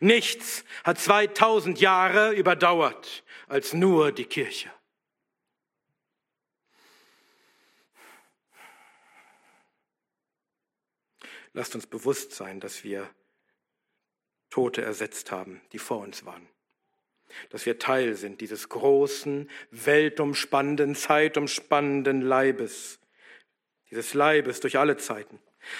Nichts 0.00 0.64
hat 0.82 0.98
2000 0.98 1.80
Jahre 1.80 2.32
überdauert 2.32 3.24
als 3.46 3.74
nur 3.74 4.12
die 4.12 4.24
Kirche. 4.24 4.70
Lasst 11.52 11.74
uns 11.74 11.86
bewusst 11.86 12.32
sein, 12.32 12.58
dass 12.60 12.82
wir 12.82 13.08
Tote 14.50 14.82
ersetzt 14.82 15.30
haben, 15.30 15.60
die 15.72 15.78
vor 15.78 15.98
uns 15.98 16.24
waren 16.24 16.48
dass 17.50 17.66
wir 17.66 17.78
Teil 17.78 18.14
sind 18.14 18.40
dieses 18.40 18.68
großen, 18.68 19.50
weltumspannenden, 19.70 20.94
zeitumspannenden 20.94 22.20
Leibes, 22.20 23.00
dieses 23.90 24.14
Leibes 24.14 24.60
durch 24.60 24.78
alle 24.78 24.96
Zeiten. 24.96 25.38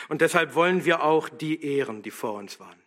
Und 0.09 0.21
deshalb 0.21 0.55
wollen 0.55 0.85
wir 0.85 1.03
auch 1.03 1.29
die 1.29 1.63
ehren, 1.63 2.03
die 2.03 2.11
vor 2.11 2.35
uns 2.35 2.61
waren. 2.61 2.81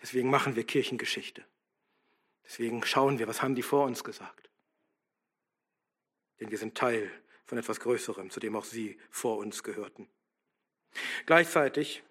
Deswegen 0.00 0.30
machen 0.30 0.56
wir 0.56 0.64
Kirchengeschichte. 0.64 1.44
Deswegen 2.44 2.84
schauen 2.84 3.18
wir, 3.18 3.28
was 3.28 3.42
haben 3.42 3.54
die 3.54 3.62
vor 3.62 3.84
uns 3.84 4.02
gesagt. 4.02 4.50
Denn 6.40 6.50
wir 6.50 6.58
sind 6.58 6.76
Teil 6.76 7.10
von 7.44 7.58
etwas 7.58 7.80
Größerem, 7.80 8.30
zu 8.30 8.40
dem 8.40 8.56
auch 8.56 8.64
sie 8.64 8.98
vor 9.10 9.36
uns 9.36 9.62
gehörten. 9.62 10.08
Gleichzeitig 11.26 12.02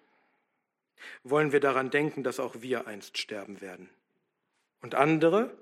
wollen 1.22 1.52
wir 1.52 1.60
daran 1.60 1.90
denken, 1.90 2.22
dass 2.22 2.40
auch 2.40 2.60
wir 2.60 2.86
einst 2.86 3.18
sterben 3.18 3.60
werden 3.60 3.90
und 4.80 4.94
andere 4.94 5.56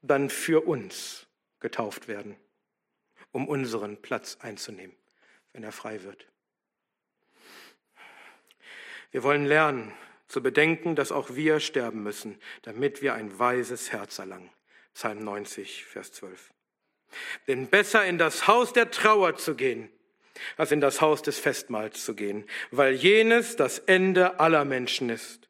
dann 0.00 0.30
für 0.30 0.66
uns 0.66 1.26
getauft 1.60 2.08
werden, 2.08 2.36
um 3.30 3.48
unseren 3.48 4.00
Platz 4.00 4.38
einzunehmen, 4.40 4.96
wenn 5.52 5.64
er 5.64 5.72
frei 5.72 6.02
wird. 6.02 6.26
Wir 9.10 9.22
wollen 9.22 9.44
lernen 9.44 9.92
zu 10.28 10.42
bedenken, 10.42 10.96
dass 10.96 11.12
auch 11.12 11.34
wir 11.34 11.60
sterben 11.60 12.02
müssen, 12.02 12.40
damit 12.62 13.02
wir 13.02 13.14
ein 13.14 13.38
weises 13.38 13.92
Herz 13.92 14.18
erlangen. 14.18 14.50
Psalm 14.94 15.18
90, 15.18 15.84
Vers 15.84 16.12
12. 16.12 16.50
Denn 17.46 17.68
besser 17.68 18.04
in 18.06 18.16
das 18.16 18.46
Haus 18.46 18.72
der 18.72 18.90
Trauer 18.90 19.36
zu 19.36 19.54
gehen, 19.54 19.90
als 20.56 20.72
in 20.72 20.80
das 20.80 21.02
Haus 21.02 21.20
des 21.20 21.38
Festmahls 21.38 22.04
zu 22.04 22.14
gehen, 22.14 22.46
weil 22.70 22.94
jenes 22.94 23.56
das 23.56 23.78
Ende 23.78 24.40
aller 24.40 24.64
Menschen 24.64 25.10
ist 25.10 25.48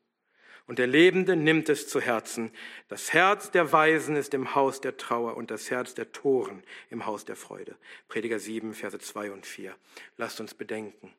und 0.73 0.79
der 0.79 0.87
Lebende 0.87 1.37
nimmt 1.37 1.69
es 1.69 1.87
zu 1.87 2.01
Herzen. 2.01 2.51
Das 2.89 3.13
Herz 3.13 3.51
der 3.51 3.73
Weisen 3.73 4.17
ist 4.17 4.33
im 4.33 4.55
Haus 4.55 4.81
der 4.81 4.97
Trauer 4.97 5.37
und 5.37 5.51
das 5.51 5.71
Herz 5.71 5.93
der 5.93 6.13
Toren 6.13 6.63
im 6.89 7.05
Haus 7.05 7.27
der 7.27 7.37
Freude. 7.37 7.77
Prediger 8.09 8.39
7, 8.39 8.73
Verse 8.73 8.99
2 8.99 9.33
und 9.33 9.45
4. 9.45 9.77
Lasst 10.17 10.41
uns 10.41 10.55
bedenken, 10.55 11.13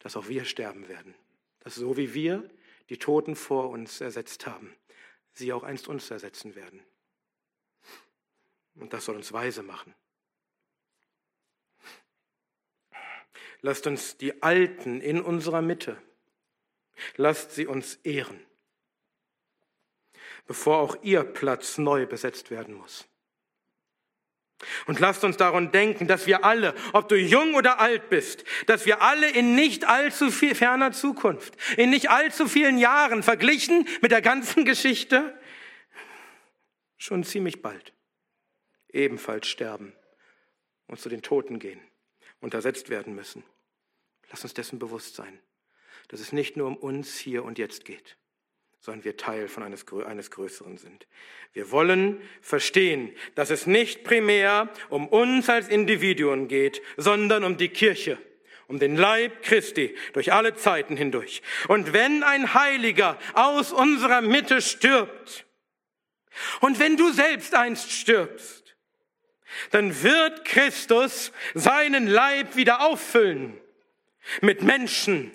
dass 0.00 0.16
auch 0.16 0.26
wir 0.26 0.44
sterben 0.44 0.88
werden. 0.88 1.14
Dass 1.60 1.76
so 1.76 1.96
wie 1.96 2.12
wir 2.12 2.50
die 2.88 2.96
Toten 2.96 3.36
vor 3.36 3.70
uns 3.70 4.00
ersetzt 4.00 4.48
haben, 4.48 4.74
sie 5.32 5.52
auch 5.52 5.62
einst 5.62 5.86
uns 5.86 6.10
ersetzen 6.10 6.56
werden. 6.56 6.82
Und 8.74 8.92
das 8.92 9.04
soll 9.04 9.14
uns 9.14 9.32
weise 9.32 9.62
machen. 9.62 9.94
Lasst 13.60 13.86
uns 13.86 14.16
die 14.16 14.42
Alten 14.42 15.00
in 15.00 15.20
unserer 15.20 15.62
Mitte, 15.62 16.02
lasst 17.14 17.52
sie 17.52 17.68
uns 17.68 17.94
ehren, 18.02 18.44
bevor 20.48 20.78
auch 20.78 20.96
ihr 21.02 21.22
Platz 21.22 21.78
neu 21.78 22.06
besetzt 22.06 22.50
werden 22.50 22.74
muss. 22.74 23.06
Und 24.88 24.98
lasst 24.98 25.22
uns 25.22 25.36
daran 25.36 25.70
denken, 25.70 26.08
dass 26.08 26.26
wir 26.26 26.44
alle, 26.44 26.74
ob 26.92 27.08
du 27.08 27.16
jung 27.16 27.54
oder 27.54 27.78
alt 27.78 28.10
bist, 28.10 28.44
dass 28.66 28.86
wir 28.86 29.02
alle 29.02 29.30
in 29.30 29.54
nicht 29.54 29.84
allzu 29.84 30.32
viel 30.32 30.56
ferner 30.56 30.90
Zukunft, 30.90 31.56
in 31.76 31.90
nicht 31.90 32.10
allzu 32.10 32.48
vielen 32.48 32.76
Jahren 32.76 33.22
verglichen 33.22 33.86
mit 34.00 34.10
der 34.10 34.22
ganzen 34.22 34.64
Geschichte, 34.64 35.38
schon 36.96 37.22
ziemlich 37.22 37.62
bald 37.62 37.92
ebenfalls 38.88 39.46
sterben 39.46 39.92
und 40.88 40.98
zu 40.98 41.08
den 41.08 41.22
Toten 41.22 41.60
gehen 41.60 41.80
und 42.40 42.54
ersetzt 42.54 42.88
werden 42.90 43.14
müssen. 43.14 43.44
Lass 44.30 44.42
uns 44.42 44.54
dessen 44.54 44.80
bewusst 44.80 45.14
sein, 45.14 45.38
dass 46.08 46.18
es 46.18 46.32
nicht 46.32 46.56
nur 46.56 46.66
um 46.66 46.76
uns 46.76 47.16
hier 47.16 47.44
und 47.44 47.58
jetzt 47.58 47.84
geht, 47.84 48.17
sondern 48.80 49.04
wir 49.04 49.16
Teil 49.16 49.48
von 49.48 49.62
eines, 49.62 49.84
eines 50.06 50.30
Größeren 50.30 50.78
sind. 50.78 51.06
Wir 51.52 51.70
wollen 51.70 52.20
verstehen, 52.40 53.12
dass 53.34 53.50
es 53.50 53.66
nicht 53.66 54.04
primär 54.04 54.68
um 54.88 55.08
uns 55.08 55.48
als 55.48 55.68
Individuen 55.68 56.48
geht, 56.48 56.80
sondern 56.96 57.44
um 57.44 57.56
die 57.56 57.68
Kirche, 57.68 58.18
um 58.66 58.78
den 58.78 58.96
Leib 58.96 59.42
Christi 59.42 59.96
durch 60.12 60.32
alle 60.32 60.54
Zeiten 60.54 60.96
hindurch. 60.96 61.42
Und 61.68 61.92
wenn 61.92 62.22
ein 62.22 62.54
Heiliger 62.54 63.18
aus 63.34 63.72
unserer 63.72 64.20
Mitte 64.20 64.60
stirbt, 64.60 65.44
und 66.60 66.78
wenn 66.78 66.96
du 66.96 67.10
selbst 67.10 67.54
einst 67.54 67.90
stirbst, 67.90 68.76
dann 69.70 70.02
wird 70.02 70.44
Christus 70.44 71.32
seinen 71.54 72.06
Leib 72.06 72.56
wieder 72.56 72.80
auffüllen 72.82 73.58
mit 74.40 74.62
Menschen, 74.62 75.32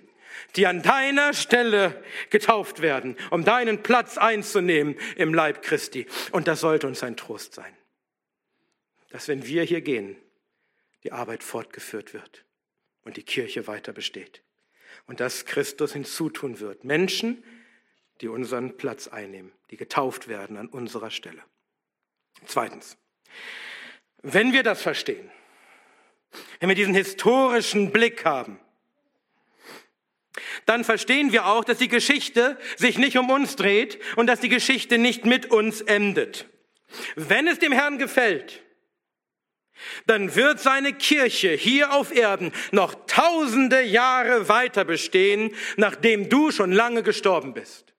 die 0.55 0.67
an 0.67 0.81
deiner 0.81 1.33
Stelle 1.33 2.03
getauft 2.29 2.81
werden, 2.81 3.17
um 3.31 3.43
deinen 3.43 3.81
Platz 3.83 4.17
einzunehmen 4.17 4.95
im 5.15 5.33
Leib 5.33 5.61
Christi. 5.61 6.05
Und 6.31 6.47
das 6.47 6.59
sollte 6.59 6.87
uns 6.87 7.03
ein 7.03 7.17
Trost 7.17 7.53
sein, 7.53 7.75
dass 9.09 9.27
wenn 9.27 9.45
wir 9.45 9.63
hier 9.63 9.81
gehen, 9.81 10.15
die 11.03 11.11
Arbeit 11.11 11.43
fortgeführt 11.43 12.13
wird 12.13 12.45
und 13.03 13.17
die 13.17 13.23
Kirche 13.23 13.67
weiter 13.67 13.93
besteht. 13.93 14.41
Und 15.07 15.19
dass 15.19 15.45
Christus 15.45 15.93
hinzutun 15.93 16.59
wird. 16.59 16.85
Menschen, 16.85 17.43
die 18.21 18.27
unseren 18.27 18.77
Platz 18.77 19.07
einnehmen, 19.07 19.51
die 19.71 19.77
getauft 19.77 20.27
werden 20.27 20.55
an 20.55 20.67
unserer 20.67 21.11
Stelle. 21.11 21.43
Zweitens, 22.45 22.97
wenn 24.21 24.53
wir 24.53 24.63
das 24.63 24.81
verstehen, 24.81 25.29
wenn 26.59 26.69
wir 26.69 26.75
diesen 26.75 26.93
historischen 26.93 27.91
Blick 27.91 28.23
haben, 28.23 28.59
dann 30.65 30.83
verstehen 30.83 31.31
wir 31.31 31.45
auch, 31.45 31.63
dass 31.63 31.77
die 31.77 31.87
Geschichte 31.87 32.57
sich 32.75 32.97
nicht 32.97 33.17
um 33.17 33.29
uns 33.29 33.55
dreht 33.55 33.99
und 34.15 34.27
dass 34.27 34.39
die 34.39 34.49
Geschichte 34.49 34.97
nicht 34.97 35.25
mit 35.25 35.51
uns 35.51 35.81
endet. 35.81 36.47
Wenn 37.15 37.47
es 37.47 37.59
dem 37.59 37.71
Herrn 37.71 37.97
gefällt, 37.97 38.61
dann 40.05 40.35
wird 40.35 40.59
seine 40.59 40.93
Kirche 40.93 41.51
hier 41.51 41.93
auf 41.93 42.15
Erden 42.15 42.51
noch 42.71 42.95
tausende 43.05 43.81
Jahre 43.81 44.47
weiter 44.47 44.85
bestehen, 44.85 45.53
nachdem 45.77 46.29
du 46.29 46.51
schon 46.51 46.71
lange 46.71 47.03
gestorben 47.03 47.53
bist. 47.53 47.92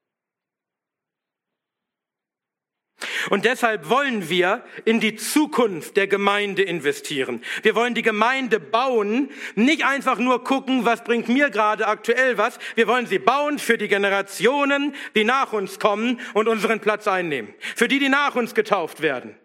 Und 3.30 3.44
deshalb 3.44 3.88
wollen 3.88 4.28
wir 4.28 4.62
in 4.84 5.00
die 5.00 5.16
Zukunft 5.16 5.96
der 5.96 6.06
Gemeinde 6.06 6.62
investieren. 6.62 7.42
Wir 7.62 7.74
wollen 7.74 7.94
die 7.94 8.02
Gemeinde 8.02 8.60
bauen, 8.60 9.30
nicht 9.54 9.84
einfach 9.84 10.18
nur 10.18 10.44
gucken, 10.44 10.84
was 10.84 11.04
bringt 11.04 11.28
mir 11.28 11.50
gerade 11.50 11.86
aktuell 11.86 12.38
was. 12.38 12.58
Wir 12.74 12.86
wollen 12.86 13.06
sie 13.06 13.18
bauen 13.18 13.58
für 13.58 13.78
die 13.78 13.88
Generationen, 13.88 14.94
die 15.14 15.24
nach 15.24 15.52
uns 15.52 15.78
kommen 15.78 16.20
und 16.34 16.48
unseren 16.48 16.80
Platz 16.80 17.08
einnehmen. 17.08 17.54
Für 17.76 17.88
die, 17.88 17.98
die 17.98 18.08
nach 18.08 18.34
uns 18.34 18.54
getauft 18.54 19.00
werden. 19.00 19.36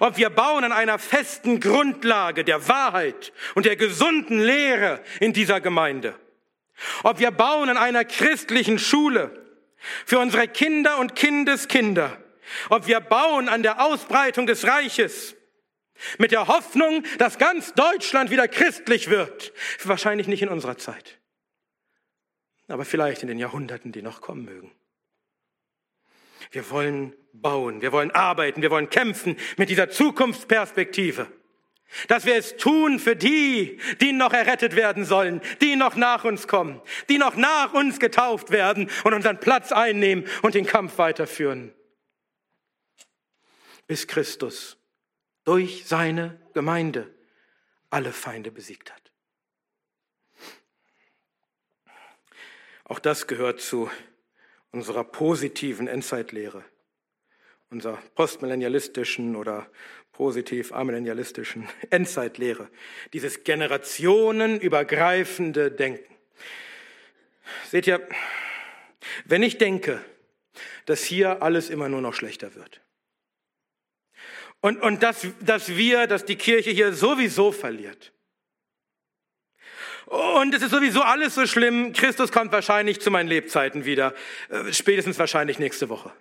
Ob 0.00 0.16
wir 0.16 0.30
bauen 0.30 0.64
an 0.64 0.72
einer 0.72 0.98
festen 0.98 1.60
Grundlage 1.60 2.44
der 2.44 2.68
Wahrheit 2.68 3.32
und 3.54 3.66
der 3.66 3.76
gesunden 3.76 4.40
Lehre 4.40 5.00
in 5.20 5.32
dieser 5.32 5.60
Gemeinde. 5.60 6.14
Ob 7.02 7.18
wir 7.18 7.30
bauen 7.30 7.68
an 7.68 7.76
einer 7.76 8.04
christlichen 8.04 8.78
Schule 8.78 9.30
für 10.04 10.18
unsere 10.18 10.48
Kinder 10.48 10.98
und 10.98 11.14
Kindeskinder 11.14 12.16
ob 12.70 12.86
wir 12.86 13.00
bauen 13.00 13.48
an 13.48 13.62
der 13.62 13.84
Ausbreitung 13.84 14.46
des 14.46 14.64
Reiches 14.64 15.36
mit 16.18 16.32
der 16.32 16.48
Hoffnung, 16.48 17.04
dass 17.18 17.38
ganz 17.38 17.74
Deutschland 17.74 18.30
wieder 18.30 18.48
christlich 18.48 19.08
wird. 19.08 19.52
Wahrscheinlich 19.84 20.28
nicht 20.28 20.42
in 20.42 20.48
unserer 20.48 20.76
Zeit, 20.76 21.18
aber 22.68 22.84
vielleicht 22.84 23.22
in 23.22 23.28
den 23.28 23.38
Jahrhunderten, 23.38 23.92
die 23.92 24.02
noch 24.02 24.20
kommen 24.20 24.44
mögen. 24.44 24.72
Wir 26.50 26.70
wollen 26.70 27.14
bauen, 27.32 27.82
wir 27.82 27.92
wollen 27.92 28.10
arbeiten, 28.12 28.62
wir 28.62 28.70
wollen 28.70 28.90
kämpfen 28.90 29.36
mit 29.56 29.68
dieser 29.68 29.90
Zukunftsperspektive. 29.90 31.26
Dass 32.08 32.26
wir 32.26 32.34
es 32.34 32.56
tun 32.56 32.98
für 32.98 33.14
die, 33.14 33.78
die 34.00 34.12
noch 34.12 34.32
errettet 34.32 34.74
werden 34.74 35.04
sollen, 35.04 35.40
die 35.60 35.76
noch 35.76 35.94
nach 35.94 36.24
uns 36.24 36.48
kommen, 36.48 36.82
die 37.08 37.16
noch 37.16 37.36
nach 37.36 37.74
uns 37.74 38.00
getauft 38.00 38.50
werden 38.50 38.90
und 39.04 39.14
unseren 39.14 39.38
Platz 39.38 39.70
einnehmen 39.70 40.26
und 40.42 40.56
den 40.56 40.66
Kampf 40.66 40.98
weiterführen 40.98 41.75
bis 43.86 44.06
Christus 44.06 44.76
durch 45.44 45.84
seine 45.86 46.40
Gemeinde 46.54 47.12
alle 47.90 48.12
Feinde 48.12 48.50
besiegt 48.50 48.90
hat. 48.92 49.12
Auch 52.84 52.98
das 52.98 53.26
gehört 53.26 53.60
zu 53.60 53.90
unserer 54.70 55.04
positiven 55.04 55.88
Endzeitlehre, 55.88 56.64
unserer 57.70 57.96
postmillennialistischen 58.14 59.34
oder 59.34 59.68
positiv 60.12 60.72
amillennialistischen 60.72 61.66
Endzeitlehre, 61.90 62.70
dieses 63.12 63.42
generationenübergreifende 63.44 65.70
Denken. 65.70 66.16
Seht 67.68 67.86
ihr, 67.86 68.06
wenn 69.24 69.42
ich 69.42 69.58
denke, 69.58 70.02
dass 70.86 71.04
hier 71.04 71.42
alles 71.42 71.70
immer 71.70 71.88
nur 71.88 72.00
noch 72.00 72.14
schlechter 72.14 72.54
wird, 72.54 72.80
und, 74.66 74.82
und 74.82 75.04
dass, 75.04 75.24
dass 75.42 75.76
wir, 75.76 76.08
dass 76.08 76.24
die 76.24 76.34
Kirche 76.34 76.70
hier 76.70 76.92
sowieso 76.92 77.52
verliert. 77.52 78.12
Und 80.06 80.52
es 80.56 80.62
ist 80.62 80.72
sowieso 80.72 81.02
alles 81.02 81.36
so 81.36 81.46
schlimm. 81.46 81.92
Christus 81.92 82.32
kommt 82.32 82.50
wahrscheinlich 82.50 83.00
zu 83.00 83.12
meinen 83.12 83.28
Lebzeiten 83.28 83.84
wieder. 83.84 84.12
Äh, 84.48 84.72
spätestens 84.72 85.20
wahrscheinlich 85.20 85.60
nächste 85.60 85.88
Woche. 85.88 86.12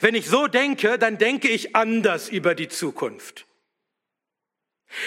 Wenn 0.00 0.14
ich 0.14 0.26
so 0.26 0.48
denke, 0.48 0.98
dann 0.98 1.16
denke 1.16 1.48
ich 1.48 1.74
anders 1.74 2.28
über 2.28 2.54
die 2.54 2.68
Zukunft. 2.68 3.46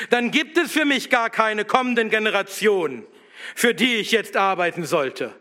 Dann 0.10 0.32
gibt 0.32 0.58
es 0.58 0.72
für 0.72 0.86
mich 0.86 1.12
gar 1.12 1.30
keine 1.30 1.66
kommenden 1.66 2.10
Generationen, 2.10 3.06
für 3.54 3.76
die 3.76 3.98
ich 3.98 4.12
jetzt 4.12 4.38
arbeiten 4.38 4.86
sollte. 4.86 5.40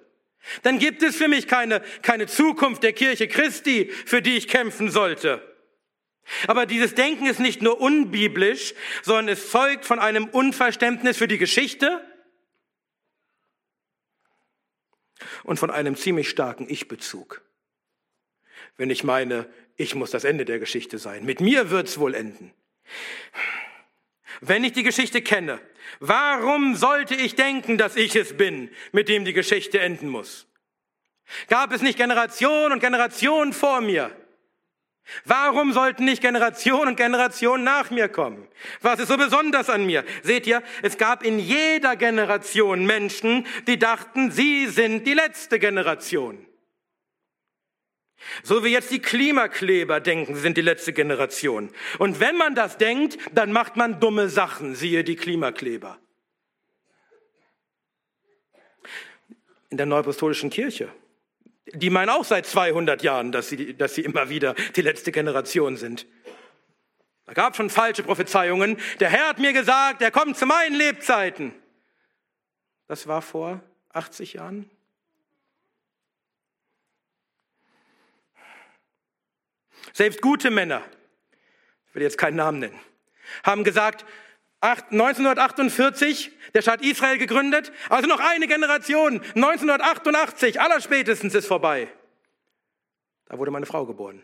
Dann 0.63 0.79
gibt 0.79 1.03
es 1.03 1.17
für 1.17 1.29
mich 1.29 1.49
keine, 1.49 1.81
keine 2.03 2.27
Zukunft 2.27 2.83
der 2.83 2.93
Kirche 2.93 3.29
Christi, 3.29 3.91
für 4.05 4.21
die 4.21 4.37
ich 4.37 4.47
kämpfen 4.47 4.91
sollte. 4.91 5.54
Aber 6.47 6.66
dieses 6.66 6.95
Denken 6.95 7.27
ist 7.27 7.41
nicht 7.41 7.62
nur 7.62 7.81
unbiblisch, 7.81 8.75
sondern 9.03 9.29
es 9.29 9.51
zeugt 9.51 9.85
von 9.85 9.99
einem 9.99 10.27
Unverständnis 10.27 11.16
für 11.16 11.29
die 11.29 11.39
Geschichte 11.39 12.01
und 15.43 15.59
von 15.59 15.70
einem 15.70 15.97
ziemlich 15.97 16.29
starken 16.29 16.68
Ich-Bezug. 16.68 17.43
Wenn 18.77 18.91
ich 18.91 19.05
meine, 19.05 19.49
ich 19.77 19.95
muss 19.95 20.11
das 20.11 20.25
Ende 20.25 20.45
der 20.45 20.59
Geschichte 20.59 20.99
sein. 20.99 21.25
Mit 21.25 21.41
mir 21.41 21.70
wird's 21.70 21.99
wohl 21.99 22.14
enden. 22.14 22.53
Wenn 24.41 24.64
ich 24.64 24.72
die 24.72 24.83
Geschichte 24.83 25.22
kenne, 25.22 25.61
warum 26.01 26.75
sollte 26.75 27.14
ich 27.14 27.35
denken, 27.35 27.79
dass 27.79 27.97
ich 27.97 28.16
es 28.16 28.37
bin, 28.37 28.70
mit 28.93 29.09
dem 29.09 29.25
die 29.25 29.33
Geschichte 29.33 29.81
enden 29.81 30.09
muss? 30.09 30.47
Gab 31.49 31.72
es 31.72 31.83
nicht 31.83 31.97
Generationen 31.97 32.72
und 32.72 32.81
Generationen 32.81 33.53
vor 33.53 33.81
mir, 33.81 34.14
Warum 35.25 35.73
sollten 35.73 36.05
nicht 36.05 36.23
Generationen 36.23 36.89
und 36.89 36.97
Generationen 36.97 37.65
nach 37.65 37.91
mir 37.91 38.09
kommen? 38.09 38.49
Was 38.81 39.01
ist 39.01 39.09
so 39.09 39.17
besonders 39.17 39.69
an 39.69 39.85
mir? 39.85 40.05
Seht 40.23 40.47
ihr, 40.47 40.63
es 40.83 40.97
gab 40.97 41.23
in 41.23 41.39
jeder 41.39 41.97
Generation 41.97 42.87
Menschen, 42.87 43.47
die 43.67 43.79
dachten, 43.79 44.31
sie 44.31 44.67
sind 44.67 45.07
die 45.07 45.15
letzte 45.15 45.59
Generation. 45.59 46.47
So 48.43 48.65
wie 48.65 48.69
jetzt 48.69 48.91
die 48.91 49.01
Klimakleber 49.01 50.01
denken, 50.01 50.35
sie 50.35 50.41
sind 50.41 50.57
die 50.57 50.63
letzte 50.63 50.95
Generation. 50.95 51.71
Und 51.99 52.21
wenn 52.21 52.37
man 52.37 52.55
das 52.55 52.79
denkt, 52.79 53.19
dann 53.33 53.53
macht 53.53 53.77
man 53.77 54.01
dumme 54.01 54.31
Sachen, 54.31 54.75
siehe 54.75 55.05
die 55.05 55.17
Klimakleber. 55.17 55.99
in 59.75 59.79
der 59.79 59.87
Neuapostolischen 59.87 60.51
Kirche. 60.51 60.89
Die 61.67 61.91
meinen 61.91 62.11
auch 62.11 62.25
seit 62.25 62.47
200 62.47 63.03
Jahren, 63.03 63.33
dass 63.33 63.49
sie, 63.49 63.75
dass 63.75 63.95
sie 63.95 64.03
immer 64.03 64.29
wieder 64.29 64.55
die 64.77 64.83
letzte 64.83 65.12
Generation 65.12 65.77
sind. 65.77 66.07
Da 67.27 67.33
gab 67.33 67.57
schon 67.57 67.71
falsche 67.71 68.03
Prophezeiungen. 68.03 68.79
Der 69.01 69.09
Herr 69.09 69.29
hat 69.29 69.39
mir 69.39 69.53
gesagt, 69.53 70.03
er 70.03 70.11
kommt 70.11 70.37
zu 70.37 70.45
meinen 70.45 70.75
Lebzeiten. 70.75 71.55
Das 72.87 73.07
war 73.07 73.23
vor 73.23 73.62
80 73.91 74.35
Jahren. 74.35 74.71
Selbst 79.93 80.21
gute 80.21 80.51
Männer, 80.51 80.83
ich 81.89 81.95
will 81.95 82.03
jetzt 82.03 82.19
keinen 82.19 82.37
Namen 82.37 82.59
nennen, 82.59 82.81
haben 83.43 83.65
gesagt, 83.65 84.05
1948 84.65 86.33
der 86.55 86.62
Staat 86.62 86.83
Israel 86.83 87.19
gegründet, 87.19 87.73
also 87.89 88.09
noch 88.09 88.21
eine 88.21 88.47
Generation, 88.47 89.21
1988, 89.35 90.61
allerspätestens 90.61 91.35
ist 91.35 91.47
vorbei. 91.47 91.89
Da 93.27 93.39
wurde 93.39 93.51
meine 93.51 93.67
Frau 93.67 93.85
geboren. 93.85 94.23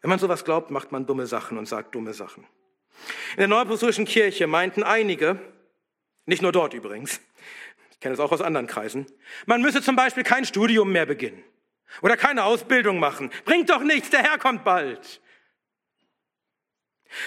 Wenn 0.00 0.10
man 0.10 0.18
sowas 0.18 0.44
glaubt, 0.44 0.70
macht 0.70 0.92
man 0.92 1.06
dumme 1.06 1.26
Sachen 1.26 1.58
und 1.58 1.66
sagt 1.66 1.94
dumme 1.94 2.14
Sachen. 2.14 2.44
In 3.32 3.38
der 3.38 3.48
Neuapostolischen 3.48 4.04
Kirche 4.04 4.46
meinten 4.46 4.82
einige, 4.82 5.38
nicht 6.26 6.42
nur 6.42 6.52
dort 6.52 6.74
übrigens, 6.74 7.20
ich 7.90 8.00
kenne 8.00 8.14
es 8.14 8.20
auch 8.20 8.32
aus 8.32 8.40
anderen 8.40 8.66
Kreisen, 8.66 9.06
man 9.46 9.60
müsse 9.60 9.82
zum 9.82 9.96
Beispiel 9.96 10.22
kein 10.22 10.44
Studium 10.44 10.90
mehr 10.92 11.06
beginnen 11.06 11.42
oder 12.02 12.16
keine 12.16 12.44
Ausbildung 12.44 12.98
machen. 12.98 13.30
Bringt 13.44 13.70
doch 13.70 13.82
nichts, 13.82 14.10
der 14.10 14.22
Herr 14.22 14.38
kommt 14.38 14.64
bald. 14.64 15.20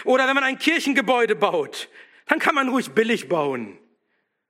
Oder 0.05 0.27
wenn 0.27 0.35
man 0.35 0.43
ein 0.43 0.59
Kirchengebäude 0.59 1.35
baut, 1.35 1.89
dann 2.27 2.39
kann 2.39 2.55
man 2.55 2.69
ruhig 2.69 2.91
billig 2.91 3.27
bauen. 3.27 3.77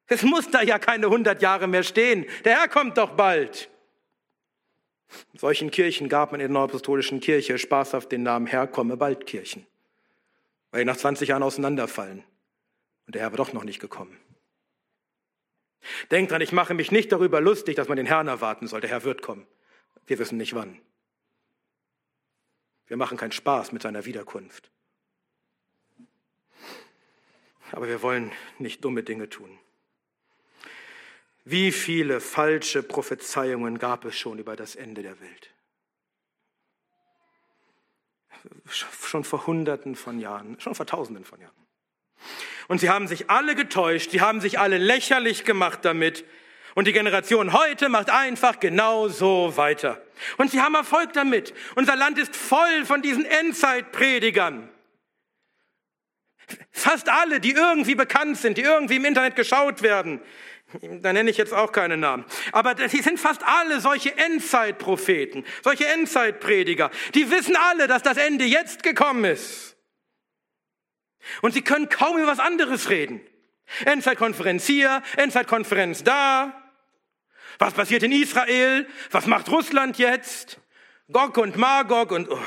Es 0.08 0.24
muss 0.24 0.50
da 0.52 0.62
ja 0.62 0.78
keine 0.78 1.06
100 1.06 1.42
Jahre 1.42 1.68
mehr 1.68 1.84
stehen. 1.84 2.26
Der 2.44 2.60
Herr 2.60 2.68
kommt 2.68 2.98
doch 2.98 3.12
bald. 3.12 3.70
Solchen 5.34 5.72
Kirchen 5.72 6.10
gab 6.10 6.32
man 6.32 6.42
in 6.42 6.48
der 6.48 6.54
Neuapostolischen 6.54 7.20
Kirche 7.20 7.58
spaßhaft 7.58 8.12
den 8.12 8.24
Namen 8.24 8.48
Herr 8.48 8.68
komme 8.68 8.98
bald 8.98 9.26
Kirchen, 9.26 9.66
weil 10.72 10.82
die 10.82 10.86
nach 10.86 10.98
20 10.98 11.30
Jahren 11.30 11.44
auseinanderfallen. 11.44 12.24
Und 13.06 13.16
der 13.16 13.22
Herr 13.22 13.32
war 13.32 13.38
doch 13.38 13.54
noch 13.54 13.64
nicht 13.64 13.80
gekommen. 13.80 14.18
Denkt 16.12 16.32
dran, 16.32 16.42
ich 16.42 16.52
mache 16.52 16.74
mich 16.74 16.92
nicht 16.92 17.12
darüber 17.12 17.42
lustig, 17.42 17.76
dass 17.76 17.88
man 17.88 17.98
den 17.98 18.06
Herrn 18.06 18.28
erwarten 18.28 18.68
soll. 18.68 18.82
Der 18.82 18.90
Herr 18.90 19.04
wird 19.04 19.22
kommen. 19.22 19.48
Wir 20.06 20.20
wissen 20.20 20.38
nicht 20.38 20.54
wann. 20.54 20.80
Wir 22.88 22.98
machen 22.98 23.18
keinen 23.18 23.32
Spaß 23.32 23.72
mit 23.72 23.82
seiner 23.82 24.06
Wiederkunft. 24.06 24.71
Aber 27.72 27.88
wir 27.88 28.02
wollen 28.02 28.32
nicht 28.60 28.84
dumme 28.84 29.04
Dinge 29.04 29.30
tun. 29.30 29.58
Wie 31.44 31.72
viele 31.72 32.20
falsche 32.20 32.84
Prophezeiungen 32.84 33.80
gab 33.80 34.06
es 34.06 34.18
schon 34.18 34.38
über 34.40 34.56
das 34.56 34.76
Ende 34.76 35.02
der 35.02 35.20
Welt? 35.20 35.50
Schon 38.68 39.24
vor 39.24 39.48
Hunderten 39.48 39.96
von 39.96 40.20
Jahren, 40.20 40.60
schon 40.60 40.76
vor 40.76 40.86
Tausenden 40.86 41.26
von 41.26 41.40
Jahren. 41.40 41.56
Und 42.68 42.80
sie 42.80 42.90
haben 42.90 43.08
sich 43.08 43.30
alle 43.30 43.56
getäuscht, 43.56 44.12
sie 44.12 44.22
haben 44.22 44.40
sich 44.40 44.60
alle 44.60 44.78
lächerlich 44.78 45.44
gemacht 45.44 45.80
damit. 45.84 46.26
Und 46.74 46.88
die 46.88 46.94
Generation 46.94 47.54
heute 47.54 47.90
macht 47.90 48.10
einfach 48.10 48.60
genau 48.60 49.10
so 49.10 49.58
weiter. 49.58 50.02
Und 50.38 50.52
sie 50.52 50.62
haben 50.62 50.76
Erfolg 50.76 51.12
damit. 51.14 51.54
Unser 51.76 51.96
Land 51.96 52.18
ist 52.18 52.36
voll 52.36 52.86
von 52.86 53.02
diesen 53.02 53.26
Endzeitpredigern. 53.26 54.70
Fast 56.72 57.10
alle, 57.10 57.40
die 57.40 57.52
irgendwie 57.52 57.96
bekannt 57.96 58.38
sind, 58.38 58.58
die 58.58 58.62
irgendwie 58.62 58.98
im 58.98 59.06
Internet 59.06 59.36
geschaut 59.36 59.82
werden, 59.82 60.22
da 60.82 61.12
nenne 61.12 61.30
ich 61.30 61.38
jetzt 61.38 61.54
auch 61.54 61.72
keine 61.72 61.98
Namen. 61.98 62.26
Aber 62.52 62.76
die 62.76 63.02
sind 63.02 63.20
fast 63.20 63.44
alle 63.44 63.82
solche 63.82 64.18
Endzeitpropheten, 64.18 65.46
solche 65.64 65.88
Endzeitprediger. 65.88 66.92
Die 67.14 67.30
wissen 67.30 67.56
alle, 67.56 67.88
dass 67.88 68.04
das 68.04 68.18
Ende 68.18 68.46
jetzt 68.46 68.84
gekommen 68.84 69.26
ist. 69.26 69.76
Und 71.42 71.54
sie 71.54 71.62
können 71.62 71.90
kaum 71.90 72.18
über 72.18 72.28
was 72.28 72.40
anderes 72.40 72.90
reden. 72.90 73.22
Endzeitkonferenz 73.86 74.66
hier, 74.66 75.02
Endzeitkonferenz 75.18 76.04
da. 76.04 76.58
Was 77.60 77.74
passiert 77.74 78.04
in 78.04 78.12
Israel? 78.12 78.88
Was 79.12 79.28
macht 79.28 79.50
Russland 79.50 79.98
jetzt? 79.98 80.60
Gog 81.12 81.38
und 81.38 81.58
Magog 81.58 82.12
und... 82.12 82.30
Oh. 82.30 82.40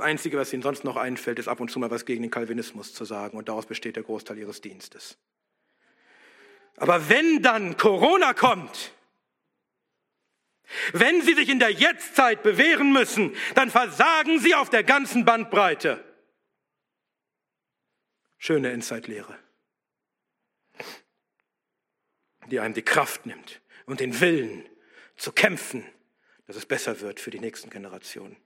Das 0.00 0.08
Einzige, 0.08 0.38
was 0.38 0.50
ihnen 0.54 0.62
sonst 0.62 0.82
noch 0.82 0.96
einfällt, 0.96 1.38
ist 1.38 1.46
ab 1.46 1.60
und 1.60 1.70
zu 1.70 1.78
mal 1.78 1.90
was 1.90 2.06
gegen 2.06 2.22
den 2.22 2.30
Calvinismus 2.30 2.94
zu 2.94 3.04
sagen 3.04 3.36
und 3.36 3.50
daraus 3.50 3.66
besteht 3.66 3.96
der 3.96 4.02
Großteil 4.02 4.38
ihres 4.38 4.62
Dienstes. 4.62 5.18
Aber 6.78 7.10
wenn 7.10 7.42
dann 7.42 7.76
Corona 7.76 8.32
kommt, 8.32 8.94
wenn 10.94 11.20
sie 11.20 11.34
sich 11.34 11.50
in 11.50 11.58
der 11.58 11.72
Jetztzeit 11.72 12.42
bewähren 12.42 12.94
müssen, 12.94 13.36
dann 13.54 13.70
versagen 13.70 14.40
sie 14.40 14.54
auf 14.54 14.70
der 14.70 14.84
ganzen 14.84 15.26
Bandbreite. 15.26 16.02
Schöne 18.38 18.72
Insight-Lehre, 18.72 19.38
die 22.46 22.58
einem 22.58 22.72
die 22.72 22.80
Kraft 22.80 23.26
nimmt 23.26 23.60
und 23.84 24.00
den 24.00 24.18
Willen 24.18 24.66
zu 25.18 25.30
kämpfen, 25.30 25.84
dass 26.46 26.56
es 26.56 26.64
besser 26.64 27.02
wird 27.02 27.20
für 27.20 27.30
die 27.30 27.40
nächsten 27.40 27.68
Generationen. 27.68 28.38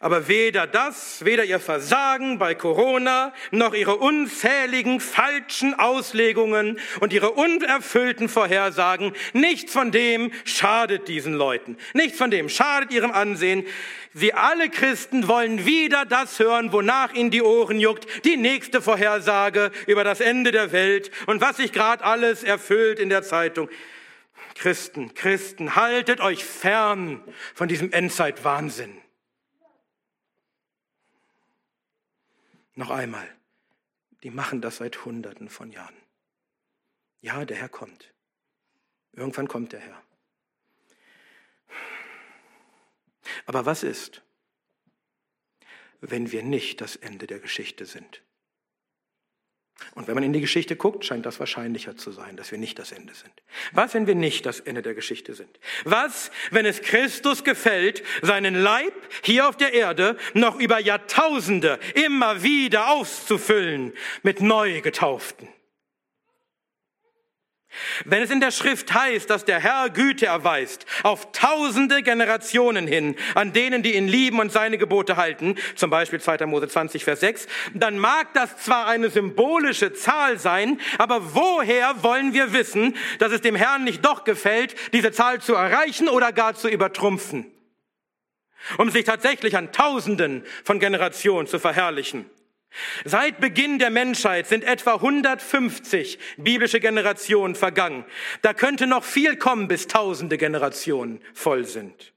Aber 0.00 0.28
weder 0.28 0.66
das, 0.66 1.24
weder 1.24 1.44
ihr 1.44 1.58
Versagen 1.58 2.38
bei 2.38 2.54
Corona, 2.54 3.32
noch 3.50 3.74
ihre 3.74 3.96
unzähligen 3.96 5.00
falschen 5.00 5.74
Auslegungen 5.74 6.78
und 7.00 7.12
ihre 7.12 7.30
unerfüllten 7.32 8.28
Vorhersagen, 8.28 9.12
nichts 9.32 9.72
von 9.72 9.90
dem 9.92 10.32
schadet 10.44 11.08
diesen 11.08 11.34
Leuten. 11.34 11.78
Nichts 11.94 12.18
von 12.18 12.30
dem 12.30 12.48
schadet 12.48 12.92
ihrem 12.92 13.10
Ansehen. 13.10 13.64
Sie 14.12 14.32
alle 14.34 14.70
Christen 14.70 15.28
wollen 15.28 15.66
wieder 15.66 16.04
das 16.04 16.38
hören, 16.38 16.72
wonach 16.72 17.14
ihnen 17.14 17.30
die 17.30 17.42
Ohren 17.42 17.80
juckt, 17.80 18.06
die 18.24 18.36
nächste 18.36 18.82
Vorhersage 18.82 19.70
über 19.86 20.04
das 20.04 20.20
Ende 20.20 20.52
der 20.52 20.72
Welt 20.72 21.10
und 21.26 21.40
was 21.40 21.56
sich 21.56 21.72
gerade 21.72 22.04
alles 22.04 22.42
erfüllt 22.42 22.98
in 22.98 23.08
der 23.08 23.22
Zeitung. 23.22 23.68
Christen, 24.54 25.12
Christen, 25.14 25.76
haltet 25.76 26.20
euch 26.20 26.44
fern 26.44 27.22
von 27.54 27.68
diesem 27.68 27.92
Endzeitwahnsinn. 27.92 29.05
Noch 32.76 32.90
einmal, 32.90 33.26
die 34.22 34.30
machen 34.30 34.60
das 34.60 34.76
seit 34.76 35.06
Hunderten 35.06 35.48
von 35.48 35.72
Jahren. 35.72 35.96
Ja, 37.22 37.44
der 37.46 37.56
Herr 37.56 37.70
kommt. 37.70 38.12
Irgendwann 39.12 39.48
kommt 39.48 39.72
der 39.72 39.80
Herr. 39.80 40.02
Aber 43.46 43.64
was 43.64 43.82
ist, 43.82 44.22
wenn 46.00 46.32
wir 46.32 46.42
nicht 46.42 46.82
das 46.82 46.96
Ende 46.96 47.26
der 47.26 47.40
Geschichte 47.40 47.86
sind? 47.86 48.22
Und 49.94 50.08
wenn 50.08 50.14
man 50.14 50.24
in 50.24 50.32
die 50.32 50.40
Geschichte 50.40 50.76
guckt, 50.76 51.04
scheint 51.04 51.26
das 51.26 51.40
wahrscheinlicher 51.40 51.96
zu 51.96 52.10
sein, 52.10 52.36
dass 52.36 52.50
wir 52.50 52.58
nicht 52.58 52.78
das 52.78 52.92
Ende 52.92 53.14
sind. 53.14 53.32
Was, 53.72 53.94
wenn 53.94 54.06
wir 54.06 54.14
nicht 54.14 54.46
das 54.46 54.60
Ende 54.60 54.82
der 54.82 54.94
Geschichte 54.94 55.34
sind? 55.34 55.58
Was, 55.84 56.30
wenn 56.50 56.66
es 56.66 56.82
Christus 56.82 57.44
gefällt, 57.44 58.02
seinen 58.22 58.54
Leib 58.54 58.94
hier 59.22 59.48
auf 59.48 59.56
der 59.56 59.72
Erde 59.72 60.16
noch 60.34 60.58
über 60.58 60.78
Jahrtausende 60.78 61.78
immer 61.94 62.42
wieder 62.42 62.90
auszufüllen 62.90 63.92
mit 64.22 64.40
neu 64.40 64.80
getauften? 64.80 65.48
Wenn 68.04 68.22
es 68.22 68.30
in 68.30 68.40
der 68.40 68.50
Schrift 68.50 68.92
heißt, 68.92 69.28
dass 69.28 69.44
der 69.44 69.60
Herr 69.60 69.90
Güte 69.90 70.26
erweist 70.26 70.86
auf 71.02 71.32
tausende 71.32 72.02
Generationen 72.02 72.86
hin, 72.86 73.16
an 73.34 73.52
denen, 73.52 73.82
die 73.82 73.96
ihn 73.96 74.08
lieben 74.08 74.40
und 74.40 74.52
seine 74.52 74.78
Gebote 74.78 75.16
halten, 75.16 75.56
zum 75.74 75.90
Beispiel 75.90 76.20
2. 76.20 76.46
Mose 76.46 76.68
20, 76.68 77.04
Vers 77.04 77.20
6, 77.20 77.46
dann 77.74 77.98
mag 77.98 78.32
das 78.34 78.56
zwar 78.58 78.86
eine 78.86 79.10
symbolische 79.10 79.92
Zahl 79.92 80.38
sein, 80.38 80.80
aber 80.98 81.34
woher 81.34 82.02
wollen 82.02 82.32
wir 82.32 82.52
wissen, 82.52 82.94
dass 83.18 83.32
es 83.32 83.40
dem 83.40 83.56
Herrn 83.56 83.84
nicht 83.84 84.04
doch 84.04 84.24
gefällt, 84.24 84.74
diese 84.92 85.12
Zahl 85.12 85.40
zu 85.40 85.54
erreichen 85.54 86.08
oder 86.08 86.32
gar 86.32 86.54
zu 86.54 86.68
übertrumpfen? 86.68 87.52
Um 88.78 88.90
sich 88.90 89.04
tatsächlich 89.04 89.56
an 89.56 89.72
tausenden 89.72 90.44
von 90.64 90.80
Generationen 90.80 91.46
zu 91.46 91.58
verherrlichen. 91.58 92.28
Seit 93.04 93.40
Beginn 93.40 93.78
der 93.78 93.90
Menschheit 93.90 94.46
sind 94.46 94.64
etwa 94.64 94.94
150 94.94 96.18
biblische 96.36 96.80
Generationen 96.80 97.54
vergangen. 97.54 98.04
Da 98.42 98.52
könnte 98.52 98.86
noch 98.86 99.04
viel 99.04 99.36
kommen, 99.36 99.68
bis 99.68 99.86
tausende 99.86 100.36
Generationen 100.38 101.20
voll 101.32 101.64
sind. 101.64 102.12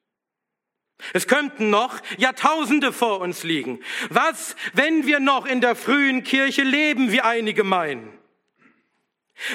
Es 1.14 1.28
könnten 1.28 1.70
noch 1.70 2.02
Jahrtausende 2.18 2.91
vor 2.91 3.22
uns 3.22 3.43
liegen. 3.43 3.80
Was, 4.10 4.56
wenn 4.74 5.06
wir 5.06 5.20
noch 5.20 5.45
in 5.45 5.62
der 5.62 5.76
frühen 5.76 6.24
Kirche 6.24 6.64
leben, 6.64 7.12
wie 7.12 7.22
einige 7.22 7.64
meinen? 7.64 8.18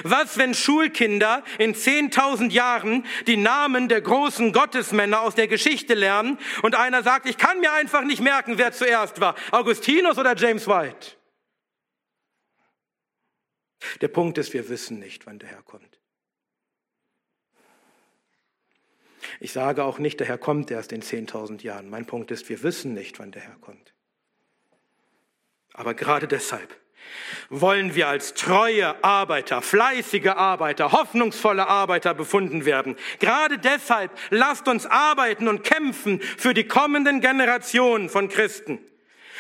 Was, 0.03 0.39
wenn 0.39 0.55
Schulkinder 0.55 1.43
in 1.59 1.75
10.000 1.75 2.51
Jahren 2.51 3.07
die 3.27 3.37
Namen 3.37 3.89
der 3.89 4.01
großen 4.01 4.53
Gottesmänner 4.53 5.21
aus 5.21 5.35
der 5.35 5.49
Geschichte 5.49 5.95
lernen 5.95 6.39
und 6.63 6.75
einer 6.75 7.03
sagt, 7.03 7.27
ich 7.27 7.39
kann 7.39 7.61
mir 7.61 7.73
einfach 7.73 8.03
nicht 8.03 8.21
merken, 8.21 8.59
wer 8.59 8.73
zuerst 8.73 9.21
war, 9.21 9.35
Augustinus 9.51 10.19
oder 10.19 10.37
James 10.37 10.67
White? 10.67 11.17
Der 14.01 14.09
Punkt 14.09 14.39
ist, 14.39 14.53
wir 14.55 14.69
wissen 14.69 14.99
nicht, 14.99 15.27
wann 15.27 15.39
der 15.39 15.51
Herr 15.51 15.63
kommt. 15.63 16.01
Ich 19.41 19.53
sage 19.53 19.85
auch 19.85 19.99
nicht, 19.99 20.21
der 20.21 20.27
Herr 20.27 20.39
kommt 20.39 20.71
erst 20.71 20.93
in 20.93 21.03
10.000 21.03 21.63
Jahren. 21.63 21.91
Mein 21.91 22.07
Punkt 22.07 22.31
ist, 22.31 22.49
wir 22.49 22.63
wissen 22.63 22.95
nicht, 22.95 23.19
wann 23.19 23.33
der 23.33 23.43
Herr 23.43 23.57
kommt. 23.57 23.95
Aber 25.73 25.95
gerade 25.95 26.29
deshalb 26.29 26.81
wollen 27.51 27.95
wir 27.95 28.09
als 28.09 28.35
treue 28.35 29.03
Arbeiter, 29.05 29.63
fleißige 29.63 30.29
Arbeiter, 30.29 30.93
hoffnungsvolle 30.93 31.67
Arbeiter 31.67 32.15
befunden 32.15 32.65
werden. 32.65 32.97
Gerade 33.19 33.59
deshalb 33.59 34.11
lasst 34.31 34.69
uns 34.69 34.87
arbeiten 34.87 35.49
und 35.49 35.65
kämpfen 35.65 36.21
für 36.21 36.55
die 36.55 36.65
kommenden 36.65 37.21
Generationen 37.21 38.09
von 38.09 38.29
Christen. 38.29 38.79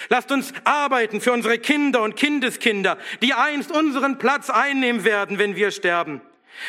Lasst 0.08 0.32
uns 0.32 0.52
arbeiten 0.64 1.20
für 1.20 1.32
unsere 1.32 1.58
Kinder 1.58 2.02
und 2.02 2.16
Kindeskinder, 2.16 2.98
die 3.22 3.32
einst 3.32 3.70
unseren 3.70 4.18
Platz 4.18 4.50
einnehmen 4.50 5.04
werden, 5.04 5.38
wenn 5.38 5.56
wir 5.56 5.70
sterben. 5.70 6.20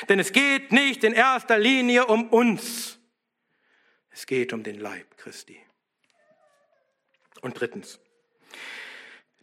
Denn 0.09 0.19
es 0.19 0.31
geht 0.31 0.71
nicht 0.71 1.03
in 1.03 1.13
erster 1.13 1.57
Linie 1.57 2.05
um 2.05 2.29
uns. 2.29 2.99
Es 4.09 4.25
geht 4.25 4.53
um 4.53 4.63
den 4.63 4.79
Leib 4.79 5.17
Christi. 5.17 5.59
Und 7.41 7.59
drittens, 7.59 7.99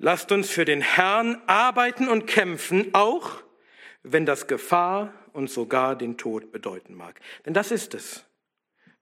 Lasst 0.04 0.32
uns 0.32 0.50
für 0.50 0.64
den 0.64 0.80
Herrn 0.80 1.40
arbeiten 1.46 2.08
und 2.08 2.26
kämpfen, 2.26 2.92
auch 2.92 3.40
wenn 4.02 4.26
das 4.26 4.48
Gefahr 4.48 5.14
und 5.32 5.48
sogar 5.48 5.94
den 5.94 6.18
Tod 6.18 6.50
bedeuten 6.50 6.96
mag. 6.96 7.20
Denn 7.46 7.54
das 7.54 7.70
ist 7.70 7.94
es, 7.94 8.24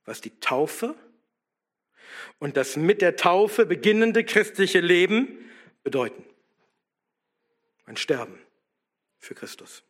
was 0.05 0.21
die 0.21 0.39
Taufe 0.41 0.95
und 2.39 2.59
das 2.59 2.77
mit 2.77 3.01
der 3.01 3.17
Taufe 3.17 3.65
beginnende 3.65 4.25
christliche 4.25 4.81
Leben 4.81 5.51
bedeuten. 5.83 6.23
Ein 7.87 7.97
Sterben 7.97 8.39
für 9.19 9.35
Christus. 9.35 9.83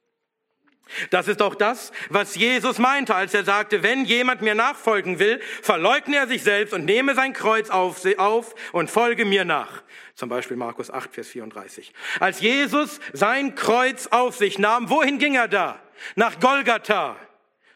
Das 1.11 1.29
ist 1.29 1.43
auch 1.43 1.55
das, 1.55 1.93
was 2.09 2.35
Jesus 2.35 2.79
meinte, 2.79 3.15
als 3.15 3.35
er 3.35 3.45
sagte, 3.45 3.83
wenn 3.83 4.05
jemand 4.05 4.43
mir 4.43 4.55
nachfolgen 4.55 5.19
will, 5.19 5.41
verleugne 5.63 6.17
er 6.17 6.27
sich 6.27 6.43
selbst 6.43 6.73
und 6.75 6.85
nehme 6.85 7.15
sein 7.15 7.33
Kreuz 7.33 7.71
auf, 7.71 8.05
auf 8.19 8.55
und 8.73 8.91
folge 8.91 9.25
mir 9.25 9.45
nach. 9.45 9.83
Zum 10.15 10.29
Beispiel 10.29 10.57
Markus 10.57 10.91
8, 10.91 11.15
Vers 11.15 11.29
34. 11.29 11.93
Als 12.19 12.41
Jesus 12.41 13.01
sein 13.13 13.55
Kreuz 13.55 14.09
auf 14.09 14.37
sich 14.37 14.59
nahm, 14.59 14.91
wohin 14.91 15.19
ging 15.19 15.35
er 15.35 15.49
da? 15.49 15.81
Nach 16.15 16.39
Golgatha 16.41 17.17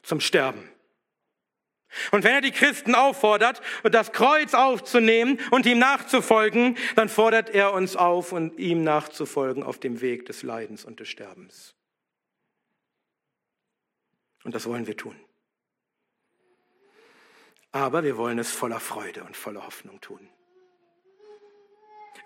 zum 0.02 0.20
Sterben. 0.20 0.68
Und 2.10 2.24
wenn 2.24 2.34
er 2.34 2.40
die 2.40 2.50
Christen 2.50 2.94
auffordert, 2.94 3.62
das 3.84 4.12
Kreuz 4.12 4.54
aufzunehmen 4.54 5.38
und 5.50 5.66
ihm 5.66 5.78
nachzufolgen, 5.78 6.76
dann 6.96 7.08
fordert 7.08 7.50
er 7.50 7.72
uns 7.72 7.96
auf, 7.96 8.32
und 8.32 8.58
ihm 8.58 8.82
nachzufolgen 8.82 9.62
auf 9.62 9.78
dem 9.78 10.00
Weg 10.00 10.26
des 10.26 10.42
Leidens 10.42 10.84
und 10.84 11.00
des 11.00 11.08
Sterbens. 11.08 11.74
Und 14.45 14.55
das 14.55 14.66
wollen 14.66 14.86
wir 14.86 14.97
tun. 14.97 15.18
Aber 17.72 18.05
wir 18.05 18.16
wollen 18.16 18.38
es 18.38 18.53
voller 18.53 18.78
Freude 18.78 19.24
und 19.24 19.36
voller 19.36 19.66
Hoffnung 19.66 20.01
tun. 20.01 20.28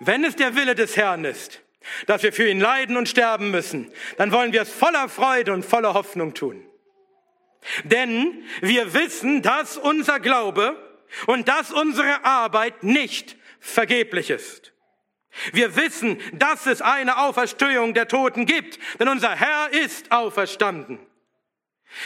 Wenn 0.01 0.25
es 0.25 0.37
der 0.37 0.55
Wille 0.55 0.75
des 0.75 0.97
Herrn 0.97 1.25
ist, 1.25 1.63
dass 2.07 2.23
wir 2.23 2.33
für 2.33 2.49
ihn 2.49 2.61
leiden 2.61 2.97
und 2.97 3.09
sterben 3.09 3.51
müssen, 3.51 3.91
dann 4.19 4.31
wollen 4.33 4.53
wir 4.53 4.63
es 4.63 4.71
voller 4.71 5.09
Freude 5.09 5.53
und 5.53 5.65
voller 5.65 5.95
Hoffnung 5.95 6.35
tun. 6.35 6.69
Denn 7.85 8.45
wir 8.61 8.93
wissen, 8.95 9.43
dass 9.43 9.77
unser 9.77 10.21
Glaube 10.21 10.77
und 11.27 11.49
dass 11.49 11.73
unsere 11.73 12.25
Arbeit 12.25 12.83
nicht 12.83 13.37
vergeblich 13.61 14.31
ist. 14.31 14.73
Wir 15.53 15.77
wissen, 15.77 16.21
dass 16.33 16.67
es 16.67 16.83
eine 16.83 17.19
Auferstehung 17.19 17.95
der 17.95 18.09
Toten 18.09 18.45
gibt, 18.47 18.79
denn 18.99 19.09
unser 19.09 19.35
Herr 19.35 19.73
ist 19.73 20.11
auferstanden. 20.11 20.99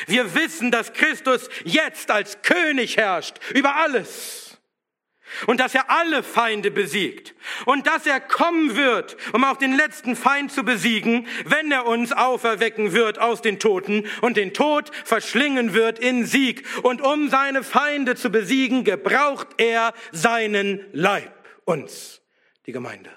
Wir 0.07 0.35
wissen, 0.35 0.71
dass 0.71 0.93
Christus 0.93 1.49
jetzt 1.65 2.11
als 2.11 2.43
König 2.43 2.97
herrscht 2.97 3.39
über 3.55 3.77
alles 3.77 4.53
und 5.47 5.61
dass 5.61 5.75
er 5.75 5.91
alle 5.91 6.23
Feinde 6.23 6.71
besiegt 6.71 7.35
und 7.65 7.87
dass 7.87 8.07
er 8.07 8.21
kommen 8.21 8.77
wird, 8.77 9.17
um 9.33 9.45
auch 9.45 9.57
den 9.57 9.75
letzten 9.75 10.17
Feind 10.17 10.53
zu 10.53 10.63
besiegen, 10.63 11.27
wenn 11.45 11.71
er 11.73 11.87
uns 11.87 12.13
auferwecken 12.13 12.93
wird 12.93 13.19
aus 13.19 13.43
den 13.43 13.59
Toten 13.59 14.07
und 14.21 14.37
den 14.37 14.55
Tod 14.55 14.95
verschlingen 15.05 15.75
wird 15.75 15.99
in 15.99 16.27
Sieg. 16.27 16.67
Und 16.83 17.01
um 17.01 17.29
seine 17.29 17.63
Feinde 17.63 18.15
zu 18.15 18.31
besiegen, 18.31 18.85
gebraucht 18.85 19.49
er 19.59 19.95
seinen 20.13 20.85
Leib, 20.93 21.33
uns, 21.65 22.23
die 22.67 22.73
Gemeinde. 22.73 23.11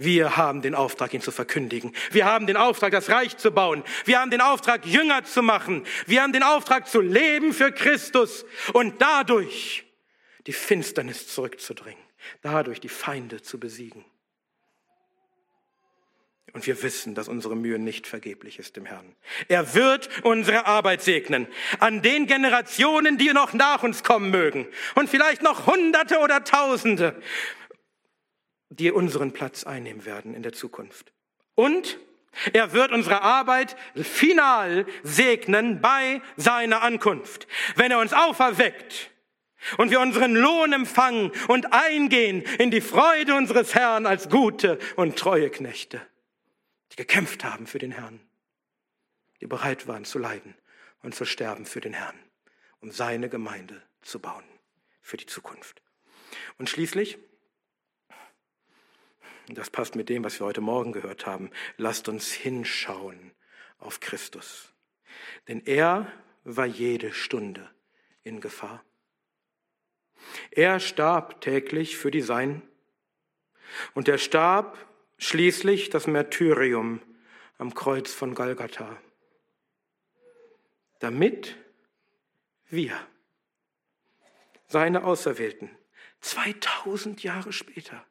Wir 0.00 0.36
haben 0.36 0.62
den 0.62 0.76
Auftrag, 0.76 1.12
ihn 1.12 1.20
zu 1.20 1.32
verkündigen. 1.32 1.92
Wir 2.12 2.24
haben 2.24 2.46
den 2.46 2.56
Auftrag, 2.56 2.92
das 2.92 3.10
Reich 3.10 3.36
zu 3.36 3.50
bauen. 3.50 3.82
Wir 4.04 4.20
haben 4.20 4.30
den 4.30 4.40
Auftrag, 4.40 4.86
Jünger 4.86 5.24
zu 5.24 5.42
machen. 5.42 5.84
Wir 6.06 6.22
haben 6.22 6.32
den 6.32 6.44
Auftrag, 6.44 6.86
zu 6.86 7.00
leben 7.00 7.52
für 7.52 7.72
Christus 7.72 8.46
und 8.74 9.02
dadurch 9.02 9.84
die 10.46 10.52
Finsternis 10.52 11.26
zurückzudringen, 11.26 12.00
dadurch 12.42 12.78
die 12.78 12.88
Feinde 12.88 13.42
zu 13.42 13.58
besiegen. 13.58 14.04
Und 16.52 16.64
wir 16.68 16.80
wissen, 16.84 17.16
dass 17.16 17.26
unsere 17.26 17.56
Mühe 17.56 17.80
nicht 17.80 18.06
vergeblich 18.06 18.60
ist 18.60 18.76
im 18.76 18.86
Herrn. 18.86 19.16
Er 19.48 19.74
wird 19.74 20.08
unsere 20.22 20.66
Arbeit 20.66 21.02
segnen. 21.02 21.48
An 21.80 22.02
den 22.02 22.28
Generationen, 22.28 23.18
die 23.18 23.32
noch 23.32 23.52
nach 23.52 23.82
uns 23.82 24.04
kommen 24.04 24.30
mögen. 24.30 24.68
Und 24.94 25.10
vielleicht 25.10 25.42
noch 25.42 25.66
Hunderte 25.66 26.18
oder 26.20 26.44
Tausende 26.44 27.20
die 28.70 28.90
unseren 28.92 29.32
Platz 29.32 29.64
einnehmen 29.64 30.04
werden 30.04 30.34
in 30.34 30.42
der 30.42 30.52
Zukunft. 30.52 31.12
Und 31.54 31.98
er 32.52 32.72
wird 32.72 32.92
unsere 32.92 33.22
Arbeit 33.22 33.76
final 33.94 34.86
segnen 35.02 35.80
bei 35.80 36.20
seiner 36.36 36.82
Ankunft. 36.82 37.48
Wenn 37.74 37.90
er 37.90 37.98
uns 37.98 38.12
auferweckt 38.12 39.10
und 39.76 39.90
wir 39.90 40.00
unseren 40.00 40.34
Lohn 40.34 40.72
empfangen 40.72 41.32
und 41.48 41.72
eingehen 41.72 42.42
in 42.58 42.70
die 42.70 42.80
Freude 42.80 43.34
unseres 43.34 43.74
Herrn 43.74 44.06
als 44.06 44.28
gute 44.28 44.78
und 44.96 45.18
treue 45.18 45.50
Knechte, 45.50 46.00
die 46.92 46.96
gekämpft 46.96 47.44
haben 47.44 47.66
für 47.66 47.78
den 47.78 47.92
Herrn, 47.92 48.20
die 49.40 49.46
bereit 49.46 49.86
waren 49.88 50.04
zu 50.04 50.18
leiden 50.18 50.54
und 51.02 51.14
zu 51.14 51.24
sterben 51.24 51.66
für 51.66 51.80
den 51.80 51.94
Herrn, 51.94 52.18
um 52.80 52.90
seine 52.90 53.28
Gemeinde 53.28 53.82
zu 54.02 54.20
bauen 54.20 54.44
für 55.00 55.16
die 55.16 55.26
Zukunft. 55.26 55.82
Und 56.58 56.68
schließlich 56.68 57.18
das 59.56 59.70
passt 59.70 59.94
mit 59.94 60.08
dem, 60.08 60.24
was 60.24 60.40
wir 60.40 60.46
heute 60.46 60.60
Morgen 60.60 60.92
gehört 60.92 61.26
haben. 61.26 61.50
Lasst 61.76 62.08
uns 62.08 62.32
hinschauen 62.32 63.32
auf 63.78 64.00
Christus. 64.00 64.72
Denn 65.46 65.64
er 65.64 66.12
war 66.44 66.66
jede 66.66 67.12
Stunde 67.12 67.70
in 68.22 68.40
Gefahr. 68.40 68.84
Er 70.50 70.80
starb 70.80 71.40
täglich 71.40 71.96
für 71.96 72.10
die 72.10 72.20
Sein 72.20 72.62
und 73.94 74.08
er 74.08 74.18
starb 74.18 74.76
schließlich 75.18 75.90
das 75.90 76.06
Märtyrium 76.06 77.00
am 77.58 77.74
Kreuz 77.74 78.12
von 78.12 78.34
Golgatha, 78.34 78.96
damit 81.00 81.56
wir, 82.68 82.94
seine 84.66 85.04
Auserwählten, 85.04 85.70
2000 86.20 87.22
Jahre 87.22 87.52
später, 87.52 88.04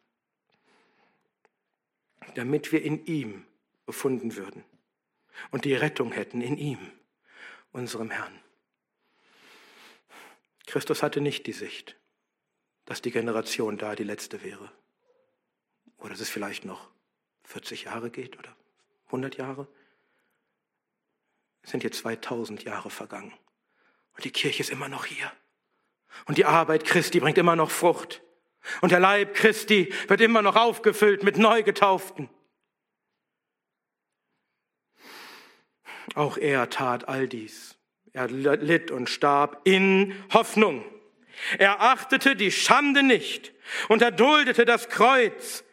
damit 2.36 2.71
wir 2.71 2.84
in 2.84 3.05
ihm 3.05 3.45
befunden 3.86 4.36
würden 4.36 4.63
und 5.51 5.65
die 5.65 5.73
Rettung 5.73 6.11
hätten 6.11 6.41
in 6.41 6.57
ihm, 6.57 6.91
unserem 7.71 8.09
Herrn. 8.09 8.39
Christus 10.65 11.03
hatte 11.03 11.21
nicht 11.21 11.47
die 11.47 11.53
Sicht, 11.53 11.97
dass 12.86 13.01
die 13.01 13.11
Generation 13.11 13.78
da 13.78 13.95
die 13.95 14.03
letzte 14.03 14.43
wäre. 14.43 14.71
Oder 15.97 16.09
dass 16.09 16.21
es 16.21 16.30
vielleicht 16.30 16.65
noch 16.65 16.89
40 17.43 17.84
Jahre 17.84 18.11
geht 18.11 18.38
oder 18.38 18.55
100 19.07 19.38
Jahre. 19.38 19.67
Es 21.61 21.71
sind 21.71 21.84
jetzt 21.84 21.99
2000 21.99 22.63
Jahre 22.63 22.89
vergangen. 22.89 23.34
Und 24.15 24.25
die 24.25 24.32
Kirche 24.32 24.61
ist 24.61 24.69
immer 24.69 24.89
noch 24.89 25.05
hier. 25.05 25.32
Und 26.25 26.38
die 26.38 26.45
Arbeit 26.45 26.86
Christi 26.86 27.19
bringt 27.19 27.38
immer 27.38 27.55
noch 27.55 27.71
Frucht. 27.71 28.21
Und 28.82 28.91
der 28.91 28.99
Leib 28.99 29.34
Christi 29.34 29.93
wird 30.07 30.22
immer 30.22 30.41
noch 30.41 30.55
aufgefüllt 30.55 31.24
mit 31.24 31.38
Neugetauften. 31.38 32.30
Auch 36.15 36.38
er 36.38 36.70
tat 36.70 37.07
all 37.07 37.28
dies. 37.28 37.78
Er 38.13 38.28
litt 38.28 38.89
und 38.89 39.09
starb 39.09 39.61
in 39.65 40.15
Hoffnung. 40.34 40.84
Er 41.59 41.82
achtete 41.82 42.36
die 42.36 42.51
Schande 42.51 43.03
nicht 43.03 43.53
und 43.89 44.01
erduldete 44.01 44.65
das 44.65 44.89
Kreuz 44.89 45.63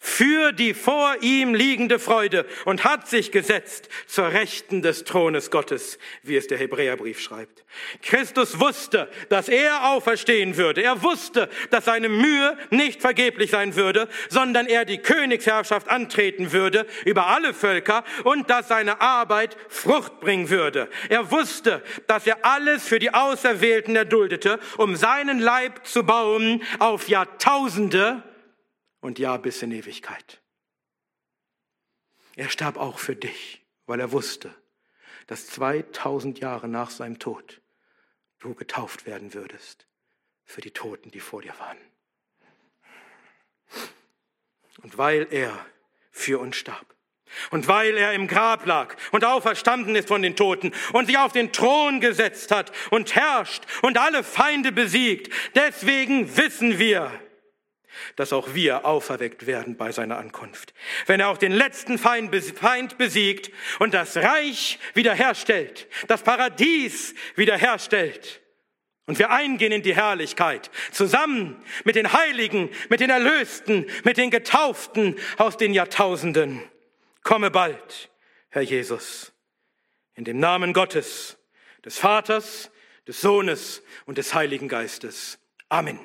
für 0.00 0.52
die 0.52 0.74
vor 0.74 1.16
ihm 1.22 1.54
liegende 1.54 1.98
Freude 1.98 2.46
und 2.64 2.84
hat 2.84 3.08
sich 3.08 3.32
gesetzt 3.32 3.88
zur 4.06 4.28
Rechten 4.32 4.80
des 4.80 5.04
Thrones 5.04 5.50
Gottes, 5.50 5.98
wie 6.22 6.36
es 6.36 6.46
der 6.46 6.58
Hebräerbrief 6.58 7.20
schreibt. 7.20 7.64
Christus 8.02 8.60
wusste, 8.60 9.10
dass 9.28 9.48
er 9.48 9.90
auferstehen 9.90 10.56
würde. 10.56 10.82
Er 10.82 11.02
wusste, 11.02 11.48
dass 11.70 11.84
seine 11.86 12.08
Mühe 12.08 12.56
nicht 12.70 13.00
vergeblich 13.00 13.50
sein 13.50 13.74
würde, 13.74 14.08
sondern 14.28 14.66
er 14.66 14.84
die 14.84 14.98
Königsherrschaft 14.98 15.88
antreten 15.88 16.52
würde 16.52 16.86
über 17.04 17.26
alle 17.26 17.52
Völker 17.52 18.04
und 18.22 18.48
dass 18.50 18.68
seine 18.68 19.00
Arbeit 19.00 19.56
Frucht 19.68 20.20
bringen 20.20 20.48
würde. 20.48 20.88
Er 21.08 21.30
wusste, 21.32 21.82
dass 22.06 22.26
er 22.26 22.44
alles 22.44 22.86
für 22.86 23.00
die 23.00 23.12
Auserwählten 23.12 23.96
erduldete, 23.96 24.60
um 24.76 24.94
seinen 24.94 25.40
Leib 25.40 25.86
zu 25.86 26.04
bauen 26.04 26.62
auf 26.78 27.08
Jahrtausende 27.08 28.22
und 29.00 29.18
ja 29.18 29.36
bis 29.36 29.62
in 29.62 29.72
Ewigkeit. 29.72 30.42
Er 32.36 32.50
starb 32.50 32.76
auch 32.76 32.98
für 32.98 33.16
dich, 33.16 33.64
weil 33.86 34.00
er 34.00 34.12
wusste, 34.12 34.54
dass 35.26 35.46
2000 35.48 36.38
Jahre 36.38 36.68
nach 36.68 36.90
seinem 36.90 37.18
Tod 37.18 37.60
du 38.38 38.54
getauft 38.54 39.06
werden 39.06 39.34
würdest 39.34 39.86
für 40.44 40.60
die 40.60 40.70
Toten, 40.70 41.10
die 41.10 41.20
vor 41.20 41.42
dir 41.42 41.58
waren. 41.58 41.78
Und 44.82 44.96
weil 44.96 45.26
er 45.30 45.66
für 46.10 46.38
uns 46.38 46.56
starb 46.56 46.94
und 47.50 47.68
weil 47.68 47.96
er 47.96 48.12
im 48.14 48.26
Grab 48.26 48.64
lag 48.64 48.96
und 49.12 49.24
auferstanden 49.24 49.94
ist 49.96 50.08
von 50.08 50.22
den 50.22 50.36
Toten 50.36 50.72
und 50.92 51.06
sich 51.06 51.18
auf 51.18 51.32
den 51.32 51.52
Thron 51.52 52.00
gesetzt 52.00 52.50
hat 52.50 52.72
und 52.90 53.14
herrscht 53.14 53.64
und 53.82 53.98
alle 53.98 54.24
Feinde 54.24 54.72
besiegt, 54.72 55.32
deswegen 55.54 56.36
wissen 56.36 56.78
wir, 56.78 57.12
dass 58.16 58.32
auch 58.32 58.54
wir 58.54 58.84
auferweckt 58.84 59.46
werden 59.46 59.76
bei 59.76 59.92
seiner 59.92 60.18
Ankunft. 60.18 60.74
Wenn 61.06 61.20
er 61.20 61.28
auch 61.28 61.38
den 61.38 61.52
letzten 61.52 61.98
Feind 61.98 62.30
besiegt 62.98 63.50
und 63.78 63.94
das 63.94 64.16
Reich 64.16 64.78
wiederherstellt, 64.94 65.88
das 66.06 66.22
Paradies 66.22 67.14
wiederherstellt 67.36 68.40
und 69.06 69.18
wir 69.18 69.30
eingehen 69.30 69.72
in 69.72 69.82
die 69.82 69.96
Herrlichkeit, 69.96 70.70
zusammen 70.92 71.56
mit 71.84 71.96
den 71.96 72.12
Heiligen, 72.12 72.68
mit 72.90 73.00
den 73.00 73.10
Erlösten, 73.10 73.86
mit 74.04 74.18
den 74.18 74.30
Getauften 74.30 75.16
aus 75.38 75.56
den 75.56 75.72
Jahrtausenden. 75.72 76.62
Komme 77.22 77.50
bald, 77.50 78.10
Herr 78.50 78.62
Jesus, 78.62 79.32
in 80.14 80.24
dem 80.24 80.38
Namen 80.38 80.72
Gottes, 80.72 81.38
des 81.84 81.98
Vaters, 81.98 82.70
des 83.06 83.20
Sohnes 83.20 83.82
und 84.04 84.18
des 84.18 84.34
Heiligen 84.34 84.68
Geistes. 84.68 85.38
Amen. 85.68 85.98